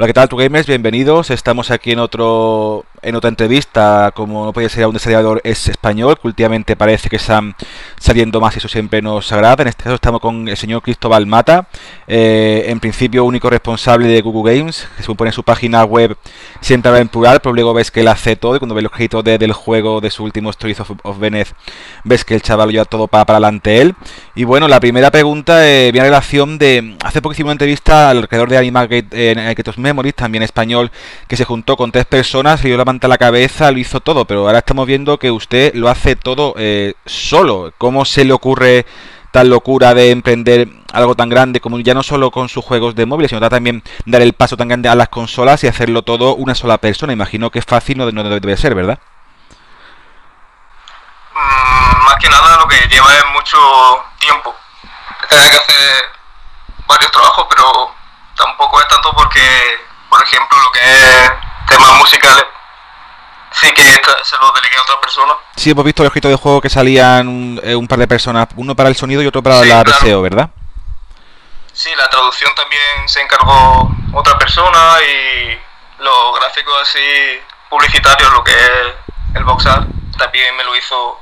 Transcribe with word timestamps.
Hola, 0.00 0.06
¿qué 0.06 0.12
tal, 0.12 0.28
tu 0.28 0.36
gamers? 0.36 0.68
Bienvenidos. 0.68 1.32
Estamos 1.32 1.72
aquí 1.72 1.90
en 1.90 1.98
otro 1.98 2.84
en 3.02 3.14
otra 3.14 3.28
entrevista, 3.28 4.12
como 4.14 4.44
no 4.44 4.52
podía 4.52 4.68
ser 4.68 4.86
un 4.86 4.94
desarrollador 4.94 5.40
es 5.44 5.68
español, 5.68 6.18
que 6.20 6.28
últimamente 6.28 6.76
parece 6.76 7.08
que 7.08 7.16
están 7.16 7.54
saliendo 7.98 8.40
más 8.40 8.54
y 8.54 8.58
eso 8.58 8.68
siempre 8.68 9.02
nos 9.02 9.30
agrada. 9.32 9.62
En 9.62 9.68
este 9.68 9.84
caso 9.84 9.96
estamos 9.96 10.20
con 10.20 10.48
el 10.48 10.56
señor 10.56 10.82
Cristóbal 10.82 11.26
Mata, 11.26 11.68
eh, 12.06 12.64
en 12.68 12.80
principio 12.80 13.24
único 13.24 13.50
responsable 13.50 14.08
de 14.08 14.20
Google 14.20 14.58
Games, 14.58 14.88
que 14.96 15.02
se 15.02 15.14
pone 15.14 15.30
en 15.30 15.34
su 15.34 15.42
página 15.42 15.84
web 15.84 16.16
siempre 16.60 16.88
habla 16.88 17.00
en 17.00 17.08
plural, 17.08 17.40
pero 17.40 17.54
luego 17.54 17.74
ves 17.74 17.90
que 17.90 18.00
él 18.00 18.08
hace 18.08 18.36
todo 18.36 18.56
y 18.56 18.58
cuando 18.58 18.74
ves 18.74 18.84
los 18.84 18.92
créditos 18.92 19.24
del 19.24 19.52
juego 19.52 20.00
de 20.00 20.10
su 20.10 20.24
último 20.24 20.50
Stories 20.50 20.80
of, 20.80 20.92
of 21.02 21.18
Venice, 21.18 21.54
ves 22.04 22.24
que 22.24 22.34
el 22.34 22.42
chaval 22.42 22.70
lleva 22.70 22.84
todo 22.84 23.06
para, 23.06 23.24
para 23.24 23.36
adelante 23.36 23.80
él. 23.80 23.94
Y 24.34 24.44
bueno, 24.44 24.68
la 24.68 24.80
primera 24.80 25.10
pregunta 25.10 25.66
eh, 25.66 25.90
viene 25.92 26.06
a 26.06 26.10
relación 26.10 26.58
de, 26.58 26.96
hace 27.04 27.22
poco 27.22 27.32
hicimos 27.32 27.48
una 27.48 27.52
entrevista 27.52 28.10
al 28.10 28.28
creador 28.28 28.48
de 28.48 28.58
Animal 28.58 28.88
en 28.90 29.38
eh, 29.38 29.54
Memories, 29.76 30.14
también 30.14 30.42
español, 30.42 30.90
que 31.26 31.36
se 31.36 31.44
juntó 31.44 31.76
con 31.76 31.92
tres 31.92 32.04
personas, 32.06 32.64
y 32.64 32.68
dio 32.68 32.76
la 32.76 32.84
pantalla 32.98 33.08
la 33.08 33.18
cabeza, 33.18 33.70
lo 33.70 33.78
hizo 33.78 34.00
todo, 34.00 34.24
pero 34.24 34.46
ahora 34.46 34.58
estamos 34.58 34.86
viendo 34.86 35.18
que 35.18 35.30
usted 35.30 35.72
lo 35.74 35.88
hace 35.88 36.16
todo 36.16 36.54
eh, 36.58 36.94
solo. 37.06 37.72
¿Cómo 37.78 38.04
se 38.04 38.24
le 38.24 38.32
ocurre 38.32 38.86
tal 39.30 39.50
locura 39.50 39.94
de 39.94 40.10
emprender 40.10 40.68
algo 40.92 41.14
tan 41.14 41.28
grande 41.28 41.60
como 41.60 41.78
ya 41.78 41.94
no 41.94 42.02
solo 42.02 42.30
con 42.30 42.48
sus 42.48 42.64
juegos 42.64 42.94
de 42.96 43.06
móviles, 43.06 43.30
sino 43.30 43.48
también 43.48 43.82
dar 44.04 44.22
el 44.22 44.32
paso 44.32 44.56
tan 44.56 44.68
grande 44.68 44.88
a 44.88 44.96
las 44.96 45.10
consolas 45.10 45.62
y 45.62 45.68
hacerlo 45.68 46.02
todo 46.02 46.34
una 46.34 46.54
sola 46.54 46.78
persona? 46.78 47.12
Imagino 47.12 47.50
que 47.50 47.60
es 47.60 47.64
fácil, 47.64 47.98
no, 47.98 48.10
no 48.10 48.24
debe 48.24 48.56
ser, 48.56 48.74
¿verdad? 48.74 48.98
Mm, 51.34 52.04
más 52.04 52.16
que 52.16 52.28
nada 52.28 52.56
lo 52.56 52.66
que 52.66 52.76
lleva 52.88 53.14
es 53.14 53.24
mucho 53.32 53.58
tiempo. 54.18 54.54
Tener 55.28 55.50
que 55.50 55.56
hacer 55.56 56.04
varios 56.88 57.12
trabajos, 57.12 57.46
pero 57.48 57.94
tampoco 58.34 58.80
es 58.80 58.88
tanto 58.88 59.12
porque 59.14 59.40
por 60.08 60.22
ejemplo, 60.22 60.58
lo 60.58 60.72
que 60.72 60.80
es 60.80 61.32
temas 61.66 61.92
musicales, 61.98 62.44
sí 63.60 63.72
que 63.72 63.82
se 63.82 64.36
lo 64.38 64.52
delegué 64.52 64.76
a 64.76 64.82
otra 64.82 65.00
persona. 65.00 65.34
Sí, 65.56 65.70
hemos 65.70 65.84
visto 65.84 66.02
el 66.02 66.06
escrito 66.06 66.28
de 66.28 66.36
juego 66.36 66.60
que 66.60 66.70
salían 66.70 67.28
un, 67.28 67.60
eh, 67.62 67.74
un, 67.74 67.88
par 67.88 67.98
de 67.98 68.06
personas, 68.06 68.48
uno 68.56 68.74
para 68.76 68.88
el 68.88 68.96
sonido 68.96 69.22
y 69.22 69.26
otro 69.26 69.42
para 69.42 69.62
sí, 69.62 69.68
la 69.68 69.84
claro. 69.84 70.22
¿verdad? 70.22 70.50
Sí, 71.72 71.90
la 71.96 72.08
traducción 72.10 72.50
también 72.54 73.08
se 73.08 73.20
encargó 73.20 73.90
otra 74.12 74.38
persona 74.38 74.96
y 75.02 75.58
los 76.02 76.40
gráficos 76.40 76.74
así 76.82 77.00
publicitarios, 77.68 78.32
lo 78.32 78.42
que 78.42 78.52
es 78.52 78.94
el 79.34 79.44
box 79.44 79.66
art, 79.66 79.86
también 80.16 80.56
me 80.56 80.64
lo 80.64 80.76
hizo 80.76 81.20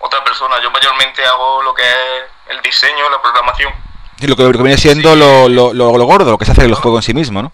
otra 0.00 0.22
persona. 0.22 0.56
Yo 0.62 0.70
mayormente 0.70 1.24
hago 1.24 1.62
lo 1.62 1.74
que 1.74 1.82
es 1.82 2.22
el 2.48 2.60
diseño, 2.62 3.08
la 3.10 3.20
programación. 3.20 3.72
Y 4.18 4.26
lo 4.26 4.36
que, 4.36 4.42
lo 4.44 4.52
que 4.52 4.62
viene 4.62 4.78
siendo 4.78 5.12
Sí. 5.12 5.18
lo, 5.18 5.48
lo, 5.48 5.72
lo, 5.74 5.98
lo 5.98 6.04
gordo, 6.04 6.30
lo 6.30 6.38
que 6.38 6.44
se 6.44 6.52
hace 6.52 6.62
en 6.62 6.70
el 6.70 6.74
juego 6.76 6.98
en 6.98 7.02
sí 7.02 7.14
mismo, 7.14 7.42
¿no? 7.42 7.52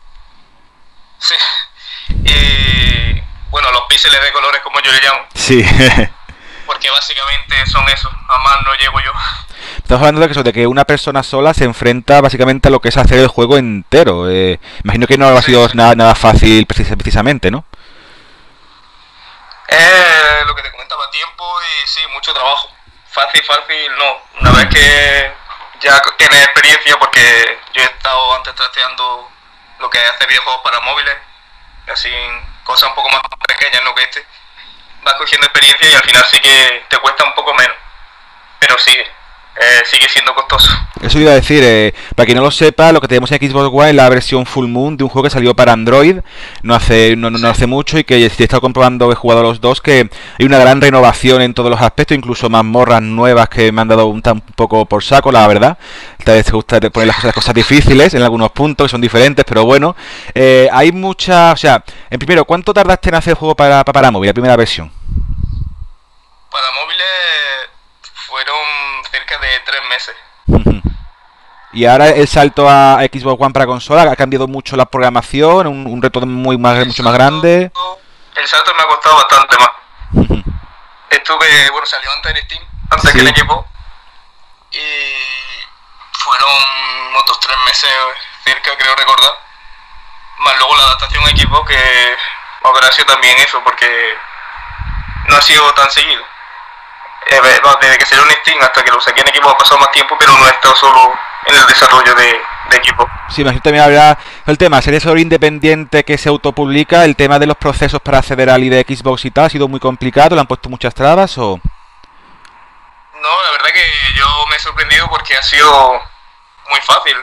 Sí. 1.19 1.35
Y 2.25 2.62
bueno, 3.53 3.71
los 3.71 3.83
píxeles 3.89 4.21
de 4.21 4.33
colores 4.33 4.61
como 4.63 4.81
yo 4.81 4.91
le 4.91 5.01
llamo, 5.01 5.21
Sí. 5.35 5.63
porque 6.67 6.91
básicamente 6.91 7.65
son 7.67 7.89
eso, 7.89 8.11
a 8.29 8.39
más 8.39 8.63
no 8.65 8.75
llego 8.75 8.99
yo. 9.01 9.13
Estamos 9.77 10.01
hablando 10.03 10.21
de 10.23 10.27
que, 10.27 10.33
eso, 10.33 10.43
de 10.43 10.53
que 10.53 10.67
una 10.67 10.85
persona 10.85 11.23
sola 11.23 11.55
se 11.55 11.65
enfrenta 11.65 12.21
básicamente 12.21 12.67
a 12.69 12.71
lo 12.71 12.81
que 12.81 12.89
es 12.89 12.97
hacer 12.97 13.19
el 13.19 13.29
juego 13.29 13.57
entero. 13.59 14.29
Eh, 14.31 14.59
imagino 14.83 15.07
que 15.07 15.17
no 15.19 15.29
ha 15.29 15.43
sido 15.43 15.69
nada, 15.75 15.95
nada 15.95 16.15
fácil 16.15 16.67
precis- 16.67 16.97
precisamente, 16.97 17.51
¿no? 17.51 17.65
Es 19.69 20.47
lo 20.47 20.55
que 20.55 20.63
te 20.63 20.71
comentaba, 20.71 21.09
tiempo 21.11 21.45
y 21.63 21.89
sí, 21.89 22.01
mucho 22.13 22.33
trabajo. 22.35 22.69
Fácil, 23.11 23.43
fácil, 23.45 23.91
no. 23.99 24.19
Una 24.41 24.51
vez 24.59 24.67
que 24.69 25.33
ya 25.81 26.01
tienes 26.17 26.43
experiencia, 26.45 26.99
porque 26.99 27.59
yo 27.75 27.83
he 27.83 27.87
estado 27.87 28.37
antes 28.37 28.55
trasteando 28.55 29.31
lo 29.81 29.91
que 29.91 29.99
es 30.03 30.11
hacer 30.11 30.29
videojuegos 30.29 30.63
para 30.63 30.81
móviles, 30.81 31.15
así 31.93 32.11
cosas 32.65 32.89
un 32.89 32.95
poco 32.95 33.11
más 33.11 33.23
pequeñas, 33.47 33.83
no 33.85 33.95
que 33.95 34.03
este, 34.03 34.27
vas 35.03 35.15
cogiendo 35.15 35.47
experiencia 35.47 35.89
y 35.89 35.95
al 35.95 36.03
final 36.03 36.25
sí 36.31 36.41
que 36.41 36.85
te 36.89 36.99
cuesta 36.99 37.25
un 37.25 37.35
poco 37.35 37.55
menos. 37.55 37.77
Pero 38.59 38.79
sigue, 38.79 39.11
eh, 39.61 39.83
sigue 39.85 40.09
siendo 40.09 40.35
costoso. 40.35 40.71
Eso 41.03 41.19
iba 41.19 41.33
a 41.33 41.35
decir, 41.35 41.63
eh, 41.65 41.93
para 42.15 42.25
quien 42.27 42.37
no 42.39 42.43
lo 42.45 42.51
sepa, 42.51 42.93
lo 42.93 43.01
que 43.01 43.09
tenemos 43.09 43.31
en 43.33 43.39
Xbox 43.39 43.71
One 43.73 43.91
es 43.91 43.95
la 43.97 44.09
versión 44.09 44.47
Full 44.47 44.69
Moon 44.69 44.97
de 44.97 45.05
un 45.05 45.11
juego 45.11 45.25
que 45.25 45.31
salió 45.31 45.55
para 45.55 45.73
Android 45.73 46.21
no 46.63 46.75
hace 46.75 47.17
no, 47.17 47.29
no- 47.31 47.39
no 47.39 47.49
hace 47.49 47.67
mucho 47.67 47.99
y 47.99 48.05
que 48.05 48.17
he 48.17 48.27
estado 48.27 48.61
comprobando, 48.61 49.11
he 49.11 49.15
jugado 49.15 49.41
a 49.41 49.43
los 49.45 49.61
dos, 49.61 49.81
que 49.81 50.09
hay 50.39 50.47
una 50.47 50.59
gran 50.59 50.81
renovación 50.81 51.43
en 51.43 51.55
todos 51.55 51.71
los 51.71 51.81
aspectos, 51.81 52.17
incluso 52.17 52.49
mazmorras 52.49 53.03
nuevas 53.03 53.49
que 53.49 53.73
me 53.73 53.81
han 53.83 53.89
dado 53.89 54.07
un, 54.07 54.23
tan 54.23 54.41
poco 54.41 54.87
por 54.87 55.03
saco, 55.03 55.33
la 55.33 55.47
verdad. 55.49 55.77
Tal 56.25 56.37
vez 56.37 56.47
te 56.47 56.53
gusta 56.53 56.81
poner 56.81 57.09
las 57.09 57.17
cosas, 57.17 57.25
las 57.27 57.35
cosas 57.35 57.55
difíciles 57.55 58.15
en 58.15 58.23
algunos 58.23 58.53
puntos, 58.53 58.87
que 58.87 58.91
son 58.91 59.01
diferentes, 59.01 59.45
pero 59.45 59.65
bueno. 59.65 59.97
Eh, 60.35 60.69
hay 60.73 60.93
mucha, 60.93 61.53
o 61.53 61.57
sea, 61.57 61.83
en 62.11 62.19
primero, 62.19 62.45
¿cuánto 62.45 62.73
tardaste 62.73 63.09
en 63.09 63.17
hacer 63.17 63.33
el 63.33 63.37
juego 63.37 63.57
para, 63.57 63.83
para, 63.85 63.93
para 63.93 64.11
móvil, 64.11 64.29
la 64.29 64.35
primera 64.35 64.57
versión? 64.57 64.91
Para 66.51 66.67
móviles 66.81 67.07
de 69.41 69.61
tres 69.65 69.81
meses. 69.89 70.15
Y 71.75 71.87
ahora 71.87 72.09
el 72.09 72.29
salto 72.29 72.69
a 72.69 72.99
Xbox 73.11 73.41
One 73.41 73.53
para 73.53 73.67
consola 73.67 74.03
ha 74.03 74.17
cambiado 74.17 74.47
mucho 74.47 74.77
la 74.77 74.85
programación, 74.85 75.67
un, 75.67 75.87
un 75.87 76.03
reto 76.03 76.21
muy 76.21 76.59
más, 76.59 76.87
mucho 76.87 77.03
más 77.03 77.15
grande. 77.15 77.73
El 78.35 78.47
salto 78.47 78.75
me 78.75 78.83
ha 78.83 78.87
costado 78.87 79.17
bastante 79.17 79.57
más. 79.59 79.71
Estuve, 81.11 81.71
bueno, 81.71 81.87
salió 81.87 82.11
antes 82.13 82.31
en 82.37 82.45
Steam, 82.45 82.63
antes 82.91 83.11
Sí. 83.11 83.17
que 83.17 83.23
en 83.23 83.29
equipo. 83.29 83.67
Y 84.73 84.79
fueron 86.13 87.17
otros 87.17 87.41
tres 87.41 87.57
meses 87.67 87.91
cerca, 88.45 88.71
creo 88.77 88.95
recordar. 88.97 89.33
Más 90.39 90.57
luego 90.59 90.77
la 90.77 90.83
adaptación 90.85 91.25
a 91.25 91.31
equipo 91.31 91.65
que 91.65 91.79
habrá 92.65 92.91
sido 92.93 93.07
también 93.07 93.37
eso, 93.39 93.63
porque 93.65 94.15
no 95.29 95.37
ha 95.37 95.41
sido 95.43 95.73
tan 95.75 95.91
seguido. 95.91 96.23
Eh, 97.27 97.41
desde 97.81 97.99
que 97.99 98.15
en 98.15 98.31
Steam 98.43 98.59
hasta 98.63 98.83
que 98.83 98.91
lo 98.91 99.01
saqué 99.01 99.21
en 99.21 99.29
equipo 99.29 99.49
ha 99.49 99.57
pasado 99.57 99.79
más 99.79 99.91
tiempo, 99.93 100.17
pero 100.19 100.37
no 100.37 100.47
he 100.47 100.51
estado 100.51 100.75
solo 100.77 101.13
en 101.47 101.55
el 101.55 101.67
desarrollo 101.67 102.15
de, 102.15 102.41
de 102.71 102.77
equipo. 102.77 103.09
Sí, 103.29 103.43
imagino 103.43 103.63
también 103.63 103.85
habrá 103.85 104.19
el 104.47 104.59
tema, 104.59 104.83
sería 104.83 105.01
sobre 105.01 105.21
independiente 105.21 106.05
que 106.05 106.19
se 106.19 106.29
autopublica, 106.29 107.05
el 107.05 107.17
tema 107.17 107.39
de 107.39 107.47
los 107.47 107.57
procesos 107.57 108.01
para 108.01 108.19
acceder 108.19 108.51
al 108.51 108.63
ID 108.63 108.85
Xbox 108.87 109.25
y 109.25 109.31
tal, 109.31 109.47
ha 109.47 109.51
sido 109.51 109.69
muy 109.69 109.81
complicado, 109.81 110.35
le 110.35 110.41
han 110.41 110.47
puesto 110.47 110.69
muchas 110.69 110.95
trabas 110.95 111.39
o... 111.39 111.61
No, 113.23 113.43
la 113.45 113.51
verdad 113.53 113.71
que 113.73 113.85
yo 114.17 114.27
me 114.51 114.57
he 114.57 114.59
sorprendido 114.59 115.09
porque 115.09 115.37
ha 115.37 115.43
sido 115.43 115.93
muy 116.69 116.81
fácil. 116.81 117.17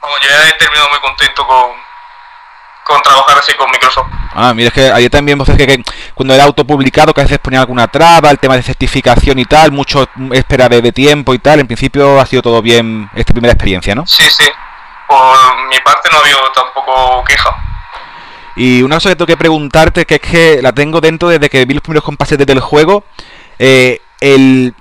Vamos, 0.00 0.18
yo 0.22 0.28
ya 0.30 0.48
he 0.48 0.52
terminado 0.54 0.88
muy 0.88 1.00
contento 1.00 1.46
con, 1.46 1.72
con 2.90 3.00
trabajar 3.02 3.38
así 3.38 3.52
con 3.54 3.70
Microsoft. 3.70 4.08
Ah, 4.34 4.52
mira, 4.52 4.68
es 4.68 4.74
que 4.74 4.90
ayer 4.90 5.10
también 5.10 5.38
vos 5.38 5.48
que, 5.48 5.66
que 5.66 5.82
cuando 6.14 6.34
era 6.34 6.44
autopublicado 6.44 7.14
que 7.14 7.20
a 7.20 7.24
veces 7.24 7.38
ponía 7.38 7.60
alguna 7.60 7.86
traba, 7.86 8.30
el 8.30 8.38
tema 8.38 8.56
de 8.56 8.62
certificación 8.62 9.38
y 9.38 9.44
tal, 9.44 9.70
mucho 9.70 10.08
espera 10.32 10.68
de, 10.68 10.82
de 10.82 10.92
tiempo 10.92 11.32
y 11.32 11.38
tal, 11.38 11.60
en 11.60 11.66
principio 11.68 12.20
ha 12.20 12.26
sido 12.26 12.42
todo 12.42 12.60
bien 12.60 13.08
esta 13.14 13.32
primera 13.32 13.52
experiencia, 13.52 13.94
¿no? 13.94 14.04
Sí, 14.06 14.24
sí. 14.28 14.44
Por 15.06 15.68
mi 15.68 15.78
parte 15.80 16.08
no 16.10 16.18
ha 16.18 16.20
habido 16.20 16.38
tampoco 16.52 17.24
queja. 17.24 17.56
Y 18.56 18.82
una 18.82 18.96
cosa 18.96 19.10
que 19.10 19.16
tengo 19.16 19.26
que 19.26 19.36
preguntarte, 19.36 20.04
que 20.04 20.16
es 20.16 20.20
que 20.20 20.62
la 20.62 20.72
tengo 20.72 21.00
dentro 21.00 21.28
desde 21.28 21.48
que 21.48 21.64
vi 21.64 21.74
los 21.74 21.82
primeros 21.82 22.04
compases 22.04 22.38
del 22.38 22.60
juego, 22.60 23.04
eh, 23.58 24.00
el, 24.20 24.74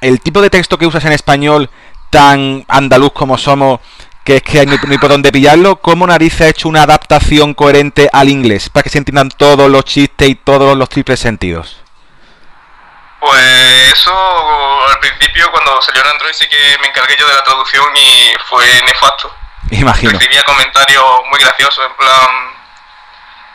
el 0.00 0.20
tipo 0.20 0.40
de 0.40 0.50
texto 0.50 0.78
que 0.78 0.86
usas 0.86 1.04
en 1.04 1.12
español 1.12 1.68
tan 2.10 2.64
andaluz 2.68 3.12
como 3.12 3.36
somos, 3.36 3.80
que 4.26 4.38
es 4.38 4.42
que 4.42 4.58
hay, 4.58 4.66
no 4.66 4.72
hay 4.72 4.98
por 4.98 5.08
dónde 5.08 5.30
pillarlo, 5.30 5.76
¿cómo 5.76 6.04
narices 6.04 6.40
ha 6.40 6.48
hecho 6.48 6.68
una 6.68 6.82
adaptación 6.82 7.54
coherente 7.54 8.10
al 8.12 8.28
inglés 8.28 8.68
para 8.68 8.82
que 8.82 8.90
se 8.90 8.98
entiendan 8.98 9.28
todos 9.28 9.70
los 9.70 9.84
chistes 9.84 10.28
y 10.28 10.34
todos 10.34 10.76
los 10.76 10.88
triples 10.88 11.20
sentidos? 11.20 11.80
Pues 13.20 13.92
eso 13.92 14.12
al 14.90 14.98
principio 14.98 15.48
cuando 15.52 15.80
salió 15.80 16.02
en 16.02 16.08
Android 16.08 16.32
sí 16.32 16.44
que 16.48 16.76
me 16.80 16.88
encargué 16.88 17.16
yo 17.16 17.26
de 17.28 17.34
la 17.34 17.44
traducción 17.44 17.86
y 17.96 18.32
fue 18.48 18.66
nefasto. 18.82 19.32
Imagino. 19.70 20.10
recibía 20.10 20.42
comentarios 20.42 21.04
muy 21.30 21.38
graciosos, 21.38 21.86
en 21.86 21.96
plan, 21.96 22.50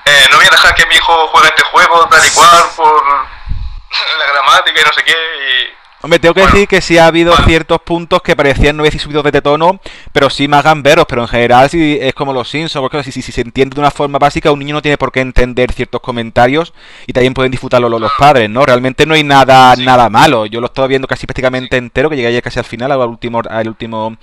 eh, 0.06 0.28
no 0.31 0.38
voy 0.38 0.45
a 0.45 0.51
dejar 0.51 0.74
que 0.74 0.86
mi 0.86 0.95
hijo 0.95 1.28
juegue 1.28 1.50
este 1.50 1.63
juego 1.63 2.07
tal 2.07 2.25
y 2.25 2.30
cual 2.30 2.63
por 2.78 3.04
la 4.19 4.25
gramática 4.25 4.80
y 4.80 4.84
no 4.86 4.94
sé 4.94 5.04
qué. 5.04 5.81
Y, 6.01 6.06
Hombre, 6.06 6.19
tengo 6.19 6.33
que 6.33 6.42
Bueno, 6.42 6.53
decir 6.53 6.68
que 6.68 6.81
sí 6.81 6.98
ha 6.98 7.06
habido 7.06 7.31
bueno. 7.31 7.45
ciertos 7.45 7.80
puntos 7.81 8.21
que 8.24 8.36
parecían 8.36 8.75
no 8.75 8.83
decir 8.83 9.00
subidos 9.00 9.24
de 9.31 9.42
tono, 9.42 9.80
pero 10.12 10.30
sí 10.31 10.48
más 10.48 10.63
gamberos, 10.63 11.06
pero 11.07 11.21
en 11.21 11.27
general 11.27 11.69
sí 11.69 11.98
es 12.01 12.13
como 12.15 12.33
los 12.33 12.50
Simpsons, 12.50 12.81
porque 12.81 13.03
si, 13.03 13.12
si, 13.12 13.21
si 13.21 13.31
se 13.31 13.42
entiende 13.42 13.75
de 13.75 13.80
una 13.81 13.92
forma 13.92 14.18
básica, 14.18 14.51
un 14.51 14.59
niño 14.59 14.74
no 14.74 14.81
tiene 14.81 14.98
por 14.98 15.12
qué 15.12 15.19
entender 15.21 15.71
ciertos 15.71 16.01
comentarios 16.01 16.74
y 17.06 17.13
también 17.13 17.33
pueden 17.36 17.51
disfrutarlo 17.51 17.88
los, 17.88 18.01
los 18.01 18.12
padres, 18.18 18.50
¿no? 18.50 18.65
Realmente 18.65 19.06
no 19.06 19.13
hay 19.13 19.24
nada 19.24 19.75
Sí. 19.75 19.86
nada 19.86 20.09
malo. 20.09 20.45
Yo 20.48 20.59
lo 20.59 20.65
estaba 20.68 20.88
viendo 20.88 21.07
casi 21.07 21.27
prácticamente 21.27 21.77
entero, 21.77 22.09
que 22.09 22.15
llegué 22.15 22.30
ayer 22.30 22.42
casi 22.42 22.57
al 22.59 22.65
final, 22.65 22.92
al 22.92 23.07
último, 23.07 23.42
al 23.47 23.68
último, 23.68 24.18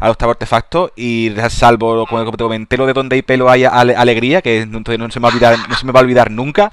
al 0.00 0.10
octavo 0.10 0.32
artefacto, 0.32 0.92
y 0.94 1.32
salvo, 1.48 2.06
como 2.06 2.30
te 2.36 2.44
comenté, 2.44 2.76
lo 2.76 2.84
de 2.86 2.92
donde 2.92 3.16
hay 3.16 3.22
pelo 3.22 3.48
hay 3.50 3.64
ale- 3.64 3.96
alegría, 3.96 4.42
que 4.42 4.66
no, 4.66 4.80
no 4.80 5.10
se 5.10 5.20
me 5.20 5.24
va 5.24 5.28
a 5.30 5.32
olvidar, 5.32 5.56
no 5.68 5.74
se 5.74 5.86
me 5.86 5.92
va 5.92 6.00
a 6.00 6.02
olvidar 6.02 6.30
nunca. 6.30 6.70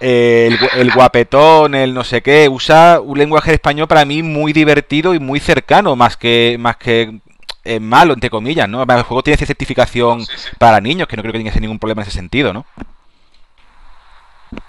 Eh, 0.00 0.48
el, 0.74 0.80
el 0.80 0.92
guapetón, 0.92 1.74
el 1.74 1.94
no 1.94 2.04
sé 2.04 2.22
qué, 2.22 2.48
usa 2.48 3.00
un 3.00 3.16
lenguaje 3.18 3.50
de 3.50 3.54
español 3.54 3.88
para 3.88 4.04
mí 4.04 4.22
muy 4.22 4.52
divertido 4.52 5.14
y 5.14 5.18
muy 5.18 5.40
cercano, 5.40 5.96
más 5.96 6.16
que 6.16 6.56
más 6.58 6.76
que 6.76 7.18
eh, 7.64 7.80
malo, 7.80 8.12
entre 8.14 8.30
comillas, 8.30 8.68
¿no? 8.68 8.82
El 8.82 9.02
juego 9.02 9.22
tiene 9.22 9.38
certificación 9.44 10.24
Sí, 10.24 10.32
sí. 10.36 10.48
para 10.58 10.80
niños, 10.80 11.08
que 11.08 11.16
no 11.16 11.22
creo 11.22 11.32
que 11.32 11.38
tenga 11.38 11.52
ningún 11.60 11.78
problema 11.78 12.02
en 12.02 12.08
ese 12.08 12.16
sentido, 12.16 12.52
¿no? 12.52 12.66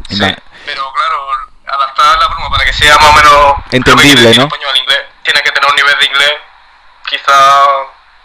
Sí, 0.09 0.17
pero 0.65 0.81
claro, 0.93 1.27
adaptar 1.67 2.19
la 2.19 2.27
broma 2.27 2.49
para 2.49 2.65
que 2.65 2.73
sea 2.73 2.95
más 2.95 3.09
o 3.09 3.13
menos 3.13 3.55
Entendible, 3.71 4.23
¿no? 4.35 4.43
español 4.43 4.77
inglés. 4.81 4.99
Tiene 5.23 5.41
que 5.41 5.51
tener 5.51 5.69
un 5.69 5.75
nivel 5.75 5.95
de 5.99 6.05
inglés 6.05 6.33
quizá 7.09 7.33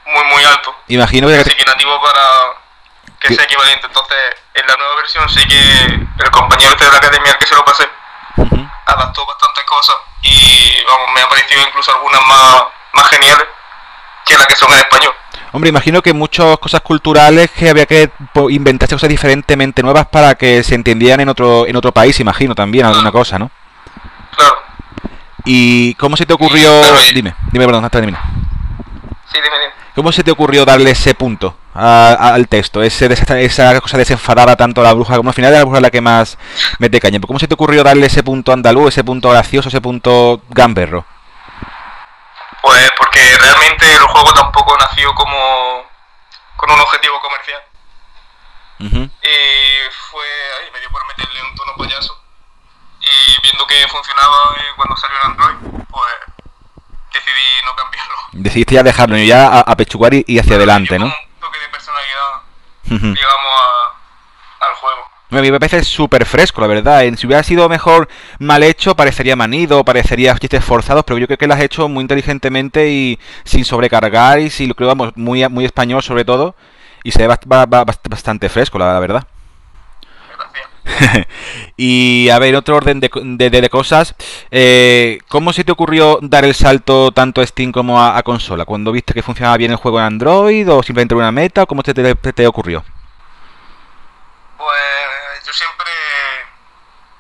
muy 0.07 0.25
muy 0.33 0.45
alto. 0.45 0.75
Imagino 0.89 1.29
que... 1.29 1.45
Que 1.45 1.65
nativo 1.65 2.01
para 2.01 2.23
que 3.23 3.35
sea 3.35 3.45
equivalente. 3.45 3.87
Entonces, 3.87 4.17
en 4.55 4.67
la 4.67 4.77
nueva 4.77 4.97
versión 4.97 5.29
sí 5.29 5.47
que 5.47 6.25
el 6.25 6.31
compañero 6.31 6.73
este 6.73 6.85
de 6.85 6.91
la 6.91 6.97
academia 6.99 7.33
al 7.33 7.39
que 7.39 7.47
se 7.47 7.55
lo 7.55 7.65
pasé 7.65 7.89
adaptó 8.87 9.25
bastantes 9.27 9.65
cosas 9.65 9.97
y 10.23 10.85
vamos, 10.87 11.09
me 11.15 11.23
ha 11.23 11.29
parecido 11.29 11.61
incluso 11.67 11.93
algunas 11.95 12.21
más, 12.27 12.65
más 12.95 13.09
geniales 13.09 13.47
que 14.27 14.37
las 14.37 14.47
que 14.47 14.57
son 14.57 14.71
en 14.73 14.79
español. 14.79 15.13
Hombre, 15.53 15.69
imagino 15.71 16.03
que 16.03 16.13
muchas 16.13 16.59
cosas 16.59 16.81
culturales 16.81 17.51
que 17.51 17.71
había 17.71 17.87
que 17.87 18.11
inventarse 18.51 18.95
cosas 18.95 19.09
diferentemente 19.09 19.83
nuevas 19.83 20.07
para 20.09 20.35
que 20.35 20.63
se 20.63 20.75
entendieran 20.75 21.21
en 21.21 21.29
otro 21.29 21.67
en 21.67 21.77
otro 21.77 21.93
país, 21.93 22.19
imagino 22.21 22.55
también 22.55 22.87
alguna 22.87 23.13
cosa, 23.13 23.39
¿no? 23.39 23.51
Claro. 24.37 24.63
¿Y 25.45 25.95
cómo 25.97 26.17
se 26.17 26.25
te 26.27 26.33
ocurrió? 26.33 26.81
Claro, 26.81 27.03
y- 27.05 27.15
Dime, 27.15 27.35
dime, 27.51 27.65
perdón, 27.67 27.85
hasta 27.85 27.99
termina. 27.99 28.21
Sí, 29.33 29.39
dime, 29.43 29.59
dime. 29.59 29.73
¿Cómo 29.95 30.11
se 30.13 30.23
te 30.25 30.31
ocurrió 30.31 30.65
darle 30.65 30.91
ese 30.91 31.15
punto 31.15 31.57
a- 31.75 32.17
a- 32.19 32.35
al 32.35 32.49
texto? 32.49 32.83
Ese, 32.83 33.07
esa, 33.13 33.39
esa 33.41 33.81
cosa 33.81 33.97
desenfadada 33.99 34.57
tanto 34.57 34.81
a 34.81 34.85
la 34.85 34.93
bruja 34.93 35.17
como 35.17 35.31
al 35.31 35.35
final 35.35 35.51
de 35.53 35.59
la 35.59 35.65
bruja 35.65 35.79
es 35.79 35.83
la 35.83 35.91
que 35.91 36.01
más 36.01 36.39
mete 36.79 37.01
caña. 37.01 37.19
¿Cómo 37.21 37.39
se 37.39 37.49
te 37.49 37.55
ocurrió 37.55 37.83
darle 37.83 38.07
ese 38.07 38.23
punto 38.23 38.53
andaluz, 38.53 38.89
ese 38.89 39.05
punto 39.05 39.31
gracioso, 39.31 39.69
ese 39.69 39.81
punto 39.81 40.43
gamberro? 40.51 41.05
Pues 42.63 42.91
porque 42.97 43.21
realmente 43.39 43.93
el 43.93 44.03
juego 44.03 44.33
tampoco 44.35 44.77
nació 44.79 45.13
como 45.15 45.83
con 46.57 46.71
un 46.71 46.81
objetivo 46.81 47.21
comercial. 47.21 47.61
Y 48.79 49.91
fue 50.11 50.25
ahí, 50.61 50.71
me 50.73 50.81
dio 50.81 50.91
por 50.91 51.07
meterle 51.07 51.41
un 51.49 51.55
tono 51.55 51.73
payaso. 51.77 52.19
Y 53.01 53.43
viendo 53.43 53.67
que 53.67 53.87
funcionaba 53.89 54.37
eh, 54.59 54.63
cuando 54.77 54.97
salió 54.97 55.17
en 55.25 55.31
Android, 55.31 55.57
pues 55.89 56.13
decidí 57.13 57.65
no 57.65 57.77
cambiarlo. 57.77 58.15
Decidiste 58.33 58.75
ya 58.75 58.83
dejarlo 58.83 59.17
y 59.19 59.27
ya 59.27 59.47
a, 59.49 59.61
a 59.61 59.77
pechugar 59.77 60.15
y, 60.15 60.25
y 60.27 60.39
hacia 60.39 60.57
adelante, 60.57 60.99
¿no? 60.99 61.07
como 61.07 61.17
Un 61.17 61.41
toque 61.41 61.59
de 61.61 61.69
personalidad, 61.69 62.33
Ujú. 62.35 62.72
Digamos, 62.85 63.17
a- 63.61 64.67
al 64.67 64.75
juego. 64.75 65.03
A 65.31 65.37
mí 65.41 65.51
me 65.51 65.59
parece 65.59 65.83
súper 65.83 66.27
fresco, 66.27 66.61
la 66.61 66.67
verdad. 66.67 67.03
Si 67.17 67.27
hubiera 67.27 67.43
sido 67.43 67.67
mejor 67.69 68.07
mal 68.39 68.63
hecho, 68.63 68.95
parecería 68.95 69.35
manido, 69.35 69.83
parecería 69.83 70.37
chistes 70.39 70.63
forzados, 70.63 71.05
pero 71.07 71.19
yo 71.19 71.27
creo 71.27 71.39
que 71.39 71.47
lo 71.47 71.55
has 71.55 71.61
hecho 71.61 71.89
muy 71.89 72.03
inteligentemente 72.03 72.91
y 72.91 73.19
sin 73.45 73.65
sobrecargar 73.65 74.41
y 74.41 74.51
si 74.51 74.67
lo 74.67 74.75
creo, 74.75 74.89
vamos, 74.89 75.13
muy, 75.17 75.49
muy 75.49 75.65
español 75.65 76.03
sobre 76.03 76.25
todo. 76.27 76.55
Y 77.03 77.13
se 77.13 77.27
ve 77.27 77.29
bast- 77.33 77.47
ba- 77.47 77.65
ba- 77.67 77.85
bast- 77.87 78.09
bastante 78.09 78.49
fresco, 78.51 78.79
la, 78.79 78.93
la 78.93 79.01
verdad. 79.01 79.27
Y 81.77 82.29
a 82.31 82.39
ver, 82.39 82.55
otro 82.57 82.77
orden 82.77 83.01
de, 83.01 83.11
de- 83.13 83.51
de- 83.51 83.71
cosas, 83.71 84.15
eh, 84.51 85.19
¿cómo 85.29 85.53
se 85.53 85.65
te 85.65 85.73
ocurrió 85.73 86.19
dar 86.23 86.45
el 86.45 86.55
salto 86.55 87.11
tanto 87.13 87.41
a 87.41 87.47
Steam 87.47 87.73
como 87.73 88.01
a, 88.01 88.17
a 88.17 88.23
consola? 88.23 88.65
¿Cuando 88.65 88.93
viste 88.93 89.15
que 89.15 89.23
funcionaba 89.23 89.57
bien 89.57 89.71
el 89.73 89.77
juego 89.79 89.99
en 89.99 90.05
Android 90.07 90.71
o 90.71 90.83
simplemente 90.83 91.15
una 91.15 91.33
meta? 91.33 91.63
¿O 91.63 91.67
cómo 91.67 91.83
te, 91.83 91.95
te- 91.95 92.15
te 92.15 92.47
ocurrió? 92.47 92.85
Pues 94.59 95.45
yo 95.47 95.53
siempre 95.53 95.91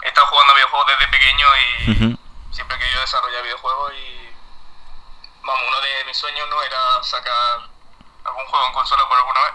he 0.02 0.08
estado 0.08 0.26
jugando 0.28 0.52
a 0.52 0.56
videojuegos 0.56 0.86
desde 0.88 1.10
pequeño 1.12 1.46
y 1.56 1.90
Ujú. 1.92 2.18
siempre 2.52 2.76
he 2.76 2.80
querido 2.80 3.00
desarrollar 3.00 3.42
videojuegos 3.42 3.92
y 3.94 4.30
vamos, 5.44 5.62
uno 5.68 5.80
de 5.80 6.04
mis 6.06 6.16
sueños 6.16 6.46
no 6.50 6.62
era 6.62 7.02
sacar 7.02 7.66
algún 8.24 8.44
juego 8.46 8.66
en 8.66 8.72
consola 8.72 9.02
por 9.08 9.18
alguna 9.18 9.40
vez. 9.40 9.52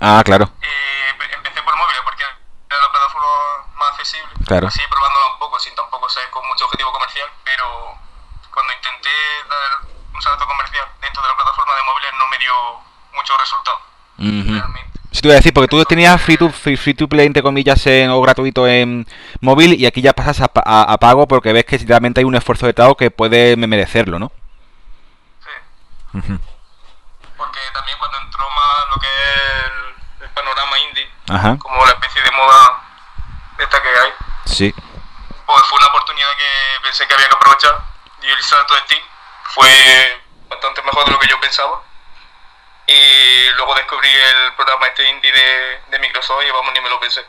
Ah, 0.00 0.22
claro. 0.24 0.50
Y 0.62 0.66
empe- 1.16 1.34
empecé 1.34 1.62
por 1.62 1.76
móviles 1.76 2.00
porque 2.04 2.22
era 2.22 2.80
la 2.80 2.90
plataforma 2.92 3.26
más 3.74 3.97
accesible. 4.08 4.46
Claro. 4.46 4.66
Así 4.68 4.80
probándola 4.88 5.26
un 5.32 5.38
poco, 5.38 5.58
sin 5.60 5.74
tampoco 5.74 6.08
ser 6.08 6.28
con 6.30 6.46
mucho 6.48 6.64
objetivo 6.64 6.92
comercial, 6.92 7.28
pero 7.44 7.94
cuando 8.52 8.72
intenté 8.72 9.10
dar 9.48 9.88
un 10.14 10.22
salto 10.22 10.46
comercial 10.46 10.84
dentro 11.00 11.22
de 11.22 11.28
la 11.28 11.36
plataforma 11.36 11.72
de 11.76 11.82
móviles 11.84 12.10
no 12.18 12.26
me 12.28 12.38
dio 12.38 12.54
mucho 13.14 13.36
resultado, 13.38 13.78
Ujú. 14.18 14.52
realmente. 14.58 14.98
Si 15.12 15.22
te 15.22 15.28
voy 15.28 15.34
a 15.34 15.36
decir, 15.40 15.52
porque 15.54 15.68
tú 15.68 15.82
tenías 15.84 16.20
free 16.20 16.36
to, 16.36 16.50
free, 16.50 16.76
free 16.76 16.94
to 16.94 17.08
play, 17.08 17.26
entre 17.26 17.42
comillas, 17.42 17.84
en- 17.86 18.10
o 18.10 18.20
gratuito 18.20 18.66
en 18.66 19.06
móvil 19.40 19.74
y 19.74 19.86
aquí 19.86 20.02
ya 20.02 20.12
pasas 20.12 20.40
a, 20.42 20.50
a- 20.64 20.92
a 20.92 20.98
pago 20.98 21.26
porque 21.26 21.52
ves 21.52 21.64
que 21.64 21.78
realmente 21.78 22.20
hay 22.20 22.24
un 22.24 22.34
esfuerzo 22.34 22.66
de 22.66 22.72
trabajo 22.74 22.96
que 22.96 23.10
puede 23.10 23.56
me- 23.56 23.66
merecerlo, 23.66 24.18
¿no? 24.18 24.30
Sí. 25.40 26.18
Ujú. 26.18 26.38
Porque 27.36 27.60
también 27.72 27.98
cuando 27.98 28.18
entró 28.18 28.44
más 28.50 28.88
lo 28.94 29.00
que 29.00 29.06
es 29.06 29.64
el, 29.64 30.24
el 30.24 30.30
panorama 30.30 30.78
indie, 30.78 31.10
Ajá, 31.30 31.56
como 31.58 31.84
la 31.86 31.92
especie 31.92 32.22
de 32.22 32.30
moda 32.32 32.77
esta 33.58 33.82
que 33.82 33.88
hay, 33.88 34.10
sí. 34.46 34.74
pues 35.46 35.62
fue 35.66 35.78
una 35.78 35.86
oportunidad 35.88 36.28
que 36.36 36.82
pensé 36.84 37.06
que 37.06 37.14
había 37.14 37.28
que 37.28 37.34
aprovechar 37.34 37.74
y 38.22 38.26
el 38.30 38.42
salto 38.42 38.74
de 38.74 38.80
Steam 38.80 39.02
fue 39.54 40.20
bastante 40.48 40.82
mejor 40.82 41.04
de 41.06 41.10
lo 41.12 41.18
que 41.18 41.28
yo 41.28 41.40
pensaba. 41.40 41.82
Y 42.86 43.50
luego 43.56 43.74
descubrí 43.74 44.08
el 44.08 44.54
programa 44.54 44.86
este 44.86 45.08
indie 45.10 45.30
de, 45.30 45.80
de 45.90 45.98
Microsoft 45.98 46.42
y 46.46 46.50
vamos, 46.50 46.72
ni 46.74 46.80
me 46.80 46.88
lo 46.88 46.98
pensé. 46.98 47.20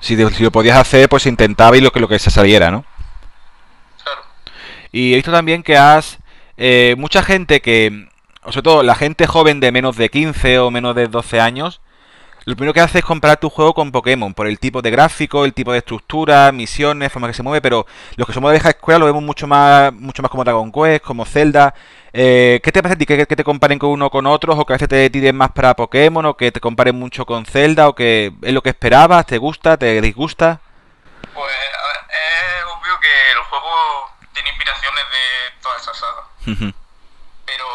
Si, 0.00 0.16
te- 0.16 0.30
si 0.34 0.42
lo 0.42 0.50
podías 0.50 0.76
hacer, 0.76 1.08
pues 1.08 1.24
intentaba 1.26 1.76
y 1.76 1.80
lo 1.80 1.90
que, 1.92 2.00
lo 2.00 2.08
que 2.08 2.18
se 2.18 2.30
saliera, 2.30 2.70
¿no? 2.70 2.84
Claro. 4.02 4.22
Y 4.90 5.12
he 5.12 5.16
visto 5.16 5.32
también 5.32 5.62
que 5.62 5.76
has... 5.78 6.18
eh, 6.56 6.94
mucha 6.98 7.22
gente 7.22 7.60
que... 7.62 8.08
Sobre 8.44 8.62
todo 8.62 8.82
la 8.82 8.96
gente 8.96 9.26
joven 9.28 9.60
de 9.60 9.70
menos 9.72 9.96
de 9.96 10.10
15 10.10 10.58
o 10.58 10.70
menos 10.72 10.94
de 10.96 11.06
12 11.06 11.40
años, 11.40 11.80
lo 12.44 12.56
primero 12.56 12.72
que 12.72 12.80
hace 12.80 12.98
es 12.98 13.04
comprar 13.04 13.36
tu 13.38 13.50
juego 13.50 13.74
con 13.74 13.92
Pokémon, 13.92 14.34
por 14.34 14.46
el 14.46 14.58
tipo 14.58 14.82
de 14.82 14.90
gráfico, 14.90 15.44
el 15.44 15.54
tipo 15.54 15.72
de 15.72 15.78
estructura, 15.78 16.50
misiones, 16.52 17.12
forma 17.12 17.28
que 17.28 17.34
se 17.34 17.42
mueve, 17.42 17.60
pero 17.60 17.86
los 18.16 18.26
que 18.26 18.32
somos 18.32 18.50
de 18.50 18.56
vieja 18.56 18.70
escuela 18.70 18.98
lo 18.98 19.06
vemos 19.06 19.22
mucho 19.22 19.46
más, 19.46 19.92
mucho 19.92 20.22
más 20.22 20.30
como 20.30 20.44
Dragon 20.44 20.72
Quest, 20.72 21.04
como 21.04 21.24
Zelda. 21.24 21.74
Eh, 22.12 22.60
¿Qué 22.62 22.72
te 22.72 22.82
parece 22.82 22.94
a 22.94 22.98
ti? 22.98 23.06
¿Que, 23.06 23.26
que 23.26 23.36
te 23.36 23.44
comparen 23.44 23.78
con 23.78 23.90
uno 23.90 24.10
con 24.10 24.26
otros? 24.26 24.58
¿O 24.58 24.66
que 24.66 24.72
a 24.72 24.76
veces 24.76 24.88
te 24.88 25.08
tiren 25.10 25.36
más 25.36 25.52
para 25.52 25.74
Pokémon? 25.74 26.26
¿O 26.26 26.36
que 26.36 26.52
te 26.52 26.60
comparen 26.60 26.96
mucho 26.96 27.24
con 27.24 27.46
Zelda? 27.46 27.88
¿O 27.88 27.94
que 27.94 28.32
es 28.42 28.52
lo 28.52 28.62
que 28.62 28.70
esperabas? 28.70 29.24
¿Te 29.26 29.38
gusta? 29.38 29.76
¿Te 29.76 30.00
disgusta? 30.00 30.60
Pues 31.34 31.54
es 31.54 32.64
obvio 32.66 33.00
que 33.00 33.30
el 33.32 33.38
juego 33.44 34.10
tiene 34.34 34.50
inspiraciones 34.50 35.04
de 35.04 35.62
toda 35.62 35.76
esa 35.76 35.94
saga. 35.94 36.22
Ujú. 36.46 36.72
Pero 37.46 37.66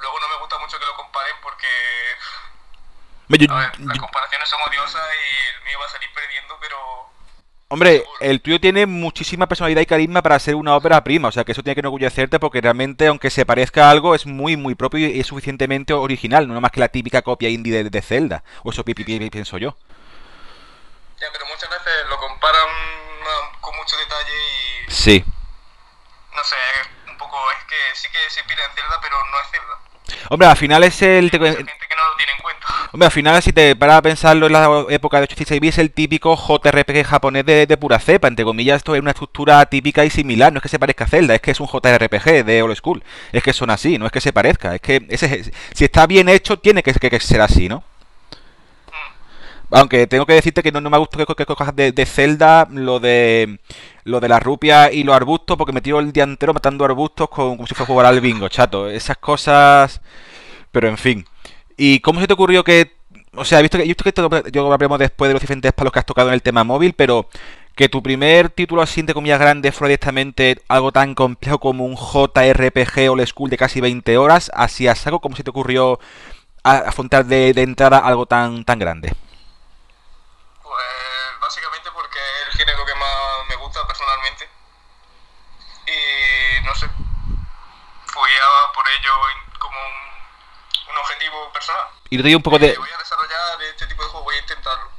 luego 0.00 0.20
no 0.20 0.28
me 0.28 0.40
gusta 0.40 0.58
mucho 0.58 0.78
que 0.78 0.86
lo 0.86 0.96
comparen 0.96 1.36
porque 1.42 1.66
Hombre, 1.66 3.19
yo- 3.38 3.52
A 3.52 3.58
ver, 3.60 3.80
las 3.80 3.96
yo- 3.96 4.02
comparaciones 4.02 4.48
son 4.48 4.60
odiosas 4.66 5.02
y 5.14 5.56
el 5.58 5.64
mío 5.64 5.78
va 5.80 5.86
a 5.86 5.88
salir 5.90 6.08
perdiendo, 6.14 6.56
pero 6.60 6.76
Hombre, 7.72 8.04
el 8.18 8.40
tuyo 8.40 8.58
tiene 8.60 8.84
muchísima 8.86 9.46
personalidad 9.46 9.80
y 9.82 9.86
carisma 9.86 10.22
para 10.22 10.36
ser 10.40 10.56
una 10.56 10.74
ópera 10.74 11.04
prima, 11.04 11.28
o 11.28 11.32
sea 11.32 11.44
que 11.44 11.52
eso 11.52 11.62
tiene 11.62 11.76
que 11.76 11.80
enorgullecerte 11.80 12.40
porque 12.40 12.60
realmente, 12.60 13.06
aunque 13.06 13.30
se 13.30 13.46
parezca 13.46 13.86
a 13.86 13.90
algo, 13.92 14.16
es 14.16 14.26
muy, 14.26 14.56
muy 14.56 14.74
propio 14.74 15.06
y 15.06 15.20
es 15.20 15.28
suficientemente 15.28 15.92
original, 15.92 16.48
no 16.48 16.60
más 16.60 16.72
que 16.72 16.80
la 16.80 16.88
típica 16.88 17.22
copia 17.22 17.48
indie 17.48 17.84
de, 17.84 17.88
de 17.90 18.02
Zelda, 18.02 18.42
o 18.64 18.70
eso 18.72 18.84
pi- 18.84 18.94
pi- 18.94 19.04
pi- 19.04 19.30
pienso 19.30 19.56
yo. 19.56 19.76
ya, 21.20 21.28
pero 21.32 21.46
muchas 21.46 21.70
veces 21.70 21.92
lo 22.08 22.16
comparan 22.18 22.66
ah, 23.22 23.52
con 23.60 23.76
mucho 23.76 23.96
detalle 23.98 24.32
y 24.88 24.90
Sí. 24.90 25.24
no 26.34 26.42
sé, 26.42 26.56
un 27.08 27.16
poco 27.18 27.38
es 27.52 27.64
que 27.66 27.76
sí 27.94 28.08
que 28.10 28.18
se 28.30 28.40
inspira 28.40 28.64
en 28.64 28.72
Zelda, 28.72 28.98
pero 29.00 29.16
no 29.30 29.40
es 29.40 29.48
Zelda. 29.50 30.26
Hombre, 30.30 30.48
al 30.48 30.56
final 30.56 30.82
es 30.82 31.00
el... 31.02 31.30
te- 31.30 31.36
Hay 31.36 31.42
mucha 31.42 31.56
gente 31.56 31.86
que 31.88 31.94
no 31.94 32.04
lo 32.10 32.16
tiene 32.16 32.32
en 32.32 32.38
cuenta. 32.42 32.66
Hombre, 32.92 33.06
al 33.06 33.12
final, 33.12 33.40
si 33.40 33.52
te 33.52 33.76
paras 33.76 33.98
a 33.98 34.02
pensarlo 34.02 34.46
en 34.46 34.52
la 34.52 34.84
época 34.88 35.18
de 35.18 35.24
86 35.24 35.60
bits, 35.60 35.78
el 35.78 35.92
típico 35.92 36.36
JRPG 36.36 37.04
japonés 37.04 37.46
de, 37.46 37.66
de 37.66 37.76
pura 37.76 38.00
cepa. 38.00 38.26
Entre 38.26 38.44
comillas, 38.44 38.78
esto 38.78 38.96
es 38.96 39.00
una 39.00 39.12
estructura 39.12 39.64
típica 39.66 40.04
y 40.04 40.10
similar. 40.10 40.52
No 40.52 40.58
es 40.58 40.62
que 40.62 40.68
se 40.68 40.78
parezca 40.80 41.04
a 41.04 41.06
Zelda, 41.08 41.36
es 41.36 41.40
que 41.40 41.52
es 41.52 41.60
un 41.60 41.68
JRPG 41.68 42.44
de 42.44 42.62
old 42.62 42.74
school. 42.74 43.04
Es 43.30 43.44
que 43.44 43.52
son 43.52 43.70
así, 43.70 43.96
no 43.96 44.06
es 44.06 44.12
que 44.12 44.20
se 44.20 44.32
parezca. 44.32 44.74
Es 44.74 44.80
que 44.80 45.06
ese, 45.08 45.52
si 45.72 45.84
está 45.84 46.08
bien 46.08 46.28
hecho, 46.28 46.58
tiene 46.58 46.82
que, 46.82 47.20
ser 47.20 47.40
así, 47.40 47.68
¿no? 47.68 47.84
Aunque 49.70 50.08
tengo 50.08 50.26
que 50.26 50.32
decirte 50.32 50.60
que 50.64 50.72
no, 50.72 50.80
no 50.80 50.90
me 50.90 50.98
gusta 50.98 51.24
que, 51.24 51.34
que 51.36 51.46
cojas 51.46 51.76
de, 51.76 52.06
Zelda 52.06 52.66
lo 52.72 52.98
de 52.98 53.60
lo 54.02 54.18
de 54.18 54.28
la 54.28 54.40
rupia 54.40 54.90
y 54.90 55.04
los 55.04 55.14
arbustos, 55.14 55.56
porque 55.56 55.72
me 55.72 55.80
tiro 55.80 56.00
el 56.00 56.12
día 56.12 56.24
entero 56.24 56.52
matando 56.52 56.84
arbustos 56.84 57.28
con, 57.28 57.56
como 57.56 57.68
si 57.68 57.74
fuera 57.74 57.84
a 57.84 57.86
jugar 57.86 58.06
al 58.06 58.20
bingo, 58.20 58.48
chato. 58.48 58.88
Esas 58.90 59.18
cosas. 59.18 60.00
Pero 60.72 60.88
en 60.88 60.98
fin. 60.98 61.24
¿Y 61.82 62.00
cómo 62.00 62.20
se 62.20 62.26
te 62.26 62.34
ocurrió 62.34 62.62
que.? 62.62 62.94
O 63.34 63.42
sea, 63.46 63.62
visto 63.62 63.78
que, 63.78 63.84
he 63.84 63.86
visto 63.86 64.04
que 64.04 64.10
esto 64.10 64.28
yo 64.50 64.70
hablamos 64.70 64.98
después 64.98 65.30
de 65.30 65.32
los 65.32 65.40
diferentes 65.40 65.72
palos 65.72 65.90
que 65.94 65.98
has 65.98 66.04
tocado 66.04 66.28
en 66.28 66.34
el 66.34 66.42
tema 66.42 66.62
móvil, 66.62 66.92
pero 66.92 67.30
que 67.74 67.88
tu 67.88 68.02
primer 68.02 68.50
título 68.50 68.82
así 68.82 69.00
entre 69.00 69.14
comillas 69.14 69.40
grande 69.40 69.72
fue 69.72 69.88
directamente 69.88 70.60
algo 70.68 70.92
tan 70.92 71.14
complejo 71.14 71.58
como 71.58 71.86
un 71.86 71.96
JRPG 71.96 73.10
old 73.10 73.26
school 73.26 73.48
de 73.48 73.56
casi 73.56 73.80
20 73.80 74.18
horas, 74.18 74.50
así 74.54 74.88
a 74.88 74.94
saco, 74.94 75.20
¿cómo 75.20 75.36
se 75.36 75.42
te 75.42 75.48
ocurrió 75.48 75.98
afrontar 76.64 77.24
de, 77.24 77.54
de 77.54 77.62
entrada 77.62 77.96
algo 77.98 78.26
tan, 78.26 78.62
tan 78.66 78.78
grande? 78.78 79.14
Pues 80.62 80.84
básicamente 81.40 81.88
porque 81.94 82.18
es 82.18 82.52
el 82.52 82.58
género 82.58 82.84
que 82.84 82.94
más 82.94 83.48
me 83.48 83.56
gusta 83.56 83.86
personalmente. 83.86 84.50
Y 85.86 86.62
no 86.62 86.74
sé, 86.74 86.86
fui 88.04 88.30
a 88.36 88.72
por 88.74 88.84
ello 88.86 89.12
como 89.58 89.78
un, 89.78 90.09
un 90.90 90.98
objetivo 90.98 91.52
personal. 91.52 91.86
Y 92.10 92.18
lo 92.18 92.24
digo 92.24 92.36
un 92.38 92.42
poco 92.42 92.58
de... 92.58 92.76
Voy 92.76 92.88
a 92.94 92.98
desarrollar 92.98 93.62
este 93.62 93.86
tipo 93.86 94.02
de 94.02 94.08
juego, 94.08 94.24
voy 94.24 94.34
a 94.36 94.40
intentarlo. 94.40 94.90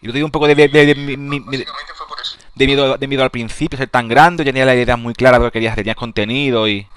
Y 0.00 0.06
lo 0.06 0.12
digo 0.12 0.26
un 0.26 0.32
poco 0.32 0.46
de, 0.46 0.54
de, 0.54 0.68
de, 0.68 0.86
de, 0.86 0.94
mi, 0.94 1.16
Básicamente 1.40 1.94
fue 1.94 2.06
por 2.06 2.20
eso. 2.20 2.36
de 2.54 2.66
miedo, 2.66 2.96
de 2.96 3.06
miedo 3.08 3.22
al 3.22 3.30
principio, 3.30 3.76
ser 3.78 3.88
tan 3.88 4.08
grande, 4.08 4.44
ya 4.44 4.52
tenía 4.52 4.64
la 4.64 4.74
idea 4.74 4.96
muy 4.96 5.14
clara 5.14 5.38
de 5.38 5.44
lo 5.44 5.50
que 5.50 5.54
querías, 5.54 5.74
tenías 5.74 5.96
contenido 5.96 6.68
y... 6.68 6.82
No, 6.82 6.88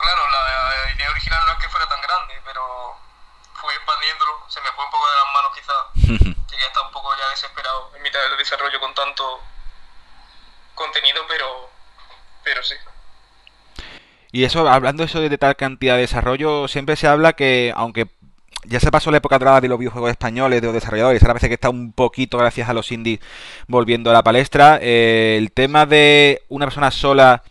claro, 0.00 0.22
la 0.28 0.92
idea 0.94 1.10
original 1.10 1.40
no 1.46 1.52
es 1.52 1.58
que 1.58 1.68
fuera 1.68 1.88
tan 1.88 2.00
grande, 2.02 2.40
pero 2.44 2.96
fui 3.54 3.74
expandiéndolo, 3.74 4.44
se 4.48 4.60
me 4.60 4.70
fue 4.72 4.84
un 4.84 4.90
poco 4.90 5.06
de 5.08 5.16
las 5.16 5.32
manos 5.32 5.52
quizás. 5.56 5.86
Llegué 6.50 6.64
a 6.64 6.68
estar 6.68 6.84
un 6.84 6.92
poco 6.92 7.16
ya 7.16 7.28
desesperado 7.30 7.90
en 7.96 8.02
mitad 8.02 8.20
del 8.20 8.36
desarrollo 8.36 8.78
con 8.78 8.94
tanto 8.94 9.40
contenido, 10.74 11.24
pero, 11.26 11.70
pero 12.44 12.62
sí. 12.62 12.74
Y 14.32 14.44
eso, 14.44 14.68
hablando 14.68 15.04
eso 15.04 15.20
de 15.20 15.38
tal 15.38 15.56
cantidad 15.56 15.94
de 15.94 16.02
desarrollo, 16.02 16.68
siempre 16.68 16.96
se 16.96 17.06
habla 17.06 17.32
que, 17.32 17.72
aunque 17.74 18.08
ya 18.64 18.80
se 18.80 18.90
pasó 18.90 19.10
la 19.10 19.18
época 19.18 19.38
dorada 19.38 19.60
de 19.60 19.68
los 19.68 19.78
videojuegos 19.78 20.10
españoles, 20.10 20.60
de 20.60 20.66
los 20.66 20.74
desarrolladores, 20.74 21.22
ahora 21.22 21.34
parece 21.34 21.48
que 21.48 21.54
está 21.54 21.70
un 21.70 21.92
poquito, 21.92 22.38
gracias 22.38 22.68
a 22.68 22.74
los 22.74 22.92
indies, 22.92 23.20
volviendo 23.66 24.10
a 24.10 24.12
la 24.12 24.22
palestra, 24.22 24.78
eh, 24.82 25.36
el 25.38 25.52
tema 25.52 25.86
de 25.86 26.42
una 26.48 26.66
persona 26.66 26.90
sola 26.90 27.42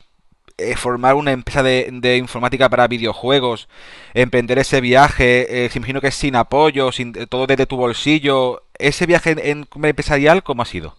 eh, 0.59 0.75
formar 0.75 1.15
una 1.15 1.31
empresa 1.31 1.63
de, 1.63 2.17
informática 2.17 2.69
para 2.69 2.87
videojuegos, 2.87 3.67
emprender 4.13 4.59
ese 4.59 4.81
viaje, 4.81 5.65
eh, 5.65 5.69
se 5.69 5.77
imagino 5.77 6.01
que 6.01 6.07
es 6.07 6.15
sin 6.15 6.35
apoyo, 6.35 6.91
sin 6.91 7.13
todo 7.27 7.47
desde 7.47 7.65
tu 7.65 7.77
bolsillo, 7.77 8.63
ese 8.77 9.05
viaje 9.05 9.31
en, 9.31 9.39
en 9.39 9.67
empresarial, 9.85 10.43
¿cómo 10.43 10.61
ha 10.63 10.65
sido? 10.65 10.97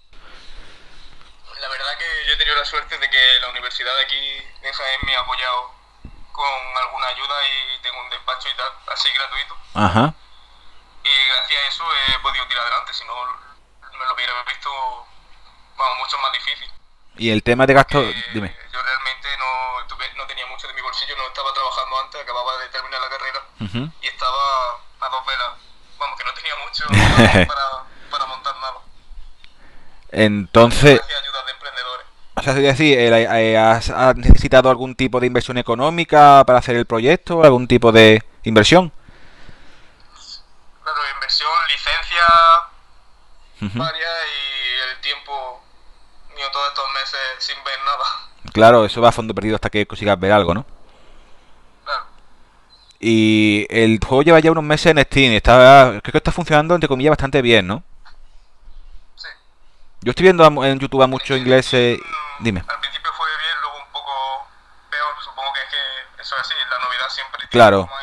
La 1.60 1.68
verdad 1.68 1.86
que 1.98 2.28
yo 2.28 2.34
he 2.34 2.36
tenido 2.38 2.56
la 2.56 2.64
suerte 2.64 2.98
de 2.98 3.10
que 3.10 3.40
la 3.40 3.50
universidad 3.50 3.90
de 3.96 4.04
aquí 4.04 4.47
Jaén 4.72 5.00
me 5.04 5.16
ha 5.16 5.20
apoyado 5.20 5.72
con 6.32 6.76
alguna 6.84 7.06
ayuda 7.08 7.34
y 7.48 7.78
tengo 7.82 8.00
un 8.00 8.10
despacho 8.10 8.48
y 8.48 8.54
tal, 8.56 8.72
así 8.92 9.08
gratuito. 9.12 9.56
Ajá. 9.74 10.14
Y 11.04 11.28
gracias 11.28 11.62
a 11.62 11.68
eso 11.68 11.84
he 12.08 12.18
podido 12.20 12.46
tirar 12.46 12.62
adelante, 12.64 12.92
si 12.94 13.04
no 13.04 13.14
me 13.98 14.06
lo 14.06 14.14
hubiera 14.14 14.32
visto, 14.44 14.70
vamos, 15.76 15.98
mucho 15.98 16.18
más 16.18 16.32
difícil. 16.32 16.70
Y 17.16 17.30
el 17.30 17.42
tema 17.42 17.66
de 17.66 17.74
gasto, 17.74 18.00
Eh, 18.00 18.24
dime. 18.32 18.56
Yo 18.72 18.80
realmente 18.82 19.28
no, 19.38 19.86
tuve- 19.88 20.12
no 20.14 20.26
tenía 20.26 20.46
mucho 20.46 20.68
de 20.68 20.74
mi 20.74 20.80
bolsillo, 20.80 21.16
no 21.16 21.26
estaba 21.26 21.52
trabajando 21.52 22.00
antes, 22.00 22.20
acababa 22.22 22.56
de 22.58 22.68
terminar 22.68 23.00
la 23.00 23.08
carrera 23.08 23.40
y 24.00 24.06
estaba 24.06 24.74
a 25.00 25.08
dos 25.08 25.26
velas. 25.26 25.48
Vamos, 25.98 26.16
que 26.18 26.24
no 26.24 26.34
tenía 26.34 26.54
mucho 26.64 26.84
para, 27.48 27.84
para 28.10 28.26
montar 28.26 28.54
nada. 28.56 28.78
Entonces, 30.10 30.96
Gracias 30.98 31.18
a 31.18 31.22
ayudas 31.22 31.46
de 31.46 31.52
emprendedores. 31.52 32.06
O 32.38 32.42
sea, 32.42 32.52
es 32.52 32.62
decir, 32.62 32.98
eh, 32.98 33.08
eh, 33.08 33.58
¿has, 33.58 33.90
has 33.90 34.16
necesitado 34.16 34.70
algún 34.70 34.94
tipo 34.94 35.18
de 35.18 35.26
inversión 35.26 35.58
económica 35.58 36.44
para 36.46 36.60
hacer 36.60 36.76
el 36.76 36.86
proyecto? 36.86 37.42
¿Algún 37.42 37.66
tipo 37.66 37.90
de 37.90 38.22
inversión? 38.44 38.92
Claro, 40.82 41.00
inversión, 41.14 41.48
licencia, 41.68 42.24
varias 43.78 44.10
y 44.26 44.90
el 44.90 45.00
tiempo 45.00 45.62
mío 46.36 46.46
todos 46.52 46.68
estos 46.68 46.84
meses 46.94 47.20
sin 47.38 47.56
ver 47.64 47.78
nada. 47.84 48.04
Claro, 48.52 48.84
eso 48.84 49.00
va 49.00 49.10
a 49.10 49.12
fondo 49.12 49.34
perdido 49.34 49.56
hasta 49.56 49.68
que 49.68 49.86
consigas 49.86 50.18
ver 50.18 50.32
algo, 50.32 50.54
¿no? 50.54 50.64
Claro. 51.84 52.04
Y 52.98 53.66
el 53.68 53.98
juego 54.04 54.22
lleva 54.22 54.40
ya 54.40 54.52
unos 54.52 54.64
meses 54.64 54.86
en 54.86 55.02
Steam. 55.04 55.32
Está, 55.32 55.98
creo 56.02 56.12
que 56.12 56.18
está 56.18 56.32
funcionando, 56.32 56.74
entre 56.74 56.88
comillas, 56.88 57.10
bastante 57.10 57.42
bien, 57.42 57.66
¿no? 57.66 57.82
Sí. 60.00 60.04
Yo 60.06 60.10
estoy 60.10 60.24
viendo 60.24 60.44
a 60.44 60.68
en 60.68 60.78
YouTube 60.78 61.02
a 61.02 61.06
muchos 61.06 61.36
ingleses. 61.38 61.98
Mm, 61.98 62.44
Dime. 62.44 62.60
Al 62.66 62.80
principio 62.80 63.10
fue 63.16 63.26
bien, 63.26 63.56
luego 63.62 63.76
un 63.86 63.92
poco 63.92 64.12
peor. 64.90 65.24
Supongo 65.24 65.48
que 65.52 65.60
es 65.60 65.66
que 65.70 66.22
eso 66.22 66.34
es 66.36 66.40
así, 66.40 66.54
la 66.70 66.78
novedad 66.78 67.08
siempre 67.10 67.48
Claro. 67.50 67.76
luego... 67.78 67.98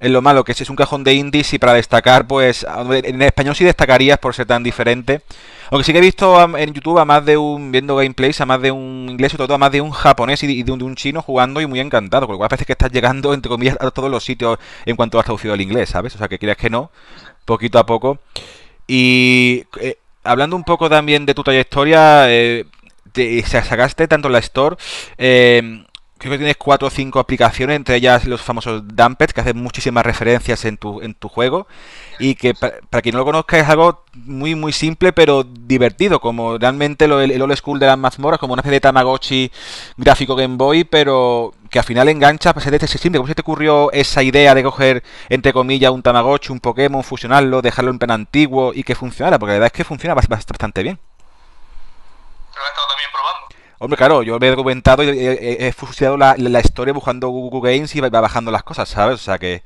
Es 0.00 0.10
lo 0.10 0.20
malo, 0.20 0.42
que 0.42 0.52
si 0.52 0.64
es 0.64 0.70
un 0.70 0.74
cajón 0.74 1.04
de 1.04 1.14
indies 1.14 1.52
y 1.54 1.60
para 1.60 1.74
destacar, 1.74 2.26
pues 2.26 2.66
en 3.04 3.22
español 3.22 3.54
sí 3.54 3.62
destacarías 3.62 4.18
por 4.18 4.34
ser 4.34 4.46
tan 4.46 4.64
diferente. 4.64 5.22
Aunque 5.70 5.84
sí 5.84 5.92
que 5.92 5.98
he 5.98 6.02
visto 6.02 6.40
a- 6.40 6.60
en 6.60 6.72
YouTube 6.74 6.98
a 6.98 7.04
más 7.04 7.24
de 7.24 7.36
un, 7.36 7.70
viendo 7.70 7.94
gameplays, 7.94 8.40
a 8.40 8.46
más 8.46 8.60
de 8.60 8.72
un 8.72 9.06
inglés, 9.10 9.30
sobre 9.30 9.44
todo 9.46 9.54
a 9.54 9.58
más 9.58 9.70
de 9.70 9.80
un 9.80 9.92
japonés 9.92 10.42
y 10.42 10.60
de 10.64 10.72
un, 10.72 10.80
de 10.80 10.84
un 10.86 10.96
chino 10.96 11.22
jugando 11.22 11.60
y 11.60 11.66
muy 11.66 11.78
encantado, 11.78 12.26
con 12.26 12.34
lo 12.34 12.38
cual 12.38 12.48
parece 12.48 12.64
que 12.66 12.72
estás 12.72 12.90
llegando, 12.90 13.32
entre 13.32 13.48
comillas, 13.48 13.76
a 13.80 13.92
todos 13.92 14.10
los 14.10 14.24
sitios 14.24 14.58
en 14.86 14.96
cuanto 14.96 15.20
has 15.20 15.24
traducido 15.24 15.54
al 15.54 15.60
inglés, 15.60 15.90
¿sabes? 15.90 16.12
O 16.16 16.18
sea, 16.18 16.26
que 16.26 16.40
quieras 16.40 16.56
que 16.56 16.68
no, 16.68 16.90
poquito 17.44 17.78
a 17.78 17.86
poco. 17.86 18.18
Y 18.88 19.64
eh, 19.80 19.98
hablando 20.24 20.56
un 20.56 20.64
poco 20.64 20.88
también 20.88 21.26
de 21.26 21.34
tu 21.34 21.42
trayectoria, 21.42 22.30
eh, 22.30 22.66
te- 23.12 23.42
sa- 23.46 23.64
sacaste 23.64 24.08
tanto 24.08 24.28
la 24.28 24.38
Store, 24.38 24.76
eh, 25.18 25.84
creo 26.18 26.32
que 26.32 26.38
tienes 26.38 26.56
cuatro 26.56 26.86
o 26.88 26.90
cinco 26.90 27.18
aplicaciones, 27.18 27.76
entre 27.76 27.96
ellas 27.96 28.24
los 28.26 28.40
famosos 28.42 28.82
Dumpets, 28.86 29.32
que 29.34 29.40
hacen 29.40 29.56
muchísimas 29.60 30.04
referencias 30.06 30.64
en 30.64 30.76
tu, 30.76 31.00
en 31.02 31.14
tu 31.14 31.28
juego, 31.28 31.66
y 32.18 32.34
que 32.36 32.54
pa- 32.54 32.72
para, 32.90 33.02
quien 33.02 33.14
no 33.14 33.18
lo 33.20 33.24
conozca 33.24 33.58
es 33.58 33.68
algo 33.68 34.04
muy 34.14 34.54
muy 34.54 34.72
simple 34.72 35.12
pero 35.12 35.42
divertido, 35.44 36.20
como 36.20 36.58
realmente 36.58 37.08
lo, 37.08 37.20
el, 37.20 37.30
el 37.32 37.42
old 37.42 37.56
school 37.56 37.78
de 37.80 37.86
las 37.86 37.98
mazmorras, 37.98 38.38
como 38.38 38.52
una 38.52 38.60
especie 38.60 38.76
de 38.76 38.80
Tamagotchi 38.80 39.50
gráfico 39.96 40.36
Game 40.36 40.56
Boy, 40.56 40.84
pero 40.84 41.54
que 41.72 41.78
al 41.78 41.84
final 41.86 42.08
engancha 42.08 42.52
para 42.52 42.62
ser 42.62 42.70
de 42.72 42.76
este 42.84 42.98
simple. 42.98 43.18
¿Cómo 43.18 43.26
se 43.28 43.34
te 43.34 43.40
ocurrió 43.40 43.90
esa 43.92 44.22
idea 44.22 44.54
de 44.54 44.62
coger, 44.62 45.02
entre 45.30 45.52
comillas, 45.54 45.90
un 45.90 46.02
Tamagotchi, 46.02 46.52
un 46.52 46.60
Pokémon, 46.60 47.02
fusionarlo, 47.02 47.62
dejarlo 47.62 47.90
en 47.90 47.98
plan 47.98 48.10
antiguo 48.10 48.72
y 48.74 48.84
que 48.84 48.94
funcionara? 48.94 49.38
Porque 49.38 49.52
la 49.54 49.58
verdad 49.58 49.66
es 49.68 49.72
que 49.72 49.84
funciona 49.84 50.14
bast- 50.14 50.28
bastante 50.28 50.82
bien. 50.82 51.00
Lo 52.54 52.62
he 52.62 52.68
estado 52.68 52.86
también 52.88 53.10
probando. 53.10 53.46
Hombre, 53.78 53.96
claro, 53.96 54.22
yo 54.22 54.38
me 54.38 54.46
he 54.46 54.50
documentado 54.50 55.02
y 55.02 55.08
he, 55.08 55.32
he- 55.32 55.66
he 55.68 55.72
fusilado 55.72 56.18
la, 56.18 56.34
la 56.36 56.60
historia 56.60 56.92
buscando 56.92 57.28
Google 57.30 57.72
Games 57.74 57.94
y 57.96 58.00
va 58.00 58.10
bajando 58.20 58.50
las 58.50 58.62
cosas, 58.62 58.88
¿sabes? 58.88 59.14
O 59.14 59.24
sea 59.24 59.38
que... 59.38 59.62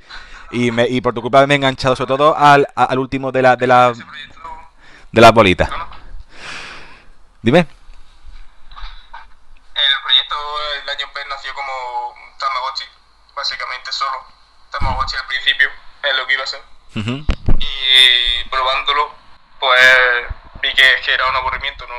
Y, 0.53 0.71
me, 0.71 0.87
y 0.87 1.01
por 1.01 1.13
tu 1.13 1.21
culpa 1.21 1.45
me 1.49 1.55
he 1.55 1.57
enganchado 1.57 1.97
sobre 1.97 2.07
todo 2.09 2.37
al, 2.39 2.69
a- 2.77 2.85
al 2.85 2.99
último 3.01 3.33
de, 3.33 3.43
la, 3.43 3.57
de, 3.57 3.67
la, 3.67 3.93
de 5.11 5.21
las 5.21 5.33
bolitas. 5.33 5.69
Dime. 7.43 7.67
El 9.75 10.03
proyecto 10.05 10.37
el 10.83 10.89
año 10.89 11.07
Pen 11.13 11.25
nació 11.29 11.53
como 11.55 11.73
un 12.11 12.39
Tamagotchi, 12.39 12.85
básicamente 13.51 13.93
solo. 13.93 14.25
Tamagotchi 14.73 15.17
al 15.17 15.27
principio 15.27 15.71
es 16.03 16.17
lo 16.17 16.27
que 16.27 16.35
iba 16.35 16.43
a 16.43 16.47
ser. 16.47 16.63
Ujú. 16.97 17.25
Y 17.59 18.45
probándolo, 18.51 19.15
pues 19.61 20.27
vi 20.61 20.73
que, 20.75 21.01
que 21.05 21.15
era 21.15 21.29
un 21.29 21.37
aburrimiento, 21.37 21.87
no, 21.87 21.95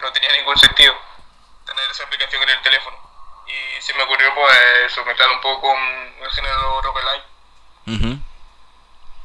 no 0.00 0.12
tenía 0.12 0.32
ningún 0.32 0.58
sentido 0.58 0.92
tener 1.66 1.88
esa 1.90 2.02
aplicación 2.04 2.42
en 2.42 2.48
el 2.50 2.62
teléfono. 2.62 2.96
Y 3.46 3.80
se 3.80 3.94
me 3.94 4.02
ocurrió 4.02 4.34
pues 4.34 5.06
mezclar 5.06 5.30
un 5.30 5.40
poco 5.40 5.68
con 5.68 5.78
el 5.78 6.30
género 6.32 6.82
roguelike. 6.82 7.24
Ujú. 7.86 8.18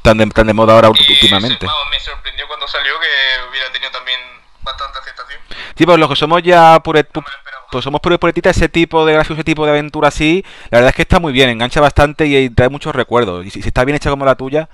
Tan 0.04 0.18
de, 0.18 0.28
tan 0.28 0.46
de 0.48 0.54
moda 0.54 0.74
ahora 0.74 0.90
Y 0.94 1.12
últimamente. 1.14 1.60
se- 1.60 1.66
vamos, 1.66 1.90
me 1.90 2.00
sorprendió 2.00 2.48
cuando 2.48 2.68
salió 2.68 3.00
que 3.00 3.08
hubiera 3.50 3.72
tenido 3.72 3.92
también 3.92 4.20
bastante 4.64 5.00
aceptación. 5.00 5.40
Sí, 5.76 5.86
pues 5.86 5.98
los 6.00 6.10
que 6.10 6.16
somos 6.16 6.42
ya 6.44 6.80
pure, 6.84 7.06
No 7.14 7.22
me 7.22 7.28
lo 7.28 7.38
esperaba. 7.38 7.66
pues 7.72 7.84
somos 7.84 8.02
pure 8.02 8.18
puretitas, 8.18 8.56
ese 8.58 8.70
tipo 8.70 9.06
de 9.06 9.14
gráficos, 9.14 9.38
ese 9.38 9.44
tipo 9.44 9.66
de 9.66 9.72
aventura 9.72 10.08
así, 10.10 10.44
la 10.70 10.78
verdad 10.80 10.90
es 10.90 10.96
que 10.96 11.02
está 11.04 11.20
muy 11.20 11.34
bien, 11.34 11.50
engancha 11.50 11.82
bastante 11.82 12.26
y, 12.28 12.50
trae 12.50 12.70
muchos 12.70 12.94
recuerdos. 12.96 13.46
Y 13.46 13.50
si, 13.50 13.62
si 13.62 13.68
está 13.70 13.84
bien 13.86 13.96
hecha 13.96 14.10
como 14.10 14.26
la 14.26 14.36
tuya, 14.36 14.70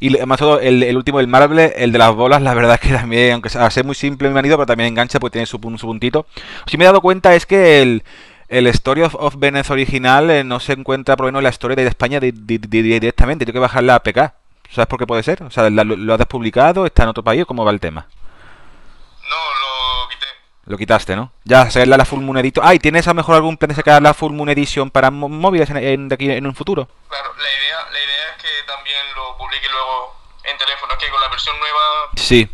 y 0.00 0.14
además 0.16 0.38
todo 0.40 0.58
el, 0.60 0.82
el 0.82 0.96
último, 0.96 1.20
el 1.20 1.28
Marble, 1.28 1.72
el 1.76 1.92
de 1.92 1.98
las 1.98 2.12
bolas, 2.14 2.42
la 2.42 2.54
verdad 2.54 2.74
es 2.74 2.80
que 2.80 2.94
también, 2.94 3.34
aunque 3.34 3.48
sea 3.50 3.70
ser 3.70 3.84
muy 3.84 3.94
simple 3.94 4.28
mi 4.28 4.34
marido, 4.34 4.56
pero 4.56 4.66
también 4.66 4.88
engancha 4.88 5.20
porque 5.20 5.34
tiene 5.34 5.46
su, 5.46 5.58
su 5.78 5.86
puntito. 5.86 6.26
Si 6.66 6.76
me 6.76 6.84
he 6.84 6.86
dado 6.86 7.00
cuenta 7.00 7.34
es 7.36 7.46
que 7.46 7.80
el, 7.82 8.02
el 8.48 8.66
Story 8.66 9.02
of, 9.02 9.14
of 9.14 9.36
Venice 9.38 9.72
original 9.72 10.28
eh, 10.30 10.42
no 10.44 10.58
se 10.60 10.72
encuentra 10.72 11.16
por 11.16 11.26
lo 11.26 11.28
menos 11.28 11.38
en 11.40 11.44
la 11.44 11.50
historia 11.50 11.76
de 11.76 11.86
España 11.86 12.18
di- 12.18 12.32
di- 12.32 12.58
di- 12.58 12.82
directamente, 12.82 13.44
tengo 13.46 13.54
que 13.56 13.60
bajar 13.60 13.84
la 13.84 13.94
APK. 13.96 14.32
¿Sabes 14.70 14.86
por 14.88 14.98
qué 14.98 15.06
puede 15.06 15.22
ser? 15.22 15.42
O 15.44 15.50
sea, 15.50 15.70
la- 15.70 15.84
lo, 15.84 15.94
lo 15.96 16.12
has 16.14 16.18
despublicado, 16.18 16.84
está 16.84 17.04
en 17.04 17.10
otro 17.10 17.22
país, 17.22 17.44
¿cómo 17.46 17.64
va 17.64 17.70
el 17.70 17.78
tema? 17.80 18.06
No, 20.64 20.72
lo 20.72 20.78
quitaste, 20.78 21.16
¿no? 21.16 21.32
Ya, 21.44 21.70
sacarla 21.70 21.96
la 21.96 22.04
Full 22.04 22.20
Moon 22.22 22.38
Edition. 22.38 22.66
Ah, 22.66 22.74
¿y 22.74 22.78
tienes 22.78 23.06
a 23.06 23.10
lo 23.10 23.14
mejor 23.14 23.34
algún 23.36 23.56
plan 23.56 23.68
de 23.68 23.74
sacar 23.74 24.00
la 24.00 24.14
Full 24.14 24.32
Moon 24.32 24.48
Edition 24.48 24.90
para 24.90 25.10
móviles 25.10 25.68
en, 25.70 25.76
en- 25.78 26.08
de 26.08 26.14
aquí 26.14 26.30
en 26.30 26.46
un 26.46 26.54
futuro? 26.54 26.88
Claro, 27.08 27.34
la 27.36 27.42
idea, 27.50 27.78
la 27.90 27.98
idea 27.98 28.30
es 28.36 28.42
que 28.42 28.48
también 28.66 28.98
lo 29.16 29.36
publique 29.38 29.68
luego 29.68 30.16
en 30.44 30.56
teléfono. 30.58 30.92
Es 30.92 30.98
que 30.98 31.10
con 31.10 31.20
la 31.20 31.28
versión 31.28 31.58
nueva 31.58 31.80
Sí. 32.16 32.48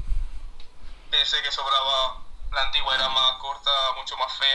pensé 1.10 1.36
que 1.42 1.50
sobraba. 1.50 2.16
La 2.52 2.62
antigua 2.64 2.94
era 2.94 3.08
más 3.10 3.32
corta, 3.40 3.70
mucho 3.98 4.16
más 4.16 4.32
fea 4.38 4.48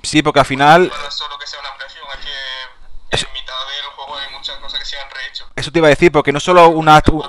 y 0.00 0.06
Sí, 0.06 0.22
porque 0.22 0.38
al 0.40 0.46
final, 0.46 0.88
no 0.88 1.08
es 1.08 1.14
solo 1.14 1.36
que 1.38 1.46
sea 1.46 1.58
una 1.60 1.70
ampliación, 1.70 2.04
es 2.14 2.24
que 2.24 3.16
Eso- 3.16 3.26
en 3.26 3.32
mitad 3.32 3.54
del 3.66 3.86
juego 3.96 4.16
hay 4.16 4.30
muchas 4.32 4.56
cosas 4.58 4.78
que 4.78 4.86
se 4.86 4.98
han 4.98 5.10
rehecho. 5.10 5.48
eso 5.56 5.72
te 5.72 5.78
iba 5.80 5.88
a 5.88 5.90
decir, 5.90 6.12
porque 6.12 6.32
no 6.32 6.38
solo 6.40 6.68
una, 6.68 7.00
juego. 7.04 7.28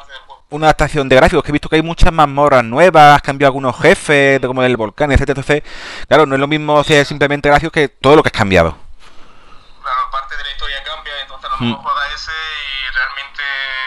Una 0.49 0.67
adaptación 0.67 1.07
de 1.09 1.15
gráficos, 1.15 1.43
que 1.43 1.49
he 1.49 1.53
visto 1.53 1.69
que 1.69 1.75
hay 1.77 1.81
muchas 1.83 2.11
mazmorras 2.11 2.63
nuevas, 2.63 3.15
has 3.15 3.21
cambiado 3.21 3.49
algunos 3.49 3.79
jefes, 3.79 4.41
de 4.41 4.47
como 4.47 4.63
el 4.63 4.77
volcán, 4.77 5.11
etcétera, 5.11 5.39
entonces, 5.39 5.63
claro, 6.07 6.25
no 6.25 6.35
es 6.35 6.41
lo 6.41 6.47
mismo 6.47 6.79
hacer 6.79 7.05
simplemente 7.05 7.49
gráficos 7.49 7.71
que 7.73 7.87
todo 7.89 8.15
lo 8.15 8.23
que 8.23 8.29
has 8.29 8.33
cambiado. 8.37 8.75
Claro, 9.81 10.11
parte 10.11 10.35
de 10.37 10.43
la 10.43 10.51
historia 10.51 10.83
cambia, 10.83 11.13
entonces 11.21 11.45
a 11.49 11.53
lo 11.53 11.57
Mm. 11.59 11.69
mejor 11.69 11.83
juega 11.83 12.07
ese 12.13 12.31
y 12.31 12.95
realmente 12.95 13.41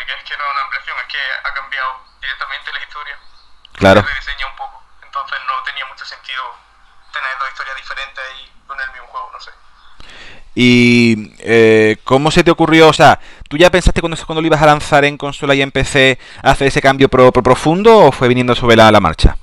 es 0.06 0.22
que 0.28 0.36
no 0.36 0.44
es 0.44 0.50
una 0.52 0.62
ampliación, 0.62 0.96
es 1.02 1.06
que 1.12 1.22
ha 1.48 1.54
cambiado 1.54 1.90
directamente 2.20 2.72
la 2.72 2.82
historia. 2.82 3.18
Claro. 3.74 4.00
Se 4.02 4.08
rediseña 4.08 4.46
un 4.46 4.56
poco, 4.56 4.82
entonces 5.02 5.38
no 5.46 5.54
tenía 5.64 5.86
mucho 5.86 6.04
sentido 6.04 6.42
tener 7.12 7.30
dos 7.38 7.48
historias 7.50 7.76
diferentes 7.76 8.24
y 8.38 8.66
con 8.66 8.80
el 8.80 8.90
mismo 8.92 9.06
juego, 9.08 9.30
no 9.32 9.40
sé. 9.40 9.50
¿Y 10.54 11.32
eh, 11.38 11.96
cómo 12.04 12.30
se 12.30 12.44
te 12.44 12.50
ocurrió? 12.50 12.88
O 12.88 12.92
sea, 12.92 13.18
¿tú 13.48 13.56
ya 13.56 13.70
pensaste 13.70 14.00
cuando, 14.00 14.18
cuando 14.26 14.42
lo 14.42 14.46
ibas 14.46 14.60
a 14.60 14.66
lanzar 14.66 15.04
en 15.04 15.16
consola 15.16 15.54
y 15.54 15.62
en 15.62 15.70
PC 15.70 16.18
hacer 16.42 16.68
ese 16.68 16.82
cambio 16.82 17.08
pro, 17.08 17.32
pro 17.32 17.42
profundo 17.42 17.96
o 17.98 18.12
fue 18.12 18.28
viniendo 18.28 18.54
sobre 18.54 18.76
la, 18.76 18.90
la 18.90 19.00
marcha? 19.00 19.36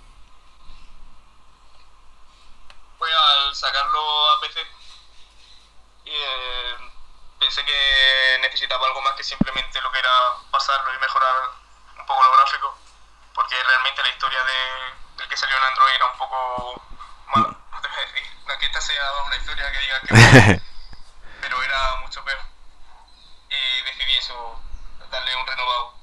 Fue 2.99 3.07
al 3.09 3.55
sacarlo 3.55 3.99
a 4.29 4.41
PC 4.41 4.59
eh, 6.05 6.75
pensé 7.39 7.65
que 7.65 8.39
necesitaba 8.41 8.85
algo 8.85 9.01
más 9.01 9.13
que 9.13 9.23
simplemente 9.23 9.81
lo 9.81 9.91
que 9.91 9.99
era 9.99 10.11
pasarlo 10.51 10.93
y 10.93 10.99
mejorar 10.99 11.35
un 11.97 12.05
poco 12.05 12.23
lo 12.23 12.37
gráfico, 12.37 12.77
porque 13.33 13.55
realmente 13.65 14.03
la 14.03 14.09
historia 14.09 14.43
de, 14.43 15.17
del 15.17 15.27
que 15.27 15.37
salió 15.37 15.57
en 15.57 15.63
Android 15.63 15.95
era 15.95 16.05
un 16.05 16.17
poco 16.19 16.81
mala. 17.33 17.47
No 17.71 17.81
decir, 17.81 18.23
no 18.47 18.59
que 18.59 18.65
esta 18.67 18.81
sea 18.81 19.03
una 19.25 19.35
historia 19.37 19.71
que 19.71 19.79
diga 19.79 20.01
que 20.01 20.61
pero 21.41 21.61
era 21.63 21.77
mucho 22.05 22.23
peor. 22.23 22.37
Y 23.49 23.85
decidí 23.85 24.17
eso, 24.19 24.33
darle 25.11 25.31
un 25.35 25.47
renovado. 25.47 25.93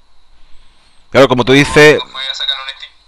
Claro, 1.11 1.27
como 1.27 1.45
tú 1.45 1.53
dices, 1.53 1.99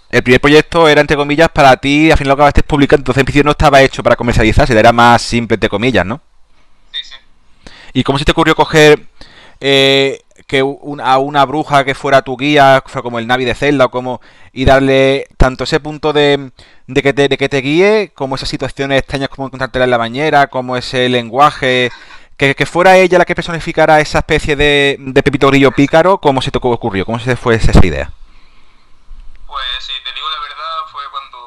el 0.10 0.24
primer 0.24 0.42
proyecto 0.42 0.88
era 0.88 1.02
entre 1.02 1.18
comillas 1.18 1.50
para 1.50 1.76
ti, 1.78 2.10
al 2.12 2.18
final 2.18 2.30
lo 2.30 2.34
acabaste 2.34 2.64
publicando, 2.64 3.02
entonces 3.02 3.22
en 3.22 3.26
principio 3.26 3.44
no 3.44 3.52
estaba 3.52 3.82
hecho 3.82 4.02
para 4.02 4.16
comercializarse, 4.16 4.78
era 4.78 4.92
más 4.92 5.22
simple 5.22 5.56
entre 5.56 5.70
comillas, 5.70 6.06
¿no? 6.06 6.20
Sí, 6.92 7.02
sí. 7.04 7.16
¿Y 7.94 8.04
cómo 8.04 8.18
se 8.18 8.26
te 8.26 8.32
ocurrió 8.32 8.56
coger 8.56 9.06
eh, 9.60 10.24
que 10.48 10.64
un- 10.64 11.02
a 11.02 11.18
una 11.20 11.46
bruja 11.46 11.84
que 11.84 11.94
fuera 11.94 12.22
tu 12.24 12.36
guía, 12.38 12.82
como 13.04 13.20
el 13.20 13.28
Navi 13.28 13.46
de 13.46 13.54
Zelda, 13.54 13.86
o 13.86 13.92
como 13.92 14.20
y 14.54 14.66
darle 14.66 15.28
tanto 15.38 15.66
ese 15.66 15.80
punto 15.80 16.12
de, 16.14 16.52
de 16.88 17.04
que 17.04 17.14
te, 17.14 17.28
de 17.28 17.38
que 17.38 17.50
te 17.50 17.58
guíe, 17.62 18.12
como 18.16 18.36
esas 18.36 18.50
situaciones 18.50 19.00
extrañas 19.00 19.30
como 19.30 19.46
encontrártela 19.48 19.86
en 19.86 19.92
la 19.92 19.98
bañera, 19.98 20.48
como 20.48 20.76
ese 20.78 21.08
lenguaje, 21.10 21.92
que, 22.39 22.55
que 22.55 22.65
fuera 22.65 22.96
ella 22.96 23.17
la 23.17 23.25
que 23.25 23.36
personificara 23.36 24.00
esa 24.00 24.19
especie 24.19 24.55
de, 24.55 24.96
de 24.98 25.24
Pepito 25.24 25.48
Grillo 25.50 25.72
pícaro, 25.72 26.19
¿cómo 26.19 26.41
se 26.41 26.51
te 26.51 26.58
ocurrió? 26.58 27.05
¿Cómo 27.05 27.19
se 27.19 27.36
fue 27.36 27.55
esa 27.55 27.86
idea? 27.86 28.10
Pues 29.46 29.65
si 29.79 29.91
te 30.01 30.13
digo 30.13 30.29
la 30.29 30.39
verdad, 30.39 30.88
fue 30.89 31.03
cuando 31.12 31.38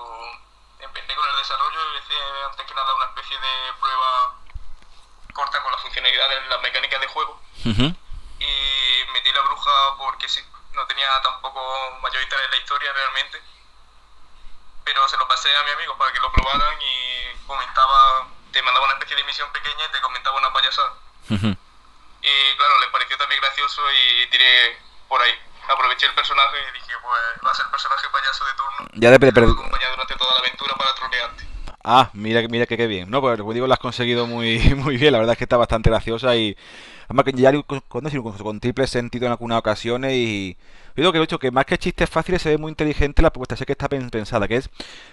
empecé 0.80 1.14
con 1.14 1.24
el 1.30 1.36
desarrollo 1.38 1.80
y 1.80 1.96
hice 1.96 2.14
antes 2.44 2.66
que 2.66 2.74
nada 2.74 2.94
una 2.94 3.06
especie 3.06 3.38
de 3.40 3.72
prueba 3.80 4.36
corta 5.32 5.62
con 5.62 5.72
las 5.72 5.80
funcionalidades, 5.80 6.46
las 6.50 6.60
mecánicas 6.60 7.00
de 7.00 7.06
juego. 7.08 7.40
Y 7.64 8.52
metí 9.14 9.32
la 9.32 9.40
bruja 9.48 9.96
porque 9.96 10.28
sí, 10.28 10.40
no 10.74 10.84
tenía 10.86 11.08
tampoco 11.22 11.62
mayor 12.02 12.22
interés 12.22 12.44
en 12.44 12.50
la 12.50 12.56
historia 12.58 12.92
realmente. 12.92 13.40
Pero 14.84 15.08
se 15.08 15.16
lo 15.16 15.26
pasé 15.26 15.48
a 15.56 15.62
mi 15.64 15.70
amigo 15.70 15.96
para 15.96 16.12
que 16.12 16.20
lo 16.20 16.30
probaran 16.32 16.76
y 16.82 17.46
comentaba, 17.46 18.28
te 18.52 18.62
mandaba 18.62 18.84
una 18.86 18.94
especie 18.94 19.16
de 19.16 19.24
misión 19.24 19.50
pequeña 19.52 19.84
y 19.88 19.92
te 19.92 20.00
comentaba 20.00 20.38
una 20.38 20.52
payasada. 20.52 20.92
Y 22.22 22.56
claro, 22.56 22.74
le 22.80 22.86
pareció 22.92 23.16
también 23.18 23.40
gracioso 23.40 23.82
y 23.90 24.30
tiré 24.30 24.78
por 25.08 25.20
ahí. 25.20 25.32
Aproveché 25.68 26.06
el 26.06 26.14
personaje 26.14 26.56
y 26.70 26.74
dije, 26.74 26.92
pues 27.02 27.20
va 27.44 27.50
a 27.50 27.54
ser 27.54 27.66
personaje 27.70 28.06
payaso 28.12 28.44
de 28.44 28.52
turno. 28.54 28.88
Ya 28.94 29.10
de, 29.10 29.16
acompañar 29.16 29.90
durante 29.90 30.14
toda 30.16 30.32
la 30.34 30.38
aventura 30.40 30.74
para 30.76 30.94
trolearte. 30.94 31.44
Ah, 31.84 32.10
mira, 32.12 32.40
mira 32.48 32.66
que 32.66 32.76
qué 32.76 32.86
bien. 32.86 33.10
No, 33.10 33.20
pues 33.20 33.38
digo, 33.54 33.66
lo 33.66 33.72
has 33.72 33.78
conseguido 33.80 34.26
muy, 34.26 34.58
muy 34.76 34.96
bien. 34.96 35.12
La 35.12 35.18
verdad 35.18 35.32
es 35.32 35.38
que 35.38 35.44
está 35.44 35.56
bastante 35.56 35.90
graciosa 35.90 36.36
y 36.36 36.56
además 37.04 37.24
que 37.24 37.32
ya 37.32 37.52
con, 37.62 37.80
con- 37.80 38.38
con 38.38 38.60
triple 38.60 38.86
sentido 38.86 39.26
en 39.26 39.32
algunas 39.32 39.58
ocasiones 39.58 40.12
y 40.12 40.56
yo 40.96 41.02
digo 41.02 41.12
que 41.12 41.18
de 41.18 41.24
hecho 41.24 41.38
que 41.38 41.50
más 41.50 41.64
que 41.66 41.78
chistes 41.78 42.08
fáciles 42.10 42.42
se 42.42 42.50
ve 42.50 42.58
muy 42.58 42.70
inteligente 42.70 43.22
la 43.22 43.30
propuesta, 43.30 43.56
sé 43.56 43.64
que 43.66 43.72
está 43.72 43.88
pen- 43.88 44.10
pensada, 44.10 44.46
que 44.48 44.56
es 44.56 44.70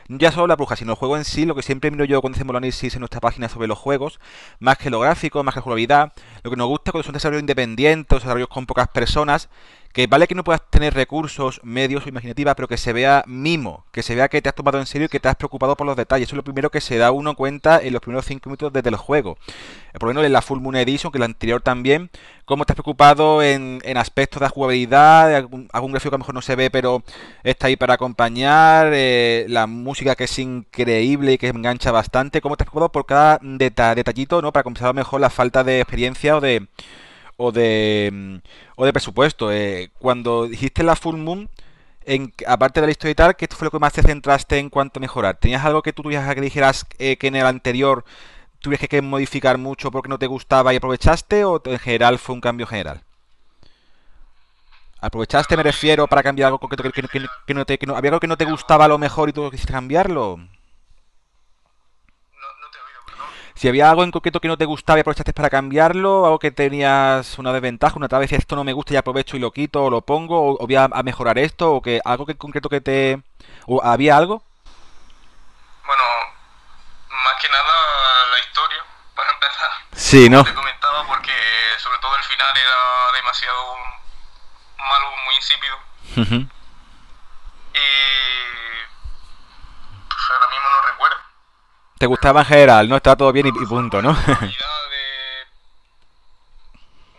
ya 0.07 0.31
solo 0.31 0.47
la 0.47 0.55
bruja, 0.55 0.75
sino 0.75 0.91
el 0.93 0.97
juego 0.97 1.17
en 1.17 1.25
sí, 1.25 1.45
lo 1.45 1.55
que 1.55 1.61
siempre 1.61 1.91
miro 1.91 2.05
yo 2.05 2.21
cuando 2.21 2.35
hacemos 2.37 2.51
el 2.53 2.57
análisis 2.57 2.93
en 2.95 2.99
nuestra 3.01 3.19
página 3.21 3.49
sobre 3.49 3.67
los 3.67 3.77
juegos, 3.77 4.19
más 4.59 4.77
que 4.77 4.89
lo 4.89 4.99
gráfico, 4.99 5.43
más 5.43 5.53
que 5.53 5.59
la 5.59 5.63
jugabilidad, 5.63 6.13
lo 6.43 6.51
que 6.51 6.57
nos 6.57 6.67
gusta 6.67 6.91
cuando 6.91 7.03
son 7.05 7.13
desarrollos 7.13 7.41
independientes, 7.41 8.19
desarrollos 8.21 8.49
con 8.49 8.65
pocas 8.65 8.87
personas, 8.89 9.49
que 9.93 10.07
vale 10.07 10.27
que 10.27 10.35
no 10.35 10.43
puedas 10.43 10.61
tener 10.69 10.93
recursos, 10.93 11.59
medios 11.63 12.05
o 12.05 12.09
imaginativa, 12.09 12.55
pero 12.55 12.67
que 12.67 12.77
se 12.77 12.93
vea 12.93 13.23
mimo, 13.27 13.85
que 13.91 14.03
se 14.03 14.15
vea 14.15 14.29
que 14.29 14.41
te 14.41 14.47
has 14.49 14.55
tomado 14.55 14.79
en 14.79 14.85
serio 14.85 15.05
y 15.07 15.09
que 15.09 15.19
te 15.19 15.27
has 15.29 15.35
preocupado 15.35 15.75
por 15.75 15.87
los 15.87 15.95
detalles. 15.95 16.27
Eso 16.27 16.35
es 16.35 16.37
lo 16.37 16.43
primero 16.43 16.69
que 16.69 16.79
se 16.81 16.97
da 16.97 17.11
uno 17.11 17.35
cuenta 17.35 17.79
en 17.81 17.93
los 17.93 18.01
primeros 18.01 18.25
5 18.25 18.49
minutos 18.49 18.71
desde 18.71 18.89
el 18.89 18.95
juego. 18.97 19.37
Eh, 19.93 19.99
Por 19.99 20.03
lo 20.03 20.07
menos 20.09 20.25
en 20.25 20.33
la 20.33 20.41
Full 20.41 20.59
Moon 20.61 20.75
Edition, 20.75 21.11
que 21.11 21.19
la 21.19 21.25
anterior 21.25 21.61
también, 21.61 22.09
cómo 22.45 22.65
te 22.65 22.73
has 22.73 22.75
preocupado 22.75 23.41
en, 23.41 23.79
en 23.83 23.97
aspectos 23.97 24.39
de 24.39 24.45
la 24.45 24.49
jugabilidad, 24.49 25.35
algún, 25.35 25.67
algún 25.73 25.91
gráfico 25.91 26.11
que 26.11 26.15
a 26.15 26.17
lo 26.17 26.23
mejor 26.23 26.35
no 26.35 26.41
se 26.41 26.55
ve, 26.55 26.69
pero 26.69 27.03
está 27.43 27.67
ahí 27.67 27.75
para 27.75 27.95
acompañar, 27.95 28.91
eh, 28.93 29.45
la 29.49 29.67
música 29.67 30.15
que 30.15 30.25
es 30.25 30.39
increíble 30.39 31.33
y 31.33 31.37
que 31.37 31.47
engancha 31.47 31.91
bastante, 31.91 32.41
cómo 32.41 32.55
te 32.57 32.63
has 32.63 32.65
preocupado 32.67 32.91
por 32.91 33.05
cada 33.05 33.39
deta- 33.41 33.95
detallito, 33.95 34.41
¿no? 34.41 34.51
Para 34.51 34.63
compensar 34.63 34.93
mejor 34.93 35.19
la 35.21 35.29
falta 35.29 35.63
de 35.63 35.79
experiencia 35.81 36.37
o 36.37 36.41
de 36.41 36.67
o 37.39 37.51
de 37.53 38.11
mm, 38.13 38.35
o 38.77 38.85
de 38.85 38.93
presupuesto. 38.93 39.51
Eh, 39.51 39.91
cuando 39.99 40.47
dijiste 40.47 40.83
la 40.83 40.95
Full 40.97 41.17
Moon, 41.17 41.49
en, 42.05 42.33
aparte 42.47 42.81
de 42.81 42.87
la 42.87 42.91
historia 42.91 43.11
y 43.13 43.15
tal, 43.15 43.35
¿qué 43.37 43.47
fue 43.51 43.65
lo 43.67 43.71
que 43.71 43.79
más 43.79 43.93
te 43.93 44.03
centraste 44.03 44.57
en 44.59 44.69
cuanto 44.69 44.99
a 44.99 45.01
mejorar? 45.01 45.37
¿Tenías 45.39 45.65
algo 45.65 45.81
que 45.83 45.93
tú 45.93 46.03
tuvieras 46.03 46.33
que 46.35 46.41
dijeras 46.41 46.85
eh, 46.99 47.17
que 47.17 47.27
en 47.27 47.35
el 47.37 47.45
anterior 47.47 48.05
tuvieras 48.61 48.89
que 48.89 49.01
modificar 49.03 49.57
mucho 49.59 49.91
porque 49.91 50.09
no 50.09 50.19
te 50.19 50.27
gustaba 50.27 50.73
y 50.73 50.77
aprovechaste 50.77 51.45
o 51.45 51.61
en 51.65 51.79
general 51.79 52.19
fue 52.19 52.35
un 52.35 52.41
cambio 52.41 52.67
general? 52.67 53.03
¿Aprovechaste, 55.01 55.57
me 55.57 55.63
refiero, 55.63 56.07
para 56.07 56.23
cambiar 56.23 56.47
algo 56.47 56.59
que, 56.59 56.75
que- 56.77 56.91
que- 57.07 57.27
que 57.47 57.53
no 57.53 57.65
te, 57.65 57.79
no- 57.87 57.95
había 57.97 58.11
algo 58.11 58.19
que 58.19 58.27
no 58.27 58.37
te 58.37 58.45
gustaba 58.45 58.87
lo 58.87 58.97
mejor 58.97 59.27
y 59.29 59.33
tú 59.33 59.49
quisiste 59.51 59.73
cambiarlo? 59.73 60.37
No, 60.37 60.45
no 62.61 62.71
te 62.71 62.77
he 62.77 62.81
oído, 62.81 63.01
perdón. 63.05 63.27
Si 63.59 63.67
había 63.67 63.89
algo 63.89 64.05
en 64.05 64.11
concreto 64.11 64.39
que 64.39 64.47
no 64.47 64.55
te 64.55 64.63
gustaba 64.63 64.99
y 64.99 65.01
aprovechaste 65.01 65.33
para 65.33 65.49
cambiarlo, 65.49 66.23
algo 66.23 66.39
que 66.39 66.49
tenías 66.49 67.37
una 67.39 67.51
desventaja, 67.51 67.97
una 67.97 68.07
tal 68.07 68.21
vez 68.21 68.31
esto 68.31 68.55
no 68.55 68.63
me 68.63 68.71
gusta 68.71 68.93
y 68.93 68.95
aprovecho 68.95 69.35
y 69.35 69.41
lo 69.41 69.51
quito 69.51 69.83
o 69.83 69.89
lo 69.89 69.99
pongo, 69.99 70.53
o, 70.53 70.65
voy 70.65 70.77
a, 70.77 70.85
a 70.85 71.03
mejorar 71.03 71.37
esto, 71.37 71.73
o 71.73 71.81
que 71.81 71.99
algo 72.05 72.25
que 72.25 72.31
en 72.31 72.37
concreto 72.37 72.69
que 72.69 72.79
te... 72.79 73.21
¿O 73.67 73.83
había 73.83 74.15
algo? 74.15 74.41
Bueno, 75.85 76.03
más 77.09 77.35
que 77.41 77.49
nada 77.49 77.73
la 78.31 78.39
historia, 78.39 78.77
para 79.13 79.33
empezar. 79.33 79.71
Sí, 79.91 80.29
¿no? 80.29 80.45
Te 80.45 80.53
comentaba 80.53 81.05
porque 81.05 81.33
sobre 81.79 81.97
todo 81.99 82.15
el 82.15 82.23
final 82.23 82.55
era 82.55 83.11
demasiado 83.13 83.75
malo, 84.77 85.11
muy 85.25 85.35
insípido. 85.35 85.75
Y 86.15 86.23
pues, 90.07 90.31
ahora 90.31 90.47
mismo 90.47 90.69
no 90.69 90.81
recuerdo. 90.87 90.98
Te 91.99 92.05
gustaba 92.05 92.39
en 92.39 92.45
general, 92.45 92.87
¿no? 92.87 92.95
Estaba 92.95 93.17
todo 93.17 93.33
bien 93.33 93.47
y, 93.47 93.49
y 93.49 93.65
punto, 93.65 94.01
¿no? 94.01 94.15
Jugabilidad 94.15 94.47
de... 94.89 95.05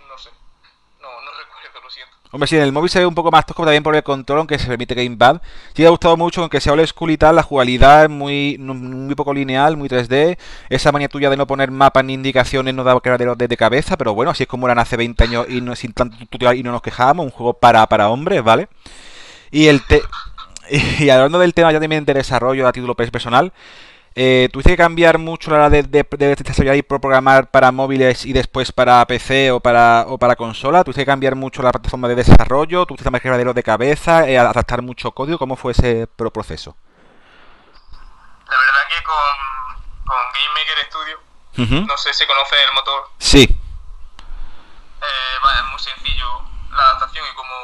No 0.08 0.16
sé. 0.16 0.30
No, 1.02 1.08
no 1.08 1.30
recuerdo, 1.38 1.80
lo 1.84 1.90
siento. 1.90 2.16
Hombre, 2.32 2.46
sí, 2.46 2.56
en 2.56 2.62
el 2.62 2.72
móvil 2.72 2.88
se 2.88 2.98
ve 2.98 3.04
un 3.04 3.14
poco 3.14 3.30
más 3.30 3.44
tosco 3.44 3.62
también 3.62 3.82
por 3.82 3.94
el 3.94 4.02
control, 4.02 4.38
aunque 4.38 4.58
se 4.58 4.66
permite 4.66 4.94
Gamepad. 4.94 5.42
Sí, 5.74 5.82
me 5.82 5.88
ha 5.88 5.90
gustado 5.90 6.16
mucho, 6.16 6.40
aunque 6.40 6.62
sea 6.62 6.72
old 6.72 6.86
school 6.86 7.10
y 7.10 7.18
tal, 7.18 7.36
la 7.36 7.42
jugabilidad 7.42 8.04
es 8.04 8.08
muy, 8.08 8.56
muy 8.56 9.14
poco 9.14 9.34
lineal, 9.34 9.76
muy 9.76 9.90
3D. 9.90 10.38
Esa 10.70 10.92
manía 10.92 11.08
tuya 11.08 11.28
de 11.28 11.36
no 11.36 11.46
poner 11.46 11.70
mapas 11.70 12.02
ni 12.02 12.14
indicaciones 12.14 12.74
no 12.74 12.82
daba 12.82 13.02
quebraderos 13.02 13.36
de, 13.36 13.48
de 13.48 13.56
cabeza, 13.58 13.98
pero 13.98 14.14
bueno, 14.14 14.30
así 14.30 14.44
es 14.44 14.48
como 14.48 14.66
eran 14.66 14.78
hace 14.78 14.96
20 14.96 15.24
años 15.24 15.46
y 15.50 15.60
no, 15.60 15.76
sin 15.76 15.92
tanto 15.92 16.16
tutorial 16.16 16.56
y 16.56 16.62
no 16.62 16.72
nos 16.72 16.80
quejábamos. 16.80 17.26
Un 17.26 17.32
juego 17.32 17.52
para, 17.52 17.86
para 17.86 18.08
hombres, 18.08 18.42
¿vale? 18.42 18.68
Y 19.50 19.66
el 19.66 19.84
te 19.86 20.02
y 21.00 21.10
hablando 21.10 21.38
del 21.38 21.54
tema 21.54 21.72
ya 21.72 21.80
también 21.80 22.04
de 22.04 22.14
desarrollo 22.14 22.66
a 22.66 22.72
título 22.72 22.94
personal, 22.94 23.52
eh, 24.14 24.48
¿tuviste 24.52 24.72
que 24.72 24.76
cambiar 24.76 25.18
mucho 25.18 25.50
la 25.50 25.56
hora 25.56 25.70
de, 25.70 25.82
de, 25.82 26.06
de 26.10 26.34
desarrollar 26.36 26.76
y 26.76 26.82
programar 26.82 27.50
para 27.50 27.70
móviles 27.72 28.26
y 28.26 28.32
después 28.32 28.72
para 28.72 29.04
PC 29.06 29.50
o 29.52 29.60
para, 29.60 30.04
o 30.08 30.18
para 30.18 30.36
consola? 30.36 30.82
¿Tuviste 30.84 31.02
que 31.02 31.06
cambiar 31.06 31.36
mucho 31.36 31.62
la 31.62 31.72
plataforma 31.72 32.08
de 32.08 32.16
desarrollo? 32.16 32.86
¿Tuviste 32.86 33.04
que 33.10 33.20
cambiar 33.20 33.54
de 33.54 33.62
cabeza? 33.62 34.28
Eh, 34.28 34.38
¿Adaptar 34.38 34.82
mucho 34.82 35.12
código? 35.12 35.38
¿Cómo 35.38 35.56
fue 35.56 35.72
ese 35.72 36.06
pro- 36.06 36.32
proceso? 36.32 36.76
La 38.48 38.56
verdad 38.58 38.82
que 38.88 39.02
con, 39.04 40.06
con 40.06 40.16
Game 40.32 40.52
Maker 40.54 40.86
Studio, 40.86 41.86
no 41.86 41.96
sé 41.98 42.12
si 42.12 42.26
conoces 42.26 42.58
el 42.68 42.74
motor, 42.74 43.10
Sí. 43.18 43.42
eh, 45.02 45.36
es 45.58 45.64
muy 45.70 45.78
sencillo 45.78 46.42
la 46.72 46.82
adaptación 46.90 47.24
y 47.30 47.34
como 47.34 47.54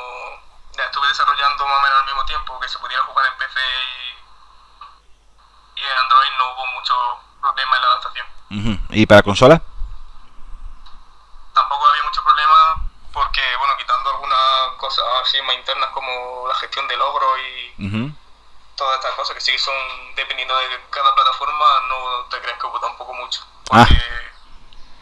la 0.76 0.84
estuve 0.84 1.08
desarrollando 1.08 1.66
más 1.66 1.78
o 1.78 1.82
menos 1.82 1.98
al 2.00 2.06
mismo 2.06 2.24
tiempo, 2.26 2.60
que 2.60 2.68
se 2.68 2.78
pudiera 2.78 3.02
jugar 3.04 3.26
en 3.32 3.38
PC 3.38 3.58
y 3.58 4.25
en 5.90 5.98
Android 5.98 6.30
no 6.38 6.52
hubo 6.52 6.66
mucho 6.66 6.94
problema 7.40 7.76
en 7.76 7.82
la 7.82 7.88
adaptación. 7.88 8.26
¿Y 8.90 9.06
para 9.06 9.22
consola? 9.22 9.60
Tampoco 11.54 11.86
había 11.88 12.02
mucho 12.04 12.22
problema 12.22 12.88
porque, 13.12 13.42
bueno, 13.58 13.74
quitando 13.78 14.10
algunas 14.10 14.76
cosas 14.78 15.04
así 15.22 15.40
más 15.42 15.56
internas 15.56 15.90
como 15.90 16.46
la 16.48 16.54
gestión 16.56 16.86
de 16.88 16.96
logros 16.96 17.38
y 17.40 18.12
todas 18.76 18.96
estas 18.96 19.14
cosas 19.14 19.34
que 19.34 19.40
sí 19.40 19.58
son 19.58 19.74
dependiendo 20.14 20.54
de 20.56 20.80
cada 20.90 21.14
plataforma, 21.14 21.64
no 21.88 22.26
te 22.30 22.40
creas 22.40 22.58
que 22.58 22.66
hubo 22.66 22.78
tampoco 22.78 23.14
mucho. 23.14 23.40
Ah. 23.70 23.86
Porque 23.88 24.02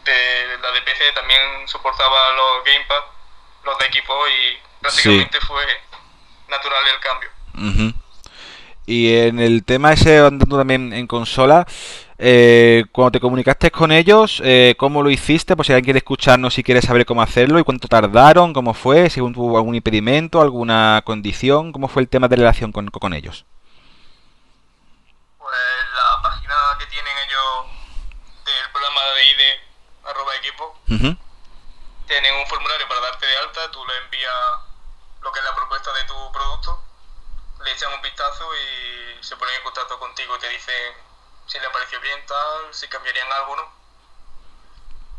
de, 0.05 0.57
la 0.59 0.71
de 0.71 0.81
PC 0.81 1.11
también 1.11 1.67
soportaba 1.67 2.31
los 2.31 2.63
gamepad, 2.63 3.03
los 3.63 3.77
de 3.79 3.85
equipo 3.85 4.27
y 4.27 4.59
prácticamente 4.81 5.41
fue 5.41 5.65
natural 6.47 6.87
el 6.87 6.99
cambio. 6.99 7.29
Y 8.85 9.15
en 9.15 9.39
el 9.39 9.63
tema 9.63 9.93
ese, 9.93 10.19
andando 10.19 10.57
también 10.57 10.93
en 10.93 11.07
consola, 11.07 11.65
eh, 12.17 12.85
cuando 12.91 13.11
te 13.11 13.19
comunicaste 13.19 13.71
con 13.71 13.91
ellos, 13.91 14.41
eh, 14.45 14.75
¿cómo 14.77 15.03
lo 15.03 15.09
hiciste? 15.09 15.55
Pues 15.55 15.67
si 15.67 15.73
alguien 15.73 15.85
quiere 15.85 15.99
escucharnos, 15.99 16.53
si 16.53 16.63
quiere 16.63 16.81
saber 16.81 17.05
cómo 17.05 17.21
hacerlo 17.21 17.59
y 17.59 17.63
cuánto 17.63 17.87
tardaron, 17.87 18.53
cómo 18.53 18.73
fue, 18.73 19.09
si 19.09 19.21
hubo 19.21 19.57
algún 19.57 19.75
impedimento, 19.75 20.41
alguna 20.41 21.01
condición, 21.03 21.71
¿cómo 21.73 21.87
fue 21.87 22.03
el 22.03 22.09
tema 22.09 22.27
de 22.27 22.37
relación 22.37 22.71
con, 22.71 22.87
con 22.87 23.13
ellos? 23.13 23.45
Pues 25.39 25.51
la 25.95 26.21
página 26.21 26.53
que 26.79 26.85
tienen 26.85 27.13
ellos 27.27 27.73
del 28.45 28.71
programa 28.71 29.01
de 29.01 29.25
ID, 29.31 29.41
arroba 30.05 30.35
equipo, 30.37 30.77
tienen 32.07 32.33
un 32.35 32.45
formulario 32.47 32.87
para 32.87 33.01
darte 33.01 33.25
de 33.25 33.37
alta, 33.37 33.71
tú 33.71 33.79
le 33.83 34.05
envías 34.05 34.31
lo 35.21 35.31
que 35.31 35.39
es 35.39 35.45
la 35.45 35.55
propuesta 35.55 35.91
de 35.91 36.03
tu 36.05 36.31
producto, 36.31 36.84
le 37.65 37.71
echan 37.73 37.91
un 37.93 38.01
vistazo 38.01 38.45
y 38.55 39.23
se 39.23 39.35
ponen 39.35 39.55
en 39.55 39.63
contacto 39.63 39.99
contigo 39.99 40.35
y 40.35 40.39
te 40.39 40.49
dicen 40.49 40.93
si 41.47 41.59
le 41.59 41.69
pareció 41.69 41.99
bien, 42.01 42.19
tal, 42.27 42.73
si 42.73 42.87
cambiarían 42.87 43.27
algo 43.31 43.55
no. 43.55 43.63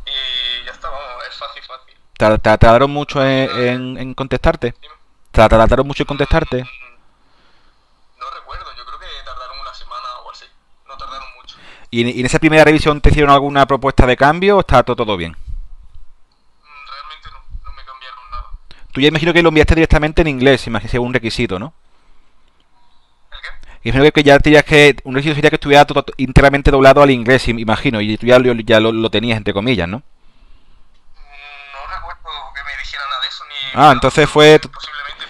Y 0.06 0.64
ya 0.64 0.72
está, 0.72 0.88
vamos, 0.88 1.24
es 1.28 1.36
fácil, 1.36 1.62
fácil. 1.62 1.94
¿Tar- 2.16 2.38
tar- 2.38 2.58
¿Tardaron 2.58 2.90
mucho 2.90 3.24
en, 3.24 4.14
contestarte? 4.14 4.74
Dime. 4.80 4.94
¿Tar- 5.32 5.50
¿Tardaron 5.50 5.86
mucho 5.86 6.02
en 6.04 6.06
contestarte? 6.06 6.62
No 8.18 8.30
recuerdo, 8.30 8.66
yo 8.76 8.84
creo 8.86 8.98
que 8.98 9.06
tardaron 9.24 9.58
una 9.60 9.74
semana 9.74 10.06
o 10.24 10.30
así. 10.30 10.46
No 10.86 10.96
tardaron 10.96 11.28
mucho. 11.40 11.56
¿Y 11.90 12.18
en, 12.20 12.26
esa 12.26 12.38
primera 12.38 12.64
revisión 12.64 13.00
te 13.00 13.10
hicieron 13.10 13.30
alguna 13.30 13.66
propuesta 13.66 14.06
de 14.06 14.16
cambio 14.16 14.56
o 14.56 14.60
está 14.60 14.82
todo, 14.82 15.16
bien? 15.16 15.32
Mm, 15.32 16.86
Realmente 16.90 17.28
no, 17.32 17.38
no 17.64 17.72
me 17.72 17.84
cambiaron 17.84 18.30
nada. 18.30 18.44
Tú 18.92 19.00
ya 19.00 19.08
imagino 19.08 19.32
que 19.32 19.42
lo 19.42 19.48
enviaste 19.50 19.74
directamente 19.74 20.22
en 20.22 20.28
inglés, 20.28 20.66
imagino 20.66 20.90
según 20.90 21.08
un 21.08 21.14
requisito, 21.14 21.58
¿no? 21.58 21.74
¿El 23.90 23.92
qué? 23.92 23.98
Imagino 23.98 24.12
que- 24.12 24.22
ya 24.22 24.38
tenías 24.38 24.64
que. 24.64 24.96
Un 25.04 25.14
requisito 25.14 25.34
sería 25.36 25.50
que 25.50 25.56
estuviera 25.56 25.84
todo, 25.86 26.04
íntegramente 26.18 26.70
doblado 26.70 27.02
al 27.02 27.10
inglés, 27.10 27.46
im- 27.48 27.60
imagino, 27.60 28.00
y 28.00 28.16
tú 28.18 28.26
ya, 28.26 28.38
lo, 28.38 28.52
ya 28.54 28.80
lo, 28.80 28.92
lo 28.92 29.10
tenías, 29.10 29.36
entre 29.38 29.54
comillas, 29.54 29.88
¿no? 29.88 29.98
Mm, 29.98 30.02
No 31.72 31.94
recuerdo 31.94 32.30
que 32.54 32.62
me 32.64 32.80
dijeran 32.82 33.06
nada 33.10 33.22
de 33.22 33.28
eso 33.28 33.44
ni. 33.48 33.80
Ah, 33.80 33.92
entonces 33.92 34.28
fue 34.28 34.58
Posiblemente 34.60 35.24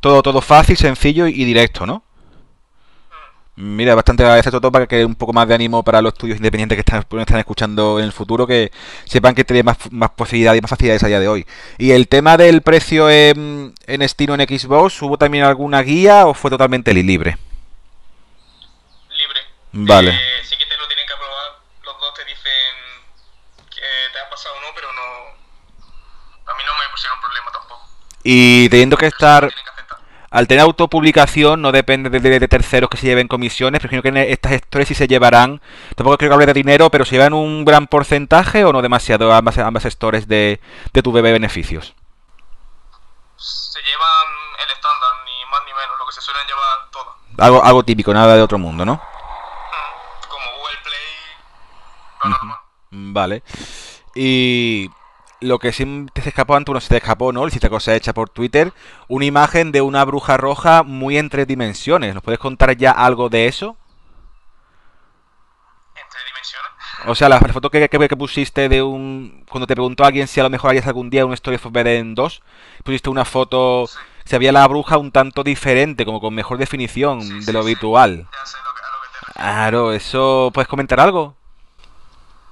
todo, 0.00 0.22
todo 0.22 0.40
fácil, 0.40 0.76
sencillo 0.76 1.26
y 1.26 1.44
directo, 1.44 1.86
¿no? 1.86 2.02
Mira, 3.58 3.94
bastante 3.94 4.22
agradecido 4.22 4.60
todo 4.60 4.70
para 4.70 4.86
que 4.86 5.02
un 5.02 5.14
poco 5.14 5.32
más 5.32 5.48
de 5.48 5.54
ánimo 5.54 5.82
para 5.82 6.02
los 6.02 6.12
estudios 6.12 6.36
independientes 6.36 6.76
que 6.76 6.80
están, 6.80 7.00
están 7.20 7.38
escuchando 7.38 7.98
en 7.98 8.04
el 8.04 8.12
futuro, 8.12 8.46
que 8.46 8.70
sepan 9.06 9.34
que 9.34 9.44
tienen 9.44 9.64
más, 9.64 9.78
más 9.90 10.10
posibilidades 10.10 10.58
y 10.58 10.62
más 10.62 10.68
facilidades 10.70 11.02
a 11.04 11.06
día 11.06 11.20
de 11.20 11.28
hoy. 11.28 11.46
Y 11.78 11.92
el 11.92 12.06
tema 12.06 12.36
del 12.36 12.60
precio 12.60 13.08
en, 13.08 13.72
en 13.86 14.06
Steam 14.08 14.30
o 14.32 14.34
en 14.34 14.46
Xbox, 14.58 15.00
¿hubo 15.00 15.16
también 15.16 15.44
alguna 15.44 15.80
guía 15.82 16.26
o 16.26 16.34
fue 16.34 16.50
totalmente 16.50 16.92
li- 16.92 17.02
libre? 17.02 17.38
Vale. 19.78 20.10
Eh, 20.10 20.44
sí 20.44 20.56
que 20.56 20.66
te 20.66 20.76
lo 20.76 20.86
tienen 20.86 21.06
que 21.06 21.12
aprobar. 21.12 21.60
Los 21.84 22.00
dos 22.00 22.14
te 22.14 22.24
dicen 22.24 22.74
que 23.70 23.82
te 24.12 24.18
ha 24.18 24.30
pasado 24.30 24.54
o 24.56 24.60
no, 24.60 24.68
pero 24.74 24.88
no. 24.92 25.02
A 26.50 26.54
mí 26.56 26.62
no 26.64 26.72
me 26.82 26.88
pusieron 26.90 27.20
problema 27.20 27.50
tampoco. 27.52 27.86
Y 28.22 28.68
teniendo 28.70 28.96
que 28.96 29.06
estar, 29.06 29.50
al 30.30 30.48
tener 30.48 30.62
autopublicación, 30.62 31.60
no 31.62 31.72
depende 31.72 32.08
de, 32.10 32.20
de- 32.20 32.40
de 32.40 32.48
terceros 32.48 32.88
que 32.90 32.96
se 32.96 33.06
lleven 33.06 33.28
comisiones, 33.28 33.80
prefiero 33.80 34.02
que 34.02 34.32
estas 34.32 34.52
historias 34.52 34.88
sí 34.88 34.94
se 34.94 35.06
llevarán, 35.08 35.60
tampoco 35.94 36.18
creo 36.18 36.30
que 36.30 36.34
hable 36.34 36.46
de 36.46 36.52
dinero, 36.54 36.90
pero 36.90 37.04
se 37.04 37.12
llevan 37.16 37.34
un 37.34 37.64
gran 37.64 37.86
porcentaje 37.86 38.64
o 38.64 38.72
no 38.72 38.82
demasiado 38.82 39.32
ambas, 39.32 39.58
ambas 39.58 39.84
stores 39.84 40.26
de, 40.28 40.60
de 40.92 41.02
tu 41.02 41.12
bebé 41.12 41.32
beneficios. 41.32 41.94
Se 43.36 43.80
llevan 43.82 44.26
el 44.64 44.70
estándar, 44.70 45.10
ni 45.26 45.44
más 45.50 45.60
ni 45.66 45.72
menos, 45.74 45.98
lo 45.98 46.06
que 46.06 46.12
se 46.12 46.20
suelen 46.20 46.46
llevar 46.46 46.90
todas. 46.90 47.14
Algo, 47.38 47.62
algo 47.64 47.82
típico, 47.84 48.12
nada 48.14 48.34
de 48.36 48.42
otro 48.42 48.58
mundo, 48.58 48.84
¿no? 48.84 48.94
Mm, 48.94 50.28
Como 50.28 50.44
Google 50.58 50.78
Vale. 52.90 53.42
Y 54.14 54.90
lo 55.40 55.58
que 55.58 55.72
sí 55.72 56.06
te 56.14 56.22
se 56.22 56.30
escapó 56.30 56.54
antes, 56.56 56.72
no 56.72 56.80
se 56.80 56.88
te 56.88 56.96
escapó, 56.96 57.32
¿no? 57.32 57.46
Hiciste 57.46 57.68
cosa 57.68 57.94
hecha 57.94 58.14
por 58.14 58.30
Twitter, 58.30 58.72
una 59.08 59.24
imagen 59.26 59.72
de 59.72 59.82
una 59.82 60.04
bruja 60.04 60.36
roja 60.36 60.82
muy 60.82 61.18
en 61.18 61.28
tres 61.28 61.46
dimensiones. 61.46 62.14
¿Nos 62.14 62.22
puedes 62.22 62.38
contar 62.40 62.76
ya 62.76 62.90
algo 62.92 63.28
de 63.28 63.46
eso? 63.46 63.76
Entre 65.94 66.20
dimensiones. 66.26 66.70
O 67.06 67.14
sea, 67.14 67.28
la 67.28 67.38
foto 67.40 67.70
que, 67.70 67.88
que, 67.88 68.08
que 68.08 68.16
pusiste 68.16 68.68
de 68.68 68.82
un... 68.82 69.44
Cuando 69.48 69.66
te 69.66 69.74
preguntó 69.74 70.04
a 70.04 70.08
alguien 70.08 70.26
si 70.28 70.40
a 70.40 70.42
lo 70.42 70.50
mejor 70.50 70.70
harías 70.70 70.86
algún 70.86 71.10
día 71.10 71.26
un 71.26 71.32
Story 71.34 71.56
of 71.56 71.66
Beden 71.70 72.14
2, 72.14 72.42
pusiste 72.84 73.10
una 73.10 73.24
foto... 73.24 73.88
Se 74.24 74.38
veía 74.38 74.50
la 74.52 74.66
bruja 74.66 74.98
un 74.98 75.12
tanto 75.12 75.44
diferente, 75.44 76.04
como 76.04 76.20
con 76.20 76.34
mejor 76.34 76.58
definición 76.58 77.22
Sí, 77.22 77.32
de 77.32 77.42
sí, 77.42 77.52
lo 77.52 77.62
sí. 77.62 77.68
habitual. 77.68 78.26
Ya 78.32 78.46
sé 78.46 78.56
lo 78.58 78.74
que, 78.74 78.80
a 78.82 78.90
lo 78.90 79.02
que 79.02 79.08
te 79.08 79.18
refieres. 79.18 79.34
Claro, 79.34 79.92
eso... 79.92 80.50
¿Puedes 80.52 80.68
comentar 80.68 80.98
algo? 81.00 81.36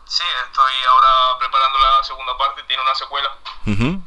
Sí, 0.06 0.22
estoy 0.46 0.72
ahora 0.88 1.38
preparando 1.38 1.78
la 1.78 2.04
segunda 2.04 2.36
parte, 2.36 2.62
tiene 2.64 2.82
una 2.82 2.94
secuela. 2.94 3.30
Ujú. 3.66 4.02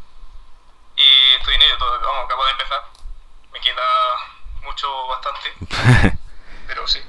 Y 0.96 1.34
estoy 1.38 1.56
en 1.56 1.62
ello, 1.62 1.78
todo, 1.78 2.00
vamos, 2.00 2.26
acabo 2.26 2.46
de 2.46 2.52
empezar. 2.52 2.82
Me 3.52 3.60
queda 3.60 3.84
mucho, 4.64 5.08
bastante, 5.08 5.54
pero 6.68 6.88
sí. 6.88 7.00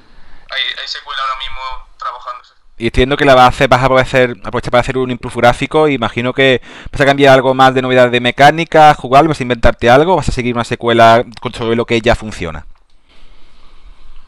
Hay, 0.51 0.61
hay 0.81 0.87
secuela 0.87 1.21
ahora 1.21 1.39
mismo 1.39 1.87
trabajándose. 1.97 2.53
Y 2.77 2.85
entiendo 2.87 3.17
que 3.17 3.25
la 3.25 3.35
vas 3.35 3.45
a 3.45 3.47
hacer, 3.49 3.67
vas 3.67 3.83
a 3.83 3.87
poder 3.89 4.05
hacer, 4.05 4.31
aprovechar 4.43 4.71
para 4.71 4.81
hacer 4.81 4.97
un 4.97 5.11
improve 5.11 5.35
gráfico. 5.35 5.87
Imagino 5.87 6.33
que 6.33 6.61
vas 6.91 7.01
a 7.01 7.05
cambiar 7.05 7.33
algo 7.33 7.53
más 7.53 7.73
de 7.73 7.81
novedades 7.81 8.11
de 8.11 8.21
mecánica, 8.21 8.95
jugar, 8.95 9.27
vas 9.27 9.39
a 9.39 9.43
inventarte 9.43 9.89
algo, 9.89 10.15
vas 10.15 10.29
a 10.29 10.31
seguir 10.31 10.55
una 10.55 10.63
secuela 10.63 11.23
con- 11.41 11.53
sobre 11.53 11.75
lo 11.75 11.85
que 11.85 11.99
ya 12.01 12.15
funciona. 12.15 12.65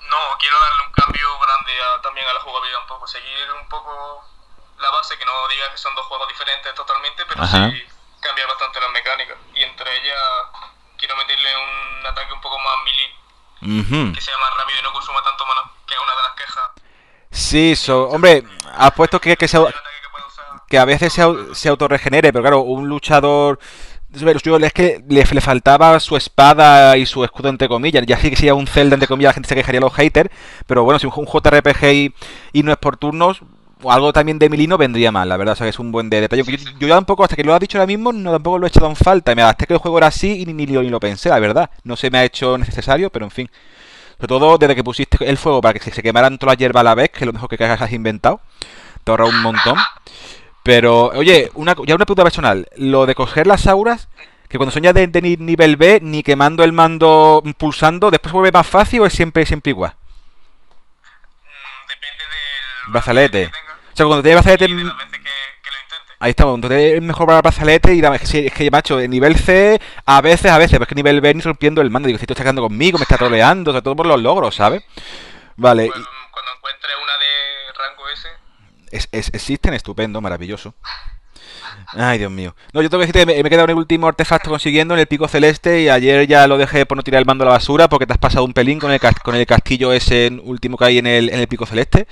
No, 0.09 0.17
quiero 0.37 0.59
darle 0.59 0.83
un 0.87 0.93
cambio 0.93 1.27
grande 1.39 1.71
a- 1.81 2.01
también 2.01 2.27
a 2.27 2.33
la 2.33 2.39
jugabilidad 2.41 2.81
un 2.81 2.87
poco. 2.87 3.07
Seguir 3.07 3.51
un 3.61 3.69
poco 3.69 4.23
la 4.81 4.89
base, 4.91 5.17
que 5.17 5.25
no 5.25 5.31
diga 5.49 5.71
que 5.71 5.77
son 5.77 5.93
dos 5.95 6.05
juegos 6.05 6.27
diferentes 6.27 6.73
totalmente, 6.75 7.23
pero 7.27 7.43
Ajá. 7.43 7.71
sí 7.71 7.83
cambiar 8.21 8.47
bastante 8.47 8.79
las 8.79 8.91
mecánicas. 8.91 9.37
Y 9.55 9.63
entre 9.63 9.89
ellas 9.97 10.21
quiero 10.97 11.15
meterle 11.17 11.49
un 11.57 12.05
ataque 12.05 12.33
un 12.33 12.41
poco 12.41 12.57
más 12.59 12.75
melee, 12.85 14.13
que 14.13 14.21
sea 14.21 14.37
más 14.37 14.57
rápido 14.57 14.79
y 14.79 14.83
no 14.83 14.93
consuma 14.93 15.21
tanto 15.23 15.45
mana, 15.45 15.71
que 15.87 15.93
es 15.93 15.99
una 15.99 16.15
de 16.15 16.21
las 16.21 16.33
quejas. 16.35 16.69
Sí, 17.31 17.75
so, 17.75 18.09
hombre, 18.09 18.43
apuesto 18.75 19.19
que, 19.19 19.35
que, 19.37 19.47
se, 19.47 19.57
que 20.69 20.77
a 20.77 20.85
veces 20.85 21.13
se, 21.13 21.23
se 21.55 21.69
autorregenere, 21.69 22.31
pero 22.31 22.43
claro, 22.43 22.59
un 22.61 22.87
luchador... 22.87 23.59
Es 24.13 24.73
que 24.73 25.01
le, 25.07 25.23
le 25.23 25.39
faltaba 25.41 25.97
su 26.01 26.17
espada 26.17 26.97
y 26.97 27.05
su 27.05 27.23
escudo 27.23 27.47
entre 27.47 27.69
comillas. 27.69 28.05
Ya 28.05 28.17
sí 28.17 28.29
que 28.29 28.35
sería 28.35 28.53
un 28.53 28.67
Zelda 28.67 28.95
entre 28.95 29.07
comillas, 29.07 29.29
la 29.29 29.35
gente 29.35 29.47
se 29.47 29.55
quejaría 29.55 29.79
a 29.79 29.83
los 29.83 29.93
haters. 29.93 30.29
Pero 30.67 30.83
bueno, 30.83 30.99
si 30.99 31.07
un, 31.07 31.13
un 31.15 31.25
JRPG 31.25 31.83
y, 31.93 32.15
y 32.51 32.63
no 32.63 32.73
es 32.73 32.77
por 32.77 32.97
turnos, 32.97 33.39
o 33.83 33.91
algo 33.91 34.13
también 34.13 34.37
de 34.39 34.49
Milino 34.49 34.77
vendría 34.77 35.11
mal, 35.11 35.27
la 35.29 35.37
verdad. 35.37 35.53
O 35.53 35.55
sea 35.55 35.65
que 35.65 35.69
es 35.71 35.79
un 35.79 35.91
buen 35.91 36.09
de- 36.09 36.21
detalle. 36.21 36.43
Yo, 36.43 36.57
yo 36.79 36.87
ya 36.87 36.95
tampoco, 36.95 37.23
hasta 37.23 37.35
que 37.35 37.43
lo 37.43 37.53
has 37.53 37.59
dicho 37.59 37.77
ahora 37.77 37.87
mismo, 37.87 38.11
no 38.13 38.31
tampoco 38.31 38.57
lo 38.59 38.65
he 38.65 38.69
echado 38.69 38.87
en 38.87 38.95
falta. 38.95 39.33
Me 39.35 39.41
adapté 39.41 39.65
que 39.67 39.73
el 39.73 39.79
juego 39.79 39.97
era 39.97 40.07
así 40.07 40.41
y 40.41 40.45
ni, 40.45 40.53
ni, 40.53 40.67
lo- 40.67 40.81
ni 40.83 40.89
lo 40.89 40.99
pensé, 40.99 41.29
la 41.29 41.39
verdad. 41.39 41.69
No 41.83 41.95
se 41.95 42.09
me 42.11 42.19
ha 42.19 42.23
hecho 42.23 42.57
necesario, 42.57 43.09
pero 43.09 43.25
en 43.25 43.31
fin. 43.31 43.49
Sobre 44.17 44.27
todo 44.27 44.57
desde 44.57 44.75
que 44.75 44.83
pusiste 44.83 45.17
el 45.27 45.37
fuego 45.37 45.61
para 45.61 45.73
que 45.73 45.79
se, 45.83 45.91
se 45.91 46.03
quemaran 46.03 46.37
todas 46.37 46.53
las 46.53 46.59
hierbas 46.59 46.81
a 46.81 46.83
la 46.83 46.95
vez, 46.95 47.09
que 47.09 47.19
es 47.19 47.25
lo 47.25 47.33
mejor 47.33 47.49
que 47.49 47.63
has 47.63 47.91
inventado. 47.91 48.39
Te 49.03 49.11
ahorra 49.11 49.25
un 49.25 49.41
montón. 49.41 49.75
Pero, 50.63 51.05
oye, 51.15 51.49
una, 51.55 51.75
ya 51.87 51.95
una 51.95 52.05
pregunta 52.05 52.23
personal. 52.23 52.67
Lo 52.75 53.07
de 53.07 53.15
coger 53.15 53.47
las 53.47 53.65
auras, 53.65 54.09
que 54.47 54.57
cuando 54.59 54.71
son 54.71 54.83
ya 54.83 54.93
de, 54.93 55.07
de 55.07 55.21
ni- 55.23 55.37
nivel 55.37 55.75
B, 55.75 55.99
ni 56.03 56.21
quemando 56.21 56.63
el 56.63 56.71
mando 56.71 57.41
pulsando, 57.57 58.11
¿después 58.11 58.29
se 58.31 58.35
vuelve 58.37 58.51
más 58.51 58.67
fácil 58.67 59.01
o 59.01 59.05
es 59.07 59.13
siempre, 59.13 59.43
siempre 59.47 59.71
igual? 59.71 59.93
Mm, 61.43 61.87
depende 61.89 62.23
del 62.23 62.91
Brazalete. 62.91 63.51
Sea, 64.03 64.07
cuando 64.07 64.23
te 64.23 64.29
llevas 64.29 64.43
brazalete... 64.45 64.65
y 64.71 64.71
intente. 64.81 65.29
Ahí 66.19 66.29
estamos, 66.31 66.53
entonces 66.55 66.93
es 66.93 67.01
mejor 67.01 67.25
para 67.25 67.37
el 67.39 67.41
brazalete 67.41 67.95
y 67.95 68.01
la- 68.01 68.15
es 68.15 68.29
que, 68.29 68.45
es 68.45 68.53
que, 68.53 68.69
macho, 68.69 68.99
nivel 68.99 69.35
C, 69.37 69.81
a 70.05 70.21
veces, 70.21 70.51
a 70.51 70.57
veces, 70.59 70.73
pero 70.73 70.83
es 70.83 70.87
que 70.87 70.93
nivel 70.95 71.19
B 71.19 71.33
ni 71.33 71.41
rompiendo 71.41 71.81
el 71.81 71.89
mando. 71.89 72.05
Digo, 72.07 72.19
si 72.19 72.23
estoy 72.25 72.35
sacando 72.35 72.61
conmigo, 72.61 72.99
me 72.99 73.03
está 73.03 73.17
troleando, 73.17 73.71
sobre 73.71 73.81
todo 73.81 73.95
por 73.95 74.05
los 74.05 74.21
logros, 74.21 74.53
¿sabes? 74.55 74.83
Vale, 75.55 75.87
Pues, 75.87 76.05
cuando 76.31 76.51
encuentre 76.57 76.89
una 77.03 77.13
de 77.17 77.73
rango 77.75 78.09
S, 78.09 78.27
Es, 78.91 79.09
es- 79.11 79.33
existen, 79.33 79.73
estupendo, 79.73 80.21
maravilloso. 80.21 80.75
Ay, 81.93 82.19
Dios 82.19 82.31
mío. 82.31 82.55
No, 82.73 82.81
yo 82.81 82.89
tengo 82.89 83.01
que 83.01 83.07
decirte 83.07 83.25
me, 83.25 83.39
he 83.39 83.43
quedado 83.49 83.65
en 83.65 83.71
el 83.71 83.75
último 83.77 84.07
artefacto 84.07 84.49
consiguiendo 84.49 84.93
en 84.93 84.99
el 85.01 85.07
pico 85.07 85.27
celeste 85.27 85.81
y 85.81 85.89
ayer 85.89 86.27
ya 86.27 86.47
lo 86.47 86.57
dejé 86.57 86.85
por 86.85 86.95
no 86.95 87.03
tirar 87.03 87.19
el 87.19 87.25
mando 87.25 87.43
a 87.43 87.47
la 87.47 87.51
basura 87.53 87.89
porque 87.89 88.05
te 88.05 88.13
has 88.13 88.19
pasado 88.19 88.45
un 88.45 88.53
pelín 88.53 88.79
con 88.79 88.91
el, 88.91 88.99
con 89.23 89.35
el 89.35 89.45
castillo 89.45 89.91
ese 89.91 90.31
último 90.43 90.77
que 90.77 90.85
hay 90.85 90.97
en 90.99 91.07
el, 91.07 91.29
en 91.29 91.39
el 91.39 91.47
pico 91.47 91.65
celeste. 91.65 92.07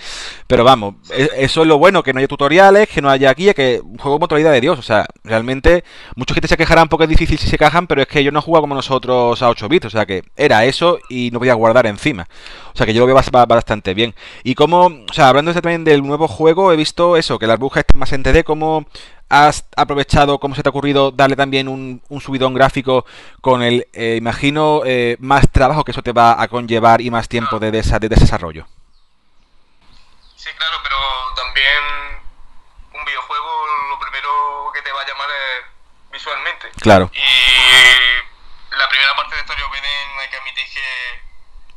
Pero 0.47 0.63
vamos, 0.63 0.95
e- 1.11 1.29
eso 1.37 1.61
es 1.61 1.67
lo 1.67 1.77
bueno, 1.77 2.03
que 2.03 2.13
no 2.13 2.19
haya 2.19 2.27
tutoriales, 2.27 2.89
que 2.89 3.01
no 3.01 3.09
haya 3.09 3.33
guía, 3.33 3.53
que 3.53 3.81
un 3.83 3.97
juego 3.97 4.17
como 4.17 4.27
totalidad 4.27 4.51
de 4.53 4.61
Dios. 4.61 4.79
O 4.79 4.83
sea, 4.83 5.05
realmente, 5.23 5.83
mucha 6.15 6.33
gente 6.33 6.47
se 6.49 6.57
quejarán 6.57 6.89
porque 6.89 7.05
es 7.05 7.09
difícil 7.09 7.37
si 7.37 7.47
se 7.47 7.57
quejan, 7.57 7.87
pero 7.87 8.01
es 8.01 8.07
que 8.07 8.23
yo 8.23 8.31
no 8.31 8.41
jugado 8.41 8.61
como 8.63 8.75
nosotros 8.75 9.41
a 9.41 9.49
8 9.49 9.69
bits. 9.69 9.85
O 9.87 9.89
sea, 9.89 10.05
que 10.05 10.23
era 10.35 10.65
eso 10.65 10.99
y 11.09 11.31
no 11.31 11.39
podía 11.39 11.53
guardar 11.53 11.85
encima. 11.87 12.27
O 12.73 12.77
sea, 12.77 12.85
que 12.85 12.93
yo 12.93 13.01
lo 13.01 13.07
veo 13.07 13.15
bas- 13.15 13.31
ba- 13.31 13.45
bastante 13.45 13.93
bien. 13.93 14.15
Y 14.43 14.55
como, 14.55 14.87
o 14.87 15.13
sea, 15.13 15.29
hablando 15.29 15.53
también 15.53 15.83
del 15.83 16.01
nuevo 16.03 16.27
juego, 16.27 16.71
he 16.73 16.75
visto 16.75 17.17
eso, 17.17 17.39
que 17.39 17.47
las 17.47 17.59
están 17.59 17.99
más 17.99 18.11
en 18.13 18.23
TD, 18.23 18.43
como 18.43 18.85
has 19.29 19.65
aprovechado, 19.75 20.39
como 20.39 20.55
se 20.55 20.63
te 20.63 20.69
ha 20.69 20.71
ocurrido, 20.71 21.11
darle 21.11 21.35
también 21.35 21.67
un, 21.67 22.01
un 22.09 22.19
subidón 22.21 22.53
gráfico 22.53 23.05
con 23.41 23.61
el, 23.61 23.87
eh, 23.93 24.15
imagino, 24.17 24.81
eh, 24.85 25.17
más 25.19 25.49
trabajo 25.51 25.83
que 25.83 25.91
eso 25.91 26.01
te 26.01 26.11
va 26.11 26.41
a 26.41 26.47
conllevar 26.47 26.99
y 27.01 27.11
más 27.11 27.27
tiempo 27.29 27.59
de, 27.59 27.71
desa- 27.71 27.99
de 27.99 28.09
desarrollo? 28.09 28.65
Sí, 30.35 30.49
claro, 30.57 30.77
pero 30.83 30.95
también 31.35 31.83
un 32.93 33.05
videojuego 33.05 33.49
lo 33.91 33.99
primero 33.99 34.29
que 34.73 34.81
te 34.81 34.91
va 34.91 35.01
a 35.01 35.07
llamar 35.07 35.27
es 35.29 36.11
visualmente. 36.11 36.69
Claro. 36.81 37.11
Y 37.13 38.75
la 38.75 38.89
primera 38.89 39.15
parte 39.15 39.35
de 39.35 39.41
Story 39.41 39.61
of 39.61 39.73
Eden 39.73 40.19
hay 40.21 40.29
que 40.29 40.37
admitir 40.37 40.63
que... 40.65 41.21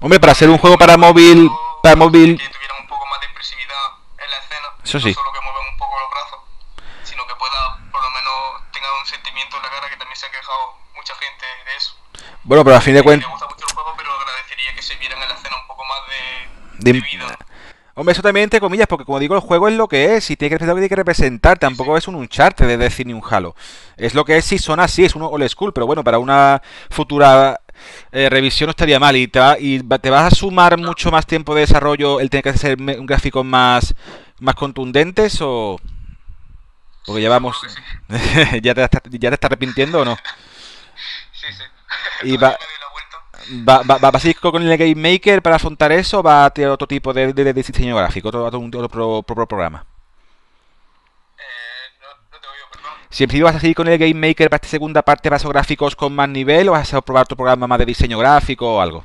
Hombre, 0.00 0.20
para 0.20 0.34
ser 0.34 0.48
un 0.48 0.58
juego 0.58 0.78
para 0.78 0.96
móvil, 0.96 1.50
para 1.82 1.96
móvil, 1.96 2.38
Que 2.38 2.48
tuvieran 2.48 2.76
un 2.80 2.88
poco 2.88 3.04
más 3.06 3.20
de 3.20 3.26
expresividad 3.26 3.86
en 4.18 4.30
la 4.30 4.36
escena. 4.38 4.68
Eso 4.84 4.98
no 4.98 5.04
sí. 5.04 5.14
solo 5.14 5.32
que 5.32 5.40
muevan 5.42 5.62
un 5.70 5.78
poco 5.78 5.94
los 6.00 6.10
brazos, 6.10 6.40
sino 7.04 7.26
que 7.26 7.34
pueda, 7.36 7.78
por 7.92 8.02
lo 8.02 8.10
menos, 8.10 8.72
tenga 8.72 8.88
en 9.56 9.62
la 9.62 9.70
cara 9.70 9.88
que 9.90 9.96
también 9.96 10.16
se 10.16 10.26
ha 10.26 10.30
quejado 10.30 10.58
mucha 10.96 11.14
gente 11.14 11.46
de 11.70 11.76
eso. 11.76 11.94
bueno, 12.44 12.64
pero 12.64 12.76
a 12.76 12.80
fin 12.80 12.94
de 12.94 13.00
Y 13.00 13.02
cuentas... 13.02 13.28
Le 13.28 13.32
gusta 13.32 13.48
mucho 13.48 13.66
el 13.68 13.74
juego, 13.74 13.94
pero 13.96 14.10
agradecería 14.12 14.74
que 14.74 14.82
se 14.82 14.96
vieran 14.96 15.22
en 15.22 15.28
la 15.28 15.34
escena 15.34 15.56
un 15.60 15.66
poco 15.68 15.82
más 15.84 15.98
de, 16.08 16.92
De- 16.92 16.92
de 16.92 17.00
vida. 17.00 17.38
Hombre, 17.94 18.12
eso 18.12 18.22
también 18.22 18.44
entre 18.44 18.58
comillas, 18.58 18.86
porque 18.86 19.04
como 19.04 19.18
digo, 19.18 19.34
el 19.34 19.42
juego 19.42 19.68
es 19.68 19.74
lo 19.74 19.86
que 19.86 20.16
es 20.16 20.30
y 20.30 20.36
tiene 20.36 20.48
que 20.48 20.54
representar 20.54 20.68
lo 20.68 20.74
que 20.76 20.80
tiene 20.80 20.88
que 20.88 20.96
representar. 20.96 21.58
Tampoco 21.58 21.96
es 21.98 22.08
un 22.08 22.14
Uncharted 22.14 22.66
de 22.66 22.78
decir 22.78 23.06
ni 23.06 23.12
un 23.12 23.22
Halo. 23.28 23.54
Es 23.98 24.14
lo 24.14 24.24
que 24.24 24.38
es 24.38 24.46
si 24.46 24.58
son 24.58 24.80
así, 24.80 25.04
es 25.04 25.14
un 25.14 25.22
old 25.22 25.46
school, 25.50 25.74
pero 25.74 25.84
bueno, 25.86 26.02
para 26.02 26.18
una 26.18 26.62
futura 26.88 27.60
eh, 28.12 28.30
revisión 28.30 28.68
no 28.68 28.70
estaría 28.70 28.98
mal. 28.98 29.14
¿Y 29.16 29.28
te, 29.28 29.38
va- 29.40 29.58
y 29.58 29.80
te 29.98 30.08
vas 30.08 30.32
a 30.32 30.34
sumar 30.34 30.78
mucho 30.78 31.10
más 31.10 31.26
tiempo 31.26 31.54
de 31.54 31.60
desarrollo 31.62 32.18
el 32.20 32.30
tener 32.30 32.44
que 32.44 32.48
hacer 32.48 32.78
me- 32.80 32.98
un 32.98 33.04
gráfico 33.04 33.44
más, 33.44 33.94
más 34.40 34.54
contundentes 34.54 35.38
o...? 35.42 35.78
Porque 37.06 37.22
ya 37.22 37.28
vamos... 37.30 37.56
¿Ya, 38.62 38.74
te, 38.74 38.84
estás- 38.84 39.02
¿Ya 39.10 39.30
te 39.30 39.34
estás 39.34 39.48
arrepintiendo 39.48 40.00
o 40.00 40.04
no? 40.04 40.16
Sí, 41.32 41.46
sí. 41.52 41.64
Y 42.28 42.36
va-. 42.36 42.56
¿Va, 43.68 43.82
va, 43.82 43.98
va- 43.98 44.10
vas 44.10 44.24
a 44.24 44.28
ir 44.28 44.38
con 44.38 44.62
el 44.62 44.78
Game 44.78 44.94
Maker 44.94 45.42
para 45.42 45.56
afrontar 45.56 45.90
eso 45.92 46.20
o 46.20 46.22
va 46.22 46.44
a 46.44 46.50
tirar 46.50 46.70
otro 46.70 46.86
tipo 46.86 47.12
de, 47.12 47.32
de- 47.32 47.44
de 47.44 47.52
diseño 47.52 47.96
gráfico, 47.96 48.28
otro, 48.28 48.44
otro, 48.46 48.60
otro 48.60 48.88
pro- 48.88 49.22
pro- 49.22 49.46
programa? 49.48 49.84
Eh, 51.38 51.42
no, 52.00 52.08
no 52.32 52.38
te 52.40 52.46
oigo, 52.48 52.66
perdón. 52.72 52.92
Si 53.10 53.24
en 53.24 53.28
principio 53.28 53.46
vas 53.46 53.56
a 53.56 53.60
seguir 53.60 53.76
con 53.76 53.88
el 53.88 53.98
Game 53.98 54.14
Maker 54.14 54.48
para 54.50 54.56
esta 54.56 54.68
segunda 54.68 55.02
parte, 55.02 55.28
vas 55.30 55.44
a 55.44 55.48
gráficos 55.48 55.96
con 55.96 56.14
más 56.14 56.28
nivel 56.28 56.68
o 56.68 56.72
vas 56.72 56.92
a 56.94 57.00
probar 57.00 57.24
otro 57.24 57.36
programa 57.36 57.66
más 57.66 57.78
de 57.78 57.86
diseño 57.86 58.18
gráfico 58.18 58.76
o 58.76 58.80
algo. 58.80 59.04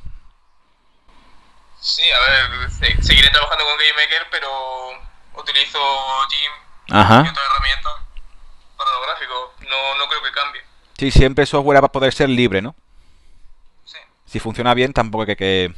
Sí, 1.79 2.03
a 2.11 2.19
ver, 2.19 2.71
se- 2.71 3.01
seguiré 3.03 3.29
trabajando 3.29 3.63
con 3.65 3.77
GameMaker, 3.77 4.27
pero 4.31 4.47
utilizo 5.35 5.79
Jim 6.29 6.51
y 6.87 6.93
Ajá. 6.93 7.19
otras 7.21 7.35
herramientas 7.67 7.93
para 8.77 8.91
los 8.91 9.01
gráficos. 9.07 9.69
No, 9.69 9.97
no 9.97 10.07
creo 10.09 10.23
que 10.23 10.31
cambie. 10.31 10.61
Sí, 10.97 11.11
siempre 11.11 11.45
software 11.45 11.81
va 11.81 11.87
a 11.87 11.91
poder 11.91 12.13
ser 12.13 12.29
libre, 12.29 12.61
¿no? 12.61 12.75
Sí. 13.85 13.97
Si 14.25 14.39
funciona 14.39 14.73
bien, 14.73 14.93
tampoco 14.93 15.23
hay 15.23 15.27
que... 15.27 15.35
que... 15.35 15.73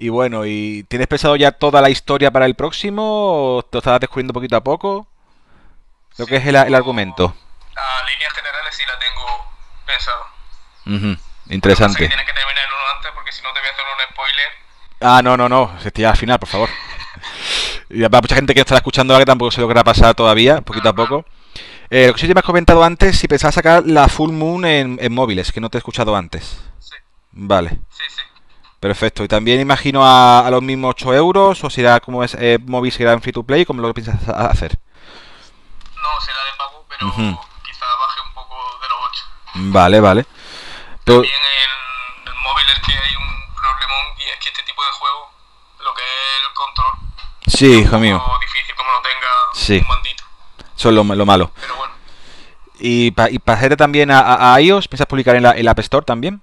Y 0.00 0.10
bueno, 0.10 0.46
¿y 0.46 0.84
tienes 0.88 1.08
pensado 1.08 1.34
ya 1.34 1.50
toda 1.50 1.80
la 1.80 1.90
historia 1.90 2.30
para 2.30 2.46
el 2.46 2.54
próximo 2.54 3.56
o 3.56 3.62
te 3.64 3.76
lo 3.76 3.78
estás 3.80 3.98
descubriendo 3.98 4.32
poquito 4.32 4.56
a 4.56 4.62
poco? 4.62 5.08
Lo 6.18 6.26
que 6.26 6.36
es 6.36 6.46
el, 6.46 6.54
el 6.54 6.74
argumento. 6.74 7.34
A 7.76 8.04
líneas 8.06 8.32
generales 8.32 8.74
sí 8.76 8.82
la 8.86 8.98
tengo 8.98 9.26
Lo 9.26 9.86
que 9.86 9.92
pasa 9.92 10.12
es 10.86 11.48
que 11.48 11.54
Interesante. 11.54 11.98
tienes 12.06 12.26
que 12.26 12.32
terminar 12.32 12.64
el 12.64 12.72
uno 12.72 12.96
antes 12.96 13.10
porque 13.12 13.32
si 13.32 13.42
no 13.42 13.52
te 13.52 13.60
voy 13.60 13.68
a 13.68 13.72
hacer 13.72 13.84
un 13.84 14.12
spoiler. 14.12 14.48
Ah, 15.00 15.20
no, 15.22 15.36
no, 15.36 15.48
no. 15.48 15.76
Estoy 15.84 16.04
al 16.04 16.16
final, 16.16 16.38
por 16.38 16.48
favor. 16.48 16.68
Y 17.90 18.04
habrá 18.04 18.20
mucha 18.20 18.34
gente 18.34 18.54
que 18.54 18.60
estará 18.60 18.78
escuchando 18.78 19.12
ahora 19.14 19.22
que 19.24 19.30
tampoco 19.30 19.50
sé 19.50 19.60
lo 19.60 19.68
que 19.68 19.74
va 19.74 19.80
a 19.80 19.84
pasar 19.84 20.14
todavía, 20.14 20.60
poquito 20.60 20.88
a 20.88 20.92
poco. 20.92 21.24
Eh, 21.90 22.06
lo 22.08 22.14
que 22.14 22.20
sí 22.20 22.28
te 22.28 22.34
me 22.34 22.40
has 22.40 22.44
comentado 22.46 22.84
antes, 22.84 23.18
si 23.18 23.28
pensabas 23.28 23.54
sacar 23.54 23.82
la 23.86 24.08
Full 24.08 24.30
Moon 24.32 24.64
en, 24.66 24.98
en 25.00 25.12
móviles, 25.14 25.52
que 25.52 25.60
no 25.60 25.70
te 25.70 25.78
he 25.78 25.80
escuchado 25.80 26.14
antes. 26.14 26.60
Sí, 26.80 26.94
Vale, 27.32 27.70
sí, 27.70 28.02
sí. 28.14 28.20
perfecto. 28.78 29.24
Y 29.24 29.28
también 29.28 29.58
imagino 29.60 30.04
a, 30.04 30.46
a 30.46 30.50
los 30.50 30.62
mismos 30.62 30.90
8 30.90 31.14
euros, 31.14 31.64
o 31.64 31.70
será 31.70 32.00
como 32.00 32.22
es 32.22 32.34
eh, 32.38 32.58
móvil, 32.66 32.92
será 32.92 33.12
en 33.14 33.22
free 33.22 33.32
to 33.32 33.42
play, 33.42 33.64
como 33.64 33.80
lo 33.80 33.94
piensas 33.94 34.16
hacer. 34.28 34.78
No 35.94 36.20
será 36.20 36.38
de 36.44 36.58
pago, 36.58 36.84
pero 36.90 37.06
Ujú. 37.08 37.40
quizá 37.64 37.86
baje 37.86 38.20
un 38.28 38.34
poco 38.34 38.54
de 38.82 38.88
los 38.88 38.98
8. 39.10 39.24
Vale, 39.72 40.00
vale. 40.00 40.26
Pero, 41.04 41.22
También 41.22 41.34
en 41.34 42.28
el 42.28 42.34
móvil 42.42 42.66
es 42.68 42.78
que 42.86 42.92
hay 42.92 43.16
un 43.16 43.54
problemón 43.54 44.04
y 44.18 44.24
es 44.24 44.36
que 44.40 44.48
este 44.50 44.62
tipo 44.64 44.84
de 44.84 44.90
juego, 44.92 45.30
lo 45.84 45.94
que 45.94 46.02
es 46.02 46.42
el 46.46 46.54
control, 46.54 47.07
sí, 47.48 47.72
es 47.80 47.86
hijo 47.86 47.98
mío, 47.98 48.22
difícil 48.40 48.74
como 48.74 48.90
lo 48.92 49.00
tenga 49.02 49.28
Sí. 49.54 49.78
un 49.78 49.88
bandito. 49.88 50.24
eso 50.76 50.88
es 50.88 50.94
lo, 50.94 51.04
lo 51.04 51.26
malo. 51.26 51.50
Pero 51.60 51.76
bueno, 51.76 51.94
Y, 52.80 53.10
pa- 53.12 53.30
y 53.30 53.38
para 53.38 53.58
hacerte 53.58 53.76
también 53.76 54.10
a, 54.10 54.20
a- 54.20 54.54
a 54.54 54.60
iOS, 54.60 54.86
¿piensas 54.88 55.06
publicar 55.06 55.34
en 55.36 55.42
la, 55.42 55.50
el 55.52 55.66
App 55.68 55.78
Store 55.80 56.04
también? 56.04 56.40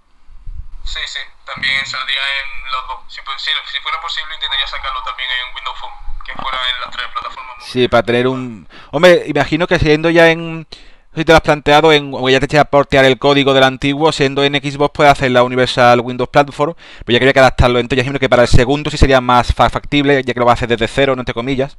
sí, 0.83 0.99
sí, 1.05 1.19
también 1.45 1.85
saldría 1.85 2.19
en 2.19 2.71
los 2.71 2.87
dos. 2.87 2.97
Si, 3.07 3.19
si, 3.37 3.49
si 3.73 3.79
fuera 3.81 3.99
posible, 4.01 4.35
intentaría 4.35 4.67
sacarlo 4.67 5.01
también 5.03 5.29
en 5.29 5.55
Windows 5.55 5.77
Phone, 5.79 6.23
que 6.25 6.33
fuera 6.41 6.57
en 6.75 6.81
las 6.81 6.91
tres 6.91 7.07
plataformas. 7.13 7.55
Sí, 7.65 7.87
para 7.87 8.03
tener 8.03 8.27
un... 8.27 8.67
Hombre, 8.91 9.23
imagino 9.27 9.65
que 9.67 9.79
siendo 9.79 10.09
ya 10.09 10.29
en... 10.29 10.67
Si 11.15 11.23
te 11.23 11.31
lo 11.31 11.37
has 11.37 11.41
planteado, 11.41 11.93
en, 11.93 12.11
o 12.13 12.29
ya 12.29 12.39
te 12.39 12.45
echa 12.45 12.61
a 12.61 12.65
portear 12.65 13.05
el 13.05 13.17
código 13.17 13.53
del 13.53 13.63
antiguo, 13.63 14.11
siendo 14.11 14.43
en 14.43 14.53
Xbox 14.55 14.91
puede 14.93 15.09
hacer 15.09 15.31
la 15.31 15.43
Universal 15.43 16.01
Windows 16.01 16.29
Platform, 16.29 16.73
pero 17.05 17.13
ya 17.13 17.19
quería 17.19 17.33
que 17.33 17.39
adaptarlo. 17.39 17.79
Entonces, 17.79 17.97
ya 17.97 18.03
imagino 18.03 18.19
que 18.19 18.29
para 18.29 18.41
el 18.43 18.47
segundo 18.49 18.91
sí 18.91 18.97
sería 18.97 19.21
más 19.21 19.53
fa- 19.53 19.69
factible, 19.69 20.21
ya 20.23 20.33
que 20.33 20.39
lo 20.39 20.45
va 20.45 20.51
a 20.51 20.55
hacer 20.55 20.67
desde 20.69 20.87
cero, 20.87 21.15
no 21.15 21.21
entre 21.21 21.33
comillas. 21.33 21.77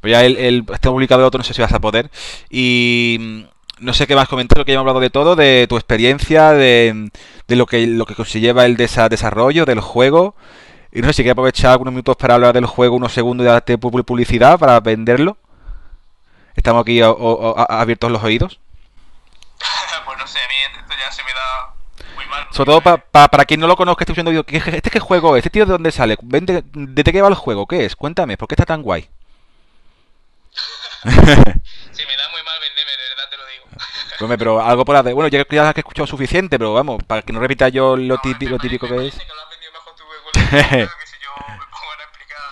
Pero 0.00 0.12
ya 0.12 0.24
el, 0.24 0.36
el 0.36 0.64
está 0.72 0.90
publicado 0.90 1.22
el 1.22 1.26
otro, 1.26 1.38
no 1.38 1.44
sé 1.44 1.54
si 1.54 1.62
vas 1.62 1.72
a 1.72 1.80
poder. 1.80 2.10
Y 2.50 3.16
mm, 3.20 3.84
no 3.84 3.94
sé 3.94 4.06
qué 4.06 4.14
más 4.14 4.28
comentar, 4.28 4.64
que 4.64 4.72
ya 4.72 4.76
hemos 4.76 4.82
hablado 4.82 5.00
de 5.00 5.10
todo, 5.10 5.36
de 5.36 5.66
tu 5.68 5.76
experiencia, 5.76 6.52
de, 6.52 7.10
de 7.48 7.56
lo 7.56 7.66
que 7.66 7.86
lo 7.86 8.06
que 8.06 8.14
conlleva 8.14 8.64
el 8.66 8.76
desa- 8.76 9.08
desarrollo 9.08 9.64
del 9.64 9.80
juego. 9.80 10.36
Y 10.92 11.00
no 11.02 11.08
sé 11.08 11.14
si 11.14 11.22
quieres 11.22 11.32
aprovechar 11.32 11.72
algunos 11.72 11.92
minutos 11.92 12.16
para 12.16 12.34
hablar 12.34 12.54
del 12.54 12.66
juego, 12.66 12.96
unos 12.96 13.12
segundos 13.12 13.44
y 13.44 13.48
darte 13.48 13.78
pu- 13.78 14.04
publicidad 14.04 14.58
para 14.58 14.80
venderlo. 14.80 15.36
Estamos 16.66 16.82
aquí 16.82 17.00
o- 17.00 17.12
o- 17.12 17.56
a- 17.56 17.80
abiertos 17.80 18.10
los 18.10 18.24
oídos. 18.24 18.58
pues 20.04 20.18
no 20.18 20.26
sé, 20.26 20.40
a 20.40 20.48
mí 20.48 20.54
esto 20.80 20.94
ya 20.98 21.12
se 21.12 21.22
me 21.22 21.32
da 21.32 21.74
muy 22.16 22.26
mal. 22.26 22.44
Sobre 22.50 22.66
todo 22.72 22.80
pa- 22.80 22.96
pa- 22.96 23.28
para 23.28 23.44
quien 23.44 23.60
no 23.60 23.68
lo 23.68 23.76
conozca, 23.76 24.02
esté 24.02 24.10
escuchando, 24.10 24.32
digo, 24.32 24.42
¿qué- 24.42 24.56
¿este 24.56 24.90
qué 24.90 24.98
juego 24.98 25.36
es? 25.36 25.42
¿Este 25.42 25.50
tío 25.50 25.64
de 25.64 25.70
dónde 25.70 25.92
sale? 25.92 26.16
Vente- 26.22 26.64
¿De 26.72 27.04
qué 27.04 27.22
va 27.22 27.28
el 27.28 27.36
juego? 27.36 27.68
¿Qué 27.68 27.84
es? 27.84 27.94
Cuéntame, 27.94 28.36
¿por 28.36 28.48
qué 28.48 28.56
está 28.56 28.64
tan 28.66 28.82
guay? 28.82 29.08
Si 31.04 31.12
me 32.04 32.16
da 32.16 32.28
muy 32.32 32.42
mal 32.42 32.58
venderme, 32.60 32.90
de 32.90 33.08
verdad 33.10 33.30
te 33.30 33.36
lo 33.36 33.46
digo. 33.46 33.64
Hombre, 34.22 34.38
pero 34.38 34.60
algo 34.60 34.84
por 34.84 34.96
hacer. 34.96 35.14
Bueno, 35.14 35.28
ya 35.28 35.44
que 35.44 35.54
ya 35.54 35.72
que 35.72 35.78
he 35.78 35.82
escuchado 35.82 36.08
suficiente, 36.08 36.58
pero 36.58 36.74
vamos, 36.74 37.00
para 37.06 37.22
que 37.22 37.32
no 37.32 37.38
repita 37.38 37.68
yo 37.68 37.96
lo, 37.96 38.16
No, 38.16 38.20
típi- 38.20 38.46
me 38.46 38.50
lo 38.50 38.58
típico 38.58 38.88
que 38.88 39.06
es. 39.06 39.14
que 39.14 39.24
lo 39.24 39.40
has 39.40 39.48
mejor 39.72 39.94
tú 39.94 40.02
que 40.02 40.40
con 40.40 40.58
el 40.58 40.88
que 40.88 41.06
si 41.06 41.16
yo 41.22 41.30
me 41.48 41.58
pongo 41.58 41.92
a 41.92 42.02
explicar. 42.02 42.42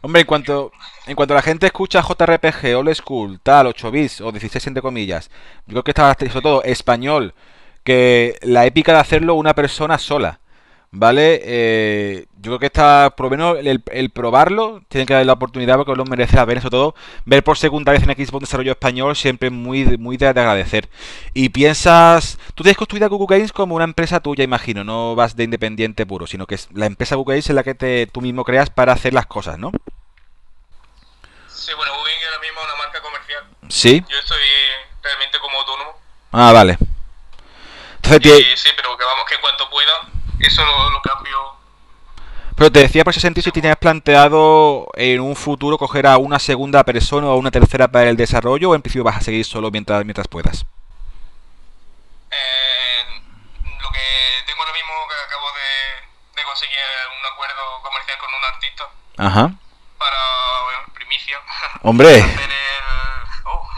Hombre, 0.00 0.20
en 0.22 0.26
cuanto, 0.26 0.72
en 1.06 1.16
cuanto 1.16 1.34
la 1.34 1.42
gente 1.42 1.66
escucha 1.66 2.02
JRPG, 2.02 2.76
old 2.76 2.94
school, 2.94 3.40
tal, 3.42 3.66
8 3.66 3.90
bits 3.90 4.20
o 4.20 4.30
16 4.30 4.66
entre 4.68 4.82
comillas, 4.82 5.30
yo 5.66 5.72
creo 5.72 5.84
que 5.84 5.90
está 5.90 6.14
sobre 6.18 6.42
todo 6.42 6.62
español, 6.62 7.34
que 7.84 8.38
la 8.42 8.66
épica 8.66 8.92
de 8.92 8.98
hacerlo 9.00 9.34
una 9.34 9.54
persona 9.54 9.98
sola, 9.98 10.40
¿vale? 10.92 11.40
Eh, 11.42 12.26
yo 12.36 12.50
creo 12.52 12.58
que 12.60 12.66
está, 12.66 13.14
por 13.16 13.26
lo 13.26 13.30
menos 13.30 13.58
el, 13.90 14.10
probarlo, 14.10 14.82
tienen 14.88 15.06
que 15.06 15.14
dar 15.14 15.26
la 15.26 15.32
oportunidad 15.32 15.76
porque 15.76 15.94
lo 15.96 16.04
merece 16.04 16.36
la 16.36 16.46
pena, 16.46 16.60
sobre 16.60 16.70
todo 16.72 16.94
ver 17.24 17.42
por 17.42 17.58
segunda 17.58 17.92
vez 17.92 18.02
en 18.02 18.10
Xbox 18.10 18.32
un 18.34 18.40
desarrollo 18.40 18.72
español 18.72 19.16
siempre 19.16 19.50
muy, 19.50 19.84
muy 19.98 20.16
de, 20.16 20.32
de 20.32 20.40
agradecer. 20.40 20.88
Y 21.34 21.48
piensas, 21.48 22.38
tú 22.54 22.62
tienes 22.62 22.76
construida 22.76 23.08
Google 23.08 23.38
Games 23.38 23.52
como 23.52 23.74
una 23.74 23.84
empresa 23.84 24.20
tuya, 24.20 24.44
imagino, 24.44 24.84
no 24.84 25.16
vas 25.16 25.34
de 25.34 25.44
independiente 25.44 26.06
puro, 26.06 26.26
sino 26.26 26.46
que 26.46 26.56
es 26.56 26.68
la 26.72 26.86
empresa 26.86 27.16
Google 27.16 27.34
Games 27.36 27.50
es 27.50 27.56
la 27.56 27.64
que 27.64 27.74
te, 27.74 28.06
tú 28.06 28.20
mismo 28.20 28.44
creas 28.44 28.70
para 28.70 28.92
hacer 28.92 29.14
las 29.14 29.26
cosas, 29.26 29.58
¿no? 29.58 29.72
Sí, 31.64 31.72
bueno, 31.74 31.92
Ubing 31.94 32.24
ahora 32.26 32.38
mismo 32.40 32.60
es 32.60 32.66
una 32.66 32.76
marca 32.76 33.00
comercial. 33.00 33.44
Sí. 33.68 34.04
Yo 34.08 34.18
estoy 34.18 34.38
realmente 35.00 35.38
como 35.38 35.58
autónomo. 35.60 35.92
Ah, 36.32 36.50
vale. 36.52 36.76
Entonces, 38.02 38.40
Y 38.40 38.56
sí, 38.56 38.68
pero 38.74 38.96
que 38.98 39.04
vamos, 39.04 39.24
que 39.28 39.36
en 39.36 39.40
cuanto 39.40 39.70
pueda, 39.70 39.92
eso 40.40 40.64
lo, 40.64 40.90
lo 40.90 41.00
cambio. 41.02 41.38
pero 42.56 42.72
te 42.72 42.80
decía 42.80 43.04
por 43.04 43.12
ese 43.12 43.20
sentido 43.20 43.44
si 43.44 43.52
tienes 43.52 43.76
planteado 43.76 44.88
en 44.94 45.20
un 45.20 45.36
futuro 45.36 45.78
coger 45.78 46.06
a 46.08 46.18
una 46.18 46.40
segunda 46.40 46.82
persona 46.84 47.28
o 47.28 47.32
a 47.32 47.36
una 47.36 47.52
tercera 47.52 47.86
para 47.88 48.10
el 48.10 48.16
desarrollo 48.16 48.70
o 48.70 48.74
en 48.74 48.82
principio 48.82 49.04
vas 49.04 49.18
a 49.18 49.20
seguir 49.20 49.44
solo 49.44 49.70
mientras, 49.70 50.04
mientras 50.04 50.26
puedas. 50.26 50.66
Eh, 52.30 53.04
lo 53.80 53.90
que 53.90 54.00
tengo 54.46 54.60
ahora 54.62 54.72
mismo 54.72 54.92
que 55.08 55.14
acabo 55.26 55.46
de, 55.52 56.40
de 56.40 56.44
conseguir 56.44 56.78
un 57.20 57.32
acuerdo 57.32 57.82
comercial 57.82 58.18
con 58.18 58.28
un 58.34 58.44
artista 58.44 58.88
Ajá. 59.18 59.54
Hombre. 61.82 62.20
hacer 62.20 62.50
el, 62.50 63.44
oh, 63.44 63.68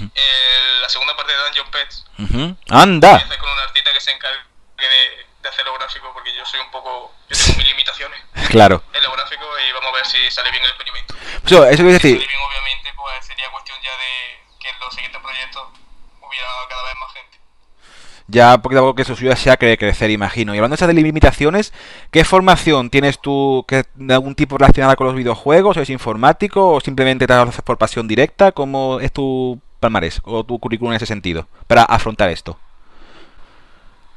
el- 0.00 0.82
la 0.82 0.88
segunda 0.88 1.16
parte 1.16 1.32
de 1.32 1.38
Dungeon 1.38 1.70
Pets. 1.70 2.04
Anda. 2.70 3.08
Voy 3.12 3.20
a 3.20 3.24
hacer 3.24 3.38
con 3.38 3.50
un 3.50 3.58
artista 3.58 3.92
que 3.92 4.00
se 4.00 4.10
encargue 4.12 4.38
de, 4.76 5.26
de 5.42 5.48
hacer 5.48 5.64
lo 5.64 5.74
gráfico 5.74 6.10
porque 6.12 6.34
yo 6.34 6.44
soy 6.46 6.60
un 6.60 6.70
poco. 6.70 7.14
Yo 7.28 7.36
tengo 7.36 7.58
mis 7.58 7.68
limitaciones 7.68 8.20
Claro. 8.50 8.82
en 8.94 9.02
lo 9.02 9.12
gráfico 9.12 9.44
y 9.68 9.72
vamos 9.72 9.90
a 9.92 9.96
ver 9.96 10.06
si 10.06 10.30
sale 10.30 10.50
bien 10.50 10.62
el 10.64 10.70
experimento. 10.70 11.14
Eso, 11.44 11.64
eso 11.66 11.82
quiere 11.82 11.98
Si 11.98 12.08
decir, 12.08 12.16
sale 12.16 12.26
bien, 12.28 12.40
obviamente, 12.40 12.92
pues 12.94 13.26
sería 13.26 13.50
cuestión 13.50 13.78
ya 13.82 13.92
de 13.96 14.40
que 14.60 14.68
en 14.68 14.78
los 14.80 14.94
siguientes 14.94 15.20
a 16.64 16.68
cada 16.68 16.82
vez 16.84 16.94
más 17.00 17.12
gente. 17.12 17.37
Ya 18.30 18.58
poquito 18.58 18.80
a 18.80 18.82
poco 18.82 18.94
que 18.94 19.04
su 19.04 19.16
ciudad 19.16 19.36
sea 19.36 19.56
que 19.56 19.78
crecer, 19.78 20.10
imagino. 20.10 20.54
Y 20.54 20.58
hablando 20.58 20.76
de 20.76 20.84
esas 20.84 20.94
limitaciones, 20.94 21.72
¿qué 22.12 22.26
formación 22.26 22.90
tienes 22.90 23.18
tú 23.20 23.64
que, 23.66 23.84
de 23.94 24.12
algún 24.14 24.34
tipo 24.34 24.58
relacionada 24.58 24.96
con 24.96 25.06
los 25.06 25.16
videojuegos? 25.16 25.78
¿Eres 25.78 25.88
informático 25.88 26.74
o 26.74 26.80
simplemente 26.80 27.26
te 27.26 27.32
haces 27.32 27.62
por 27.62 27.78
pasión 27.78 28.06
directa? 28.06 28.52
¿Cómo 28.52 29.00
es 29.00 29.14
tu 29.14 29.58
palmarés 29.80 30.20
o 30.24 30.44
tu 30.44 30.58
currículum 30.58 30.92
en 30.92 30.96
ese 30.96 31.06
sentido 31.06 31.48
para 31.66 31.84
afrontar 31.84 32.28
esto? 32.28 32.58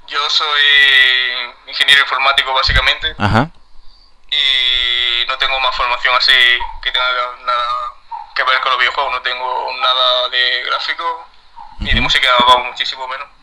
Yo 0.08 0.20
soy 0.30 0.62
ingeniero 1.70 2.02
informático 2.02 2.54
básicamente. 2.54 3.16
Ajá. 3.18 3.50
Y 4.30 5.26
no 5.26 5.38
tengo 5.38 5.58
más 5.62 5.74
formación 5.74 6.14
así 6.16 6.34
que 6.84 6.92
tenga 6.92 7.08
nada 7.46 7.66
que 8.36 8.44
ver 8.44 8.60
con 8.60 8.72
los 8.72 8.80
videojuegos. 8.80 9.14
No 9.14 9.22
tengo 9.22 9.72
nada 9.80 10.28
de 10.28 10.64
gráfico 10.66 11.28
ni 11.80 11.94
de 11.94 12.02
música, 12.02 12.28
vamos, 12.46 12.68
muchísimo 12.68 13.08
menos. 13.08 13.41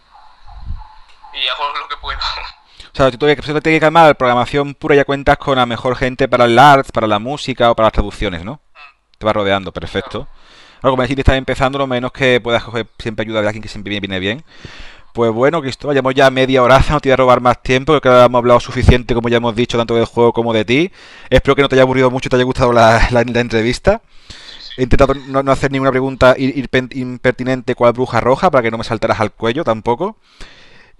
Y 1.35 1.49
hago 1.49 1.79
lo 1.81 1.88
que 1.88 1.97
puedo. 2.01 2.19
O 2.19 2.97
sea, 2.97 3.11
tú 3.11 3.19
todavía 3.19 3.37
que 3.37 3.61
te 3.61 3.71
que 3.71 3.81
calmar, 3.81 4.17
programación 4.17 4.75
pura 4.75 4.97
ya 4.97 5.05
cuentas 5.05 5.37
con 5.38 5.57
la 5.57 5.67
mejor 5.67 5.97
gente 5.97 6.27
para 6.29 6.47
el 6.47 6.59
arts, 6.59 6.91
para 6.91 7.07
la 7.07 7.19
música 7.19 7.71
o 7.71 7.77
para 7.77 7.87
las 7.87 7.93
traducciones, 7.93 8.45
¿no? 8.45 8.61
Te 9.19 9.27
va 9.27 9.33
rodeando, 9.33 9.73
perfecto. 9.73 10.27
Algo 10.83 10.93
como 10.93 11.03
decir, 11.03 11.19
estás 11.19 11.37
empezando, 11.37 11.79
lo 11.79 11.87
menos 11.87 12.12
que 12.12 12.41
puedas 12.41 12.62
coger 12.64 12.87
siempre 12.99 13.25
ayuda 13.25 13.41
de 13.41 13.49
alguien 13.49 13.62
que 13.62 13.69
siempre 13.69 13.91
viene, 13.91 14.07
viene 14.07 14.21
bien. 14.21 14.45
Pues 15.12 15.33
bueno, 15.33 15.61
Cristóbal, 15.61 15.95
llevamos 15.95 16.14
ya 16.14 16.31
media 16.31 16.62
hora, 16.62 16.83
no 16.91 17.01
te 17.01 17.09
voy 17.09 17.14
a 17.14 17.17
robar 17.17 17.41
más 17.41 17.62
tiempo, 17.62 17.99
creo 18.01 18.01
que 18.01 18.25
hemos 18.25 18.38
hablado 18.38 18.61
suficiente, 18.61 19.14
como 19.14 19.29
ya 19.29 19.38
hemos 19.38 19.55
dicho, 19.55 19.77
tanto 19.77 19.95
del 19.95 20.05
juego 20.05 20.33
como 20.33 20.53
de 20.53 20.64
ti. 20.64 20.93
Espero 21.31 21.57
que 21.57 21.62
no 21.62 21.69
te 21.69 21.75
haya 21.75 21.83
aburrido 21.83 22.11
mucho, 22.11 22.29
te 22.29 22.37
haya 22.37 22.45
gustado 22.45 22.73
la, 22.73 23.09
la, 23.11 23.25
la 23.25 23.41
entrevista. 23.41 24.01
He 24.77 24.85
intentado 24.85 25.14
no, 25.14 25.43
no, 25.43 25.51
hacer 25.51 25.73
ninguna 25.73 25.91
pregunta 25.91 26.37
impertinente 26.38 27.75
cual 27.75 27.93
bruja 27.93 28.21
roja 28.21 28.49
para 28.49 28.62
que 28.62 28.71
no 28.71 28.79
me 28.79 28.85
saltaras 28.85 29.19
al 29.19 29.33
cuello 29.33 29.64
tampoco. 29.64 30.19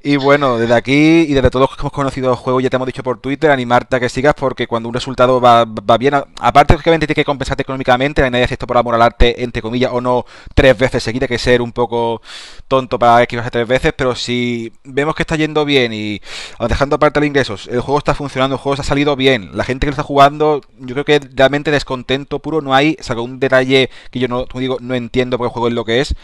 Y 0.01 0.17
bueno, 0.17 0.59
desde 0.59 0.75
aquí 0.75 1.27
y 1.29 1.35
desde 1.35 1.51
todos 1.51 1.69
los 1.69 1.77
que 1.77 1.83
hemos 1.83 1.93
conocido 1.93 2.31
el 2.31 2.37
juego, 2.37 2.61
ya 2.61 2.71
te 2.71 2.77
hemos 2.77 2.87
dicho 2.87 3.03
por 3.03 3.21
Twitter, 3.21 3.51
animarte 3.51 3.97
a 3.97 4.01
que 4.01 4.09
sigas 4.09 4.33
porque 4.35 4.69
cuando 4.69 4.89
un 4.89 4.95
resultado 4.95 5.41
va, 5.41 5.65
va 5.65 5.99
bien, 5.99 6.15
aparte 6.15 6.77
que 6.77 6.83
obviamente 6.83 7.09
tiene 7.09 7.17
que 7.17 7.25
compensarte 7.25 7.63
económicamente, 7.63 8.23
nadie 8.31 8.45
hace 8.45 8.55
esto 8.55 8.69
por 8.69 8.79
amor 8.79 8.95
al 8.95 9.03
arte, 9.03 9.43
entre 9.43 9.61
comillas, 9.61 9.91
o 9.93 10.01
no 10.01 10.25
tres 10.55 10.79
veces 10.79 11.03
seguida, 11.03 11.27
que 11.27 11.37
ser 11.37 11.61
un 11.61 11.73
poco 11.73 12.23
tonto 12.69 12.97
para 12.97 13.25
equivocarse 13.25 13.51
tres 13.51 13.67
veces, 13.67 13.93
pero 13.97 14.15
si 14.15 14.73
vemos 14.85 15.17
que 15.17 15.25
está 15.25 15.35
yendo 15.35 15.65
bien 15.65 15.93
y 15.93 16.21
dejando 16.69 16.95
aparte 16.95 17.19
los 17.19 17.27
ingresos, 17.27 17.67
el 17.67 17.81
juego 17.81 17.99
está 17.99 18.15
funcionando, 18.15 18.55
el 18.55 18.61
juego 18.61 18.77
se 18.77 18.83
ha 18.83 18.85
salido 18.85 19.17
bien, 19.17 19.51
la 19.57 19.65
gente 19.65 19.81
que 19.81 19.91
lo 19.91 19.93
está 19.95 20.05
jugando, 20.05 20.61
yo 20.79 20.95
creo 20.95 21.05
que 21.05 21.21
realmente 21.35 21.73
descontento 21.73 22.39
puro 22.39 22.61
no 22.61 22.73
hay, 22.73 22.97
salvo 23.01 23.25
un 23.25 23.41
detalle 23.41 23.91
que 24.13 24.21
yo 24.21 24.29
no, 24.29 24.47
digo, 24.55 24.77
no 24.81 24.95
entiendo 24.95 25.39
porque 25.39 25.49
el 25.49 25.53
juego 25.53 25.69
es 25.69 25.75
lo 25.75 25.85
que 25.85 26.01
es, 26.01 26.15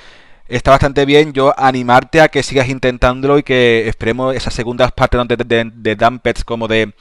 está 0.49 0.71
bastante 0.73 1.05
bien. 1.05 1.33
Yo 1.33 1.55
animarte 1.59 2.21
a 2.21 2.29
que 2.29 2.43
sigas 2.43 2.69
intentándolo 2.69 3.39
y 3.39 3.43
que 3.43 3.89
esperemos 3.89 4.35
esas 4.35 4.55
segundas 4.55 4.93
partes 4.93 5.21
de, 5.29 5.37
de, 5.37 5.71
de 5.75 5.97
Dumpets 5.97 6.45
como 6.45 6.69
de 6.69 6.95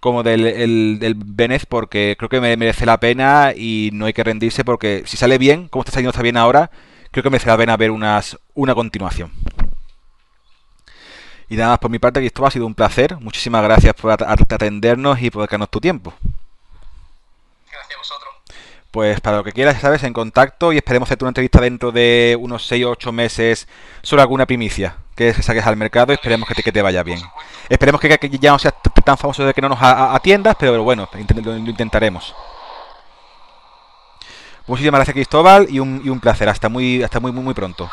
como 0.00 0.22
del 0.22 0.46
el, 0.46 0.98
del 1.00 1.60
porque 1.68 2.14
creo 2.18 2.28
que 2.28 2.40
me 2.40 2.56
merece 2.56 2.86
la 2.86 3.00
pena 3.00 3.52
y 3.56 3.90
no 3.92 4.06
hay 4.06 4.12
que 4.12 4.24
rendirse 4.24 4.64
porque 4.64 5.02
si 5.06 5.16
sale 5.16 5.38
bien, 5.38 5.68
como 5.68 5.82
está 5.82 5.92
saliendo 5.92 6.10
está 6.10 6.22
bien 6.22 6.36
ahora, 6.36 6.70
creo 7.10 7.22
que 7.22 7.30
merece 7.30 7.48
la 7.48 7.56
pena 7.56 7.76
ver 7.76 7.90
unas, 7.90 8.38
una 8.54 8.74
continuación. 8.74 9.32
Y 11.48 11.56
nada 11.56 11.70
más 11.70 11.78
por 11.78 11.90
mi 11.90 11.98
parte, 11.98 12.20
Cristóbal, 12.20 12.48
ha 12.48 12.52
sido 12.52 12.66
un 12.66 12.74
placer. 12.74 13.16
Muchísimas 13.20 13.62
gracias 13.62 13.94
por 13.94 14.12
atendernos 14.12 15.20
y 15.22 15.30
por 15.30 15.42
dedicarnos 15.42 15.70
tu 15.70 15.80
tiempo. 15.80 16.12
Pues 18.90 19.20
para 19.20 19.36
lo 19.36 19.44
que 19.44 19.52
quieras, 19.52 19.80
sabes, 19.80 20.02
en 20.02 20.14
contacto 20.14 20.72
y 20.72 20.78
esperemos 20.78 21.08
hacerte 21.08 21.24
una 21.24 21.30
entrevista 21.30 21.60
dentro 21.60 21.92
de 21.92 22.38
unos 22.40 22.66
6 22.66 22.86
o 22.86 22.90
8 22.90 23.12
meses 23.12 23.68
sobre 24.02 24.22
alguna 24.22 24.46
primicia 24.46 24.96
que 25.14 25.34
saques 25.34 25.66
al 25.66 25.76
mercado 25.76 26.12
y 26.12 26.14
esperemos 26.14 26.48
que 26.48 26.54
te, 26.54 26.62
que 26.62 26.72
te 26.72 26.80
vaya 26.80 27.02
bien. 27.02 27.20
Esperemos 27.68 28.00
que, 28.00 28.16
que, 28.18 28.38
ya 28.38 28.52
no 28.52 28.58
seas 28.58 28.74
tan 29.04 29.18
famoso 29.18 29.44
de 29.44 29.52
que 29.52 29.60
no 29.60 29.68
nos 29.68 29.78
atiendas, 29.82 30.56
pero 30.58 30.82
bueno, 30.82 31.08
lo, 31.42 31.56
intentaremos. 31.56 32.34
Muchísimas 34.66 34.98
gracias 34.98 35.14
Cristóbal 35.14 35.66
y 35.68 35.80
un, 35.80 36.00
y 36.04 36.08
un 36.08 36.20
placer. 36.20 36.48
Hasta 36.48 36.68
muy, 36.68 37.02
hasta 37.02 37.20
muy, 37.20 37.32
muy, 37.32 37.42
muy 37.42 37.54
pronto. 37.54 37.90